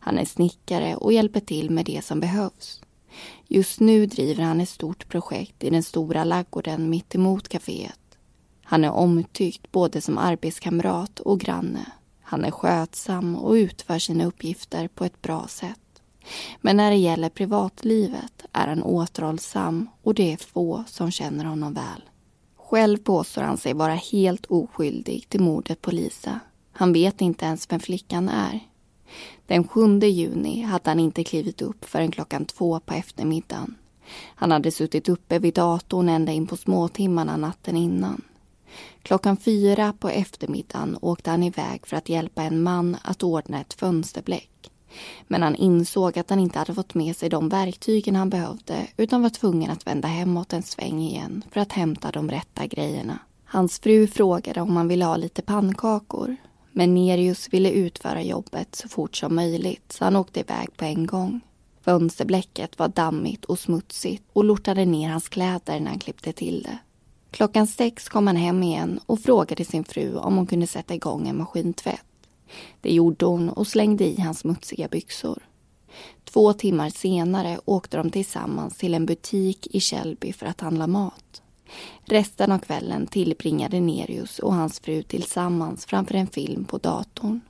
Han 0.00 0.18
är 0.18 0.24
snickare 0.24 0.96
och 0.96 1.12
hjälper 1.12 1.40
till 1.40 1.70
med 1.70 1.84
det 1.84 2.04
som 2.04 2.20
behövs. 2.20 2.82
Just 3.46 3.80
nu 3.80 4.06
driver 4.06 4.42
han 4.42 4.60
ett 4.60 4.68
stort 4.68 5.08
projekt 5.08 5.64
i 5.64 5.70
den 5.70 5.82
stora 5.82 6.24
laggården 6.24 6.90
mittemot 6.90 7.48
kaféet. 7.48 8.18
Han 8.64 8.84
är 8.84 8.90
omtyckt 8.90 9.72
både 9.72 10.00
som 10.00 10.18
arbetskamrat 10.18 11.20
och 11.20 11.40
granne. 11.40 11.86
Han 12.22 12.44
är 12.44 12.50
skötsam 12.50 13.36
och 13.36 13.52
utför 13.52 13.98
sina 13.98 14.24
uppgifter 14.24 14.88
på 14.88 15.04
ett 15.04 15.22
bra 15.22 15.46
sätt. 15.48 15.85
Men 16.60 16.76
när 16.76 16.90
det 16.90 16.96
gäller 16.96 17.28
privatlivet 17.28 18.42
är 18.52 18.66
han 18.66 18.82
återhållsam 18.82 19.88
och 20.02 20.14
det 20.14 20.32
är 20.32 20.36
få 20.36 20.84
som 20.86 21.10
känner 21.10 21.44
honom 21.44 21.74
väl. 21.74 22.02
Själv 22.56 22.98
påstår 22.98 23.42
han 23.42 23.58
sig 23.58 23.72
vara 23.72 23.94
helt 23.94 24.46
oskyldig 24.46 25.28
till 25.28 25.40
mordet 25.40 25.82
på 25.82 25.90
Lisa. 25.90 26.40
Han 26.72 26.92
vet 26.92 27.20
inte 27.20 27.44
ens 27.44 27.72
vem 27.72 27.80
flickan 27.80 28.28
är. 28.28 28.60
Den 29.46 29.68
7 29.68 29.98
juni 29.98 30.62
hade 30.62 30.90
han 30.90 31.00
inte 31.00 31.24
klivit 31.24 31.62
upp 31.62 31.84
förrän 31.84 32.10
klockan 32.10 32.44
två 32.44 32.80
på 32.80 32.94
eftermiddagen. 32.94 33.74
Han 34.34 34.50
hade 34.50 34.70
suttit 34.70 35.08
uppe 35.08 35.38
vid 35.38 35.54
datorn 35.54 36.08
ända 36.08 36.32
in 36.32 36.46
på 36.46 36.56
småtimmarna 36.56 37.36
natten 37.36 37.76
innan. 37.76 38.22
Klockan 39.02 39.36
fyra 39.36 39.92
på 39.98 40.08
eftermiddagen 40.08 40.98
åkte 41.00 41.30
han 41.30 41.42
iväg 41.42 41.86
för 41.86 41.96
att 41.96 42.08
hjälpa 42.08 42.42
en 42.42 42.62
man 42.62 42.96
att 43.02 43.22
ordna 43.22 43.60
ett 43.60 43.74
fönsterbläck. 43.74 44.70
Men 45.26 45.42
han 45.42 45.54
insåg 45.54 46.18
att 46.18 46.30
han 46.30 46.38
inte 46.38 46.58
hade 46.58 46.74
fått 46.74 46.94
med 46.94 47.16
sig 47.16 47.28
de 47.28 47.48
verktygen 47.48 48.16
han 48.16 48.30
behövde 48.30 48.86
utan 48.96 49.22
var 49.22 49.30
tvungen 49.30 49.70
att 49.70 49.86
vända 49.86 50.08
hemåt 50.08 50.52
en 50.52 50.62
sväng 50.62 51.00
igen 51.00 51.44
för 51.50 51.60
att 51.60 51.72
hämta 51.72 52.10
de 52.10 52.30
rätta 52.30 52.66
grejerna. 52.66 53.18
Hans 53.44 53.78
fru 53.78 54.06
frågade 54.06 54.60
om 54.60 54.76
han 54.76 54.88
ville 54.88 55.04
ha 55.04 55.16
lite 55.16 55.42
pannkakor. 55.42 56.36
Men 56.72 56.94
Nerius 56.94 57.48
ville 57.50 57.70
utföra 57.70 58.22
jobbet 58.22 58.74
så 58.74 58.88
fort 58.88 59.16
som 59.16 59.34
möjligt 59.34 59.92
så 59.92 60.04
han 60.04 60.16
åkte 60.16 60.40
iväg 60.40 60.76
på 60.76 60.84
en 60.84 61.06
gång. 61.06 61.40
Fönsterblecket 61.84 62.78
var 62.78 62.88
dammigt 62.88 63.44
och 63.44 63.58
smutsigt 63.58 64.24
och 64.32 64.44
lortade 64.44 64.84
ner 64.84 65.10
hans 65.10 65.28
kläder 65.28 65.80
när 65.80 65.90
han 65.90 65.98
klippte 65.98 66.32
till 66.32 66.62
det. 66.62 66.78
Klockan 67.30 67.66
sex 67.66 68.08
kom 68.08 68.26
han 68.26 68.36
hem 68.36 68.62
igen 68.62 69.00
och 69.06 69.20
frågade 69.20 69.64
sin 69.64 69.84
fru 69.84 70.16
om 70.16 70.36
hon 70.36 70.46
kunde 70.46 70.66
sätta 70.66 70.94
igång 70.94 71.28
en 71.28 71.38
maskintvätt. 71.38 72.00
Det 72.80 72.92
gjorde 72.92 73.26
hon 73.26 73.48
och 73.48 73.66
slängde 73.66 74.04
i 74.04 74.20
hans 74.20 74.38
smutsiga 74.38 74.88
byxor. 74.88 75.42
Två 76.24 76.52
timmar 76.52 76.90
senare 76.90 77.60
åkte 77.64 77.96
de 77.96 78.10
tillsammans 78.10 78.76
till 78.76 78.94
en 78.94 79.06
butik 79.06 79.66
i 79.70 79.80
Källby 79.80 80.32
för 80.32 80.46
att 80.46 80.60
handla 80.60 80.86
mat. 80.86 81.42
Resten 82.04 82.52
av 82.52 82.58
kvällen 82.58 83.06
tillbringade 83.06 83.80
Nerius 83.80 84.38
och 84.38 84.54
hans 84.54 84.80
fru 84.80 85.02
tillsammans 85.02 85.86
framför 85.86 86.14
en 86.14 86.26
film 86.26 86.64
på 86.64 86.78
datorn. 86.78 87.40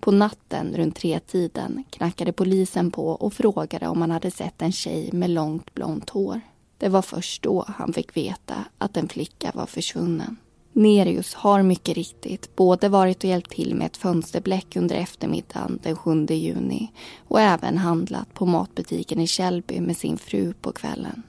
På 0.00 0.10
natten 0.10 0.76
runt 0.76 0.96
tretiden 0.96 1.84
knackade 1.90 2.32
polisen 2.32 2.90
på 2.90 3.08
och 3.08 3.32
frågade 3.32 3.88
om 3.88 4.00
han 4.00 4.10
hade 4.10 4.30
sett 4.30 4.62
en 4.62 4.72
tjej 4.72 5.10
med 5.12 5.30
långt 5.30 5.74
blont 5.74 6.10
hår. 6.10 6.40
Det 6.78 6.88
var 6.88 7.02
först 7.02 7.42
då 7.42 7.64
han 7.68 7.92
fick 7.92 8.16
veta 8.16 8.64
att 8.78 8.96
en 8.96 9.08
flicka 9.08 9.52
var 9.54 9.66
försvunnen. 9.66 10.36
Nerius 10.76 11.34
har 11.34 11.62
mycket 11.62 11.94
riktigt 11.96 12.56
både 12.56 12.88
varit 12.88 13.18
och 13.18 13.30
hjälpt 13.30 13.50
till 13.50 13.74
med 13.74 13.86
ett 13.86 13.96
fönsterbläck 13.96 14.76
under 14.76 14.96
eftermiddagen 14.96 15.78
den 15.82 15.96
7 15.96 16.26
juni 16.26 16.92
och 17.28 17.40
även 17.40 17.78
handlat 17.78 18.34
på 18.34 18.46
matbutiken 18.46 19.20
i 19.20 19.26
Källby 19.26 19.80
med 19.80 19.96
sin 19.96 20.18
fru 20.18 20.52
på 20.52 20.72
kvällen. 20.72 21.22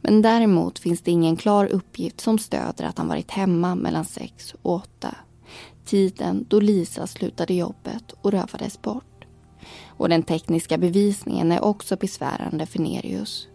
Men 0.00 0.22
däremot 0.22 0.78
finns 0.78 1.00
det 1.00 1.10
ingen 1.10 1.36
klar 1.36 1.66
uppgift 1.66 2.20
som 2.20 2.38
stöder 2.38 2.84
att 2.84 2.98
han 2.98 3.08
varit 3.08 3.30
hemma 3.30 3.74
mellan 3.74 4.04
sex 4.04 4.54
och 4.62 4.74
åtta. 4.74 5.14
Tiden 5.84 6.46
då 6.48 6.60
Lisa 6.60 7.06
slutade 7.06 7.54
jobbet 7.54 8.12
och 8.20 8.32
rövades 8.32 8.82
bort. 8.82 9.24
Och 9.86 10.08
den 10.08 10.22
tekniska 10.22 10.78
bevisningen 10.78 11.52
är 11.52 11.64
också 11.64 11.96
besvärande 11.96 12.66
för 12.66 12.78
Nerius. 12.78 13.49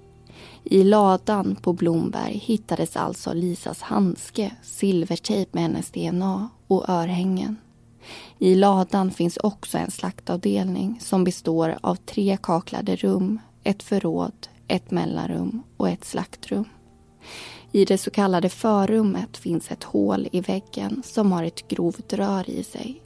I 0.67 0.83
ladan 0.83 1.55
på 1.55 1.73
Blomberg 1.73 2.37
hittades 2.37 2.97
alltså 2.97 3.33
Lisas 3.33 3.81
handske, 3.81 4.51
silvertejp 4.63 5.49
med 5.51 5.63
hennes 5.63 5.91
DNA 5.91 6.49
och 6.67 6.89
örhängen. 6.89 7.55
I 8.39 8.55
ladan 8.55 9.11
finns 9.11 9.37
också 9.37 9.77
en 9.77 9.91
slaktavdelning 9.91 10.99
som 11.01 11.23
består 11.23 11.77
av 11.81 11.95
tre 11.95 12.37
kaklade 12.41 12.95
rum, 12.95 13.39
ett 13.63 13.83
förråd, 13.83 14.47
ett 14.67 14.91
mellanrum 14.91 15.63
och 15.77 15.89
ett 15.89 16.05
slaktrum. 16.05 16.65
I 17.71 17.85
det 17.85 17.97
så 17.97 18.11
kallade 18.11 18.49
förrummet 18.49 19.37
finns 19.37 19.71
ett 19.71 19.83
hål 19.83 20.27
i 20.31 20.41
väggen 20.41 21.03
som 21.05 21.31
har 21.31 21.43
ett 21.43 21.67
grovt 21.67 22.13
rör 22.13 22.49
i 22.49 22.63
sig. 22.63 23.01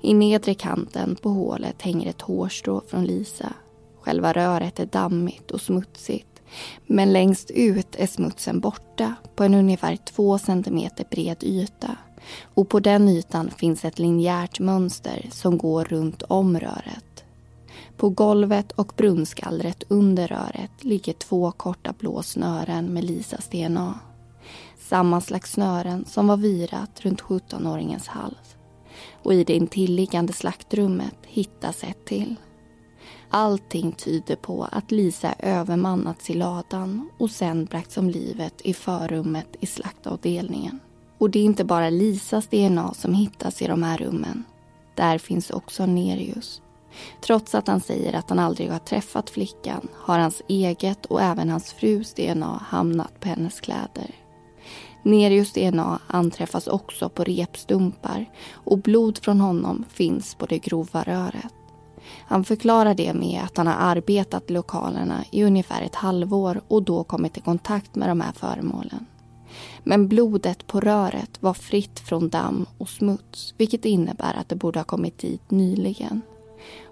I 0.00 0.14
nedre 0.14 0.54
kanten 0.54 1.16
på 1.22 1.28
hålet 1.28 1.82
hänger 1.82 2.10
ett 2.10 2.22
hårstrå 2.22 2.82
från 2.88 3.04
Lisa. 3.04 3.52
Själva 4.00 4.32
röret 4.32 4.80
är 4.80 4.86
dammigt 4.86 5.50
och 5.50 5.60
smutsigt 5.60 6.35
men 6.86 7.12
längst 7.12 7.50
ut 7.50 7.96
är 7.98 8.06
smutsen 8.06 8.60
borta 8.60 9.14
på 9.36 9.44
en 9.44 9.54
ungefär 9.54 9.96
två 9.96 10.38
centimeter 10.38 11.06
bred 11.10 11.44
yta. 11.44 11.96
Och 12.54 12.68
på 12.68 12.80
den 12.80 13.08
ytan 13.08 13.50
finns 13.50 13.84
ett 13.84 13.98
linjärt 13.98 14.60
mönster 14.60 15.28
som 15.32 15.58
går 15.58 15.84
runt 15.84 16.22
om 16.22 16.60
röret. 16.60 17.24
På 17.96 18.08
golvet 18.08 18.72
och 18.72 18.92
brunskallret 18.96 19.82
under 19.88 20.28
röret 20.28 20.84
ligger 20.84 21.12
två 21.12 21.52
korta 21.52 21.94
blå 21.98 22.22
snören 22.22 22.86
med 22.86 23.04
Lisas 23.04 23.48
DNA. 23.48 23.98
Samma 24.78 25.20
slags 25.20 25.52
snören 25.52 26.04
som 26.04 26.26
var 26.26 26.36
virat 26.36 27.00
runt 27.00 27.22
17-åringens 27.22 28.08
hals. 28.08 28.56
Och 29.22 29.34
i 29.34 29.44
det 29.44 29.54
intilliggande 29.54 30.32
slaktrummet 30.32 31.16
hittas 31.22 31.84
ett 31.84 32.04
till. 32.04 32.36
Allting 33.30 33.92
tyder 33.92 34.36
på 34.36 34.68
att 34.72 34.90
Lisa 34.90 35.34
övermannats 35.38 36.30
i 36.30 36.34
ladan 36.34 37.10
och 37.18 37.30
sen 37.30 37.64
bragts 37.64 37.96
om 37.96 38.10
livet 38.10 38.60
i 38.64 38.74
förrummet 38.74 39.56
i 39.60 39.66
slaktavdelningen. 39.66 40.80
Och 41.18 41.30
det 41.30 41.38
är 41.38 41.44
inte 41.44 41.64
bara 41.64 41.90
Lisas 41.90 42.46
DNA 42.46 42.94
som 42.94 43.14
hittas 43.14 43.62
i 43.62 43.66
de 43.66 43.82
här 43.82 43.98
rummen. 43.98 44.44
Där 44.94 45.18
finns 45.18 45.50
också 45.50 45.86
Nerius. 45.86 46.62
Trots 47.20 47.54
att 47.54 47.68
han 47.68 47.80
säger 47.80 48.12
att 48.12 48.28
han 48.28 48.38
aldrig 48.38 48.70
har 48.70 48.78
träffat 48.78 49.30
flickan 49.30 49.88
har 49.94 50.18
hans 50.18 50.42
eget 50.48 51.06
och 51.06 51.22
även 51.22 51.50
hans 51.50 51.72
frus 51.72 52.14
DNA 52.14 52.62
hamnat 52.66 53.20
på 53.20 53.28
hennes 53.28 53.60
kläder. 53.60 54.14
Nerius 55.02 55.52
DNA 55.52 56.00
anträffas 56.06 56.66
också 56.66 57.08
på 57.08 57.24
repstumpar 57.24 58.26
och 58.52 58.78
blod 58.78 59.18
från 59.18 59.40
honom 59.40 59.84
finns 59.88 60.34
på 60.34 60.46
det 60.46 60.58
grova 60.58 61.02
röret. 61.02 61.54
Han 62.26 62.44
förklarar 62.44 62.94
det 62.94 63.14
med 63.14 63.42
att 63.44 63.56
han 63.56 63.66
har 63.66 63.74
arbetat 63.74 64.50
i 64.50 64.52
lokalerna 64.52 65.24
i 65.30 65.44
ungefär 65.44 65.82
ett 65.82 65.94
halvår 65.94 66.60
och 66.68 66.82
då 66.82 67.04
kommit 67.04 67.36
i 67.36 67.40
kontakt 67.40 67.94
med 67.94 68.08
de 68.08 68.20
här 68.20 68.32
föremålen. 68.32 69.06
Men 69.84 70.08
blodet 70.08 70.66
på 70.66 70.80
röret 70.80 71.42
var 71.42 71.54
fritt 71.54 72.00
från 72.00 72.28
damm 72.28 72.66
och 72.78 72.88
smuts 72.88 73.54
vilket 73.58 73.84
innebär 73.84 74.34
att 74.34 74.48
det 74.48 74.56
borde 74.56 74.78
ha 74.78 74.84
kommit 74.84 75.18
dit 75.18 75.50
nyligen. 75.50 76.22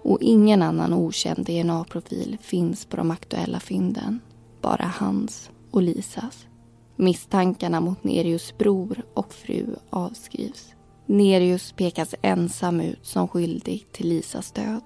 Och 0.03 0.21
ingen 0.21 0.61
annan 0.61 0.93
okänd 0.93 1.45
DNA-profil 1.45 2.37
finns 2.41 2.85
på 2.85 2.97
de 2.97 3.11
aktuella 3.11 3.59
fynden. 3.59 4.19
Bara 4.61 4.93
hans 4.99 5.49
och 5.71 5.81
Lisas. 5.81 6.47
Misstankarna 6.95 7.79
mot 7.79 8.03
Nerius 8.03 8.57
bror 8.57 9.03
och 9.13 9.33
fru 9.33 9.65
avskrivs. 9.89 10.75
Nerius 11.05 11.71
pekas 11.71 12.15
ensam 12.21 12.79
ut 12.79 13.05
som 13.05 13.27
skyldig 13.27 13.87
till 13.91 14.09
Lisas 14.09 14.51
död. 14.51 14.83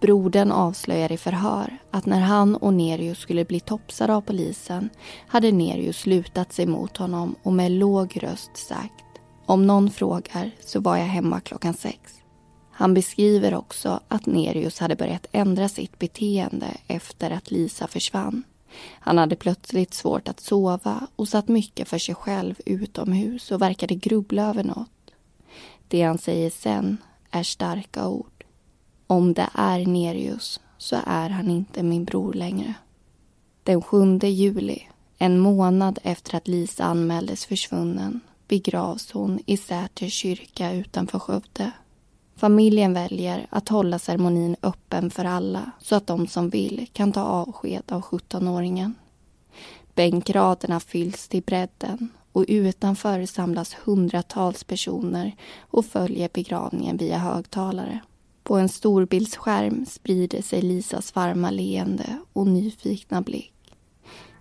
Brodern 0.00 0.52
avslöjar 0.52 1.12
i 1.12 1.16
förhör 1.16 1.78
att 1.90 2.06
när 2.06 2.20
han 2.20 2.56
och 2.56 2.74
Nerius 2.74 3.18
skulle 3.18 3.44
bli 3.44 3.60
topsade 3.60 4.14
av 4.14 4.20
polisen 4.20 4.90
hade 5.26 5.52
Nerius 5.52 6.06
lutat 6.06 6.52
sig 6.52 6.66
mot 6.66 6.96
honom 6.96 7.34
och 7.42 7.52
med 7.52 7.72
låg 7.72 8.22
röst 8.22 8.56
sagt 8.56 9.04
Om 9.46 9.66
någon 9.66 9.90
frågar 9.90 10.50
så 10.60 10.80
var 10.80 10.96
jag 10.96 11.04
hemma 11.04 11.40
klockan 11.40 11.74
sex. 11.74 12.14
Han 12.70 12.94
beskriver 12.94 13.54
också 13.54 14.00
att 14.08 14.26
Nerius 14.26 14.78
hade 14.78 14.96
börjat 14.96 15.26
ändra 15.32 15.68
sitt 15.68 15.98
beteende 15.98 16.66
efter 16.86 17.30
att 17.30 17.50
Lisa 17.50 17.86
försvann. 17.86 18.42
Han 19.00 19.18
hade 19.18 19.36
plötsligt 19.36 19.94
svårt 19.94 20.28
att 20.28 20.40
sova 20.40 21.06
och 21.16 21.28
satt 21.28 21.48
mycket 21.48 21.88
för 21.88 21.98
sig 21.98 22.14
själv 22.14 22.54
utomhus 22.66 23.50
och 23.50 23.62
verkade 23.62 23.94
grubbla 23.94 24.42
över 24.42 24.64
något. 24.64 25.10
Det 25.88 26.02
han 26.02 26.18
säger 26.18 26.50
sen 26.50 26.96
är 27.30 27.42
starka 27.42 28.08
ord. 28.08 28.37
Om 29.10 29.34
det 29.34 29.48
är 29.54 29.86
Nerius 29.86 30.60
så 30.78 30.96
är 31.06 31.28
han 31.28 31.50
inte 31.50 31.82
min 31.82 32.04
bror 32.04 32.32
längre. 32.32 32.74
Den 33.62 33.82
7 33.82 34.18
juli, 34.18 34.82
en 35.18 35.38
månad 35.38 35.98
efter 36.02 36.36
att 36.36 36.48
Lisa 36.48 36.84
anmäldes 36.84 37.46
försvunnen 37.46 38.20
begravs 38.48 39.12
hon 39.12 39.40
i 39.46 39.56
Säters 39.56 40.12
kyrka 40.12 40.72
utanför 40.72 41.18
Skövde. 41.18 41.72
Familjen 42.36 42.94
väljer 42.94 43.46
att 43.50 43.68
hålla 43.68 43.98
ceremonin 43.98 44.56
öppen 44.62 45.10
för 45.10 45.24
alla 45.24 45.70
så 45.80 45.94
att 45.94 46.06
de 46.06 46.26
som 46.26 46.50
vill 46.50 46.86
kan 46.92 47.12
ta 47.12 47.22
avsked 47.22 47.92
av 47.92 48.02
17-åringen. 48.02 48.94
Bänkraderna 49.94 50.80
fylls 50.80 51.28
till 51.28 51.42
bredden 51.42 52.08
och 52.32 52.44
utanför 52.48 53.26
samlas 53.26 53.76
hundratals 53.84 54.64
personer 54.64 55.36
och 55.60 55.86
följer 55.86 56.30
begravningen 56.32 56.96
via 56.96 57.18
högtalare. 57.18 58.00
På 58.48 58.56
en 58.56 58.68
storbildsskärm 58.68 59.86
sprider 59.86 60.42
sig 60.42 60.62
Lisas 60.62 61.14
varma 61.14 61.50
leende 61.50 62.18
och 62.32 62.46
nyfikna 62.46 63.22
blick. 63.22 63.52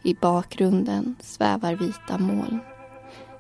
I 0.03 0.13
bakgrunden 0.13 1.15
svävar 1.19 1.75
vita 1.75 2.17
moln. 2.17 2.59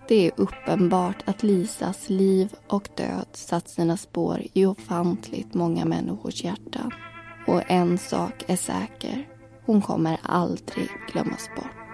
Det 0.07 0.27
är 0.27 0.31
uppenbart 0.37 1.23
att 1.25 1.43
Lisas 1.43 2.09
liv 2.09 2.53
och 2.67 2.89
död 2.95 3.27
satt 3.33 3.69
sina 3.69 3.97
spår 3.97 4.41
i 4.53 4.65
ofantligt 4.65 5.53
många 5.53 5.85
människors 5.85 6.43
hjärtan. 6.43 6.91
Och 7.47 7.71
en 7.71 7.97
sak 7.97 8.43
är 8.47 8.55
säker. 8.57 9.27
Hon 9.65 9.81
kommer 9.81 10.17
aldrig 10.23 10.89
glömmas 11.11 11.49
bort. 11.55 11.86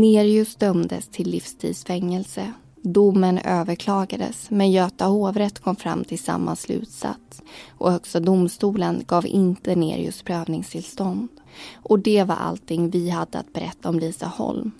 Nerius 0.00 0.56
dömdes 0.56 1.08
till 1.08 1.30
livstidsfängelse. 1.30 2.52
Domen 2.82 3.38
överklagades 3.38 4.50
men 4.50 4.70
Göta 4.70 5.04
hovrätt 5.04 5.58
kom 5.58 5.76
fram 5.76 6.04
till 6.04 6.18
samma 6.18 6.56
slutsats 6.56 7.42
och 7.78 7.92
Högsta 7.92 8.20
domstolen 8.20 9.04
gav 9.06 9.26
inte 9.26 9.76
Nerius 9.76 10.22
prövningstillstånd. 10.22 11.28
Och 11.74 11.98
det 11.98 12.24
var 12.24 12.34
allting 12.34 12.90
vi 12.90 13.10
hade 13.10 13.38
att 13.38 13.52
berätta 13.52 13.88
om 13.88 13.98
Lisa 13.98 14.26
Holm. 14.26 14.70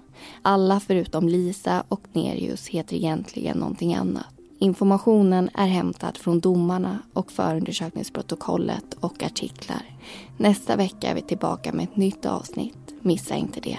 Alla 0.43 0.81
förutom 0.81 1.29
Lisa 1.29 1.85
och 1.89 2.03
Nerius 2.13 2.67
heter 2.67 2.97
egentligen 2.97 3.59
någonting 3.59 3.95
annat. 3.95 4.27
Informationen 4.59 5.51
är 5.55 5.67
hämtad 5.67 6.17
från 6.17 6.41
domarna 6.41 6.99
och 7.13 7.33
förundersökningsprotokollet 7.33 8.95
och 9.01 9.23
artiklar. 9.23 9.83
Nästa 10.37 10.77
vecka 10.77 11.11
är 11.11 11.15
vi 11.15 11.23
tillbaka 11.23 11.73
med 11.73 11.85
ett 11.85 11.97
nytt 11.97 12.27
avsnitt. 12.27 12.95
Missa 13.01 13.35
inte 13.35 13.61
det. 13.61 13.79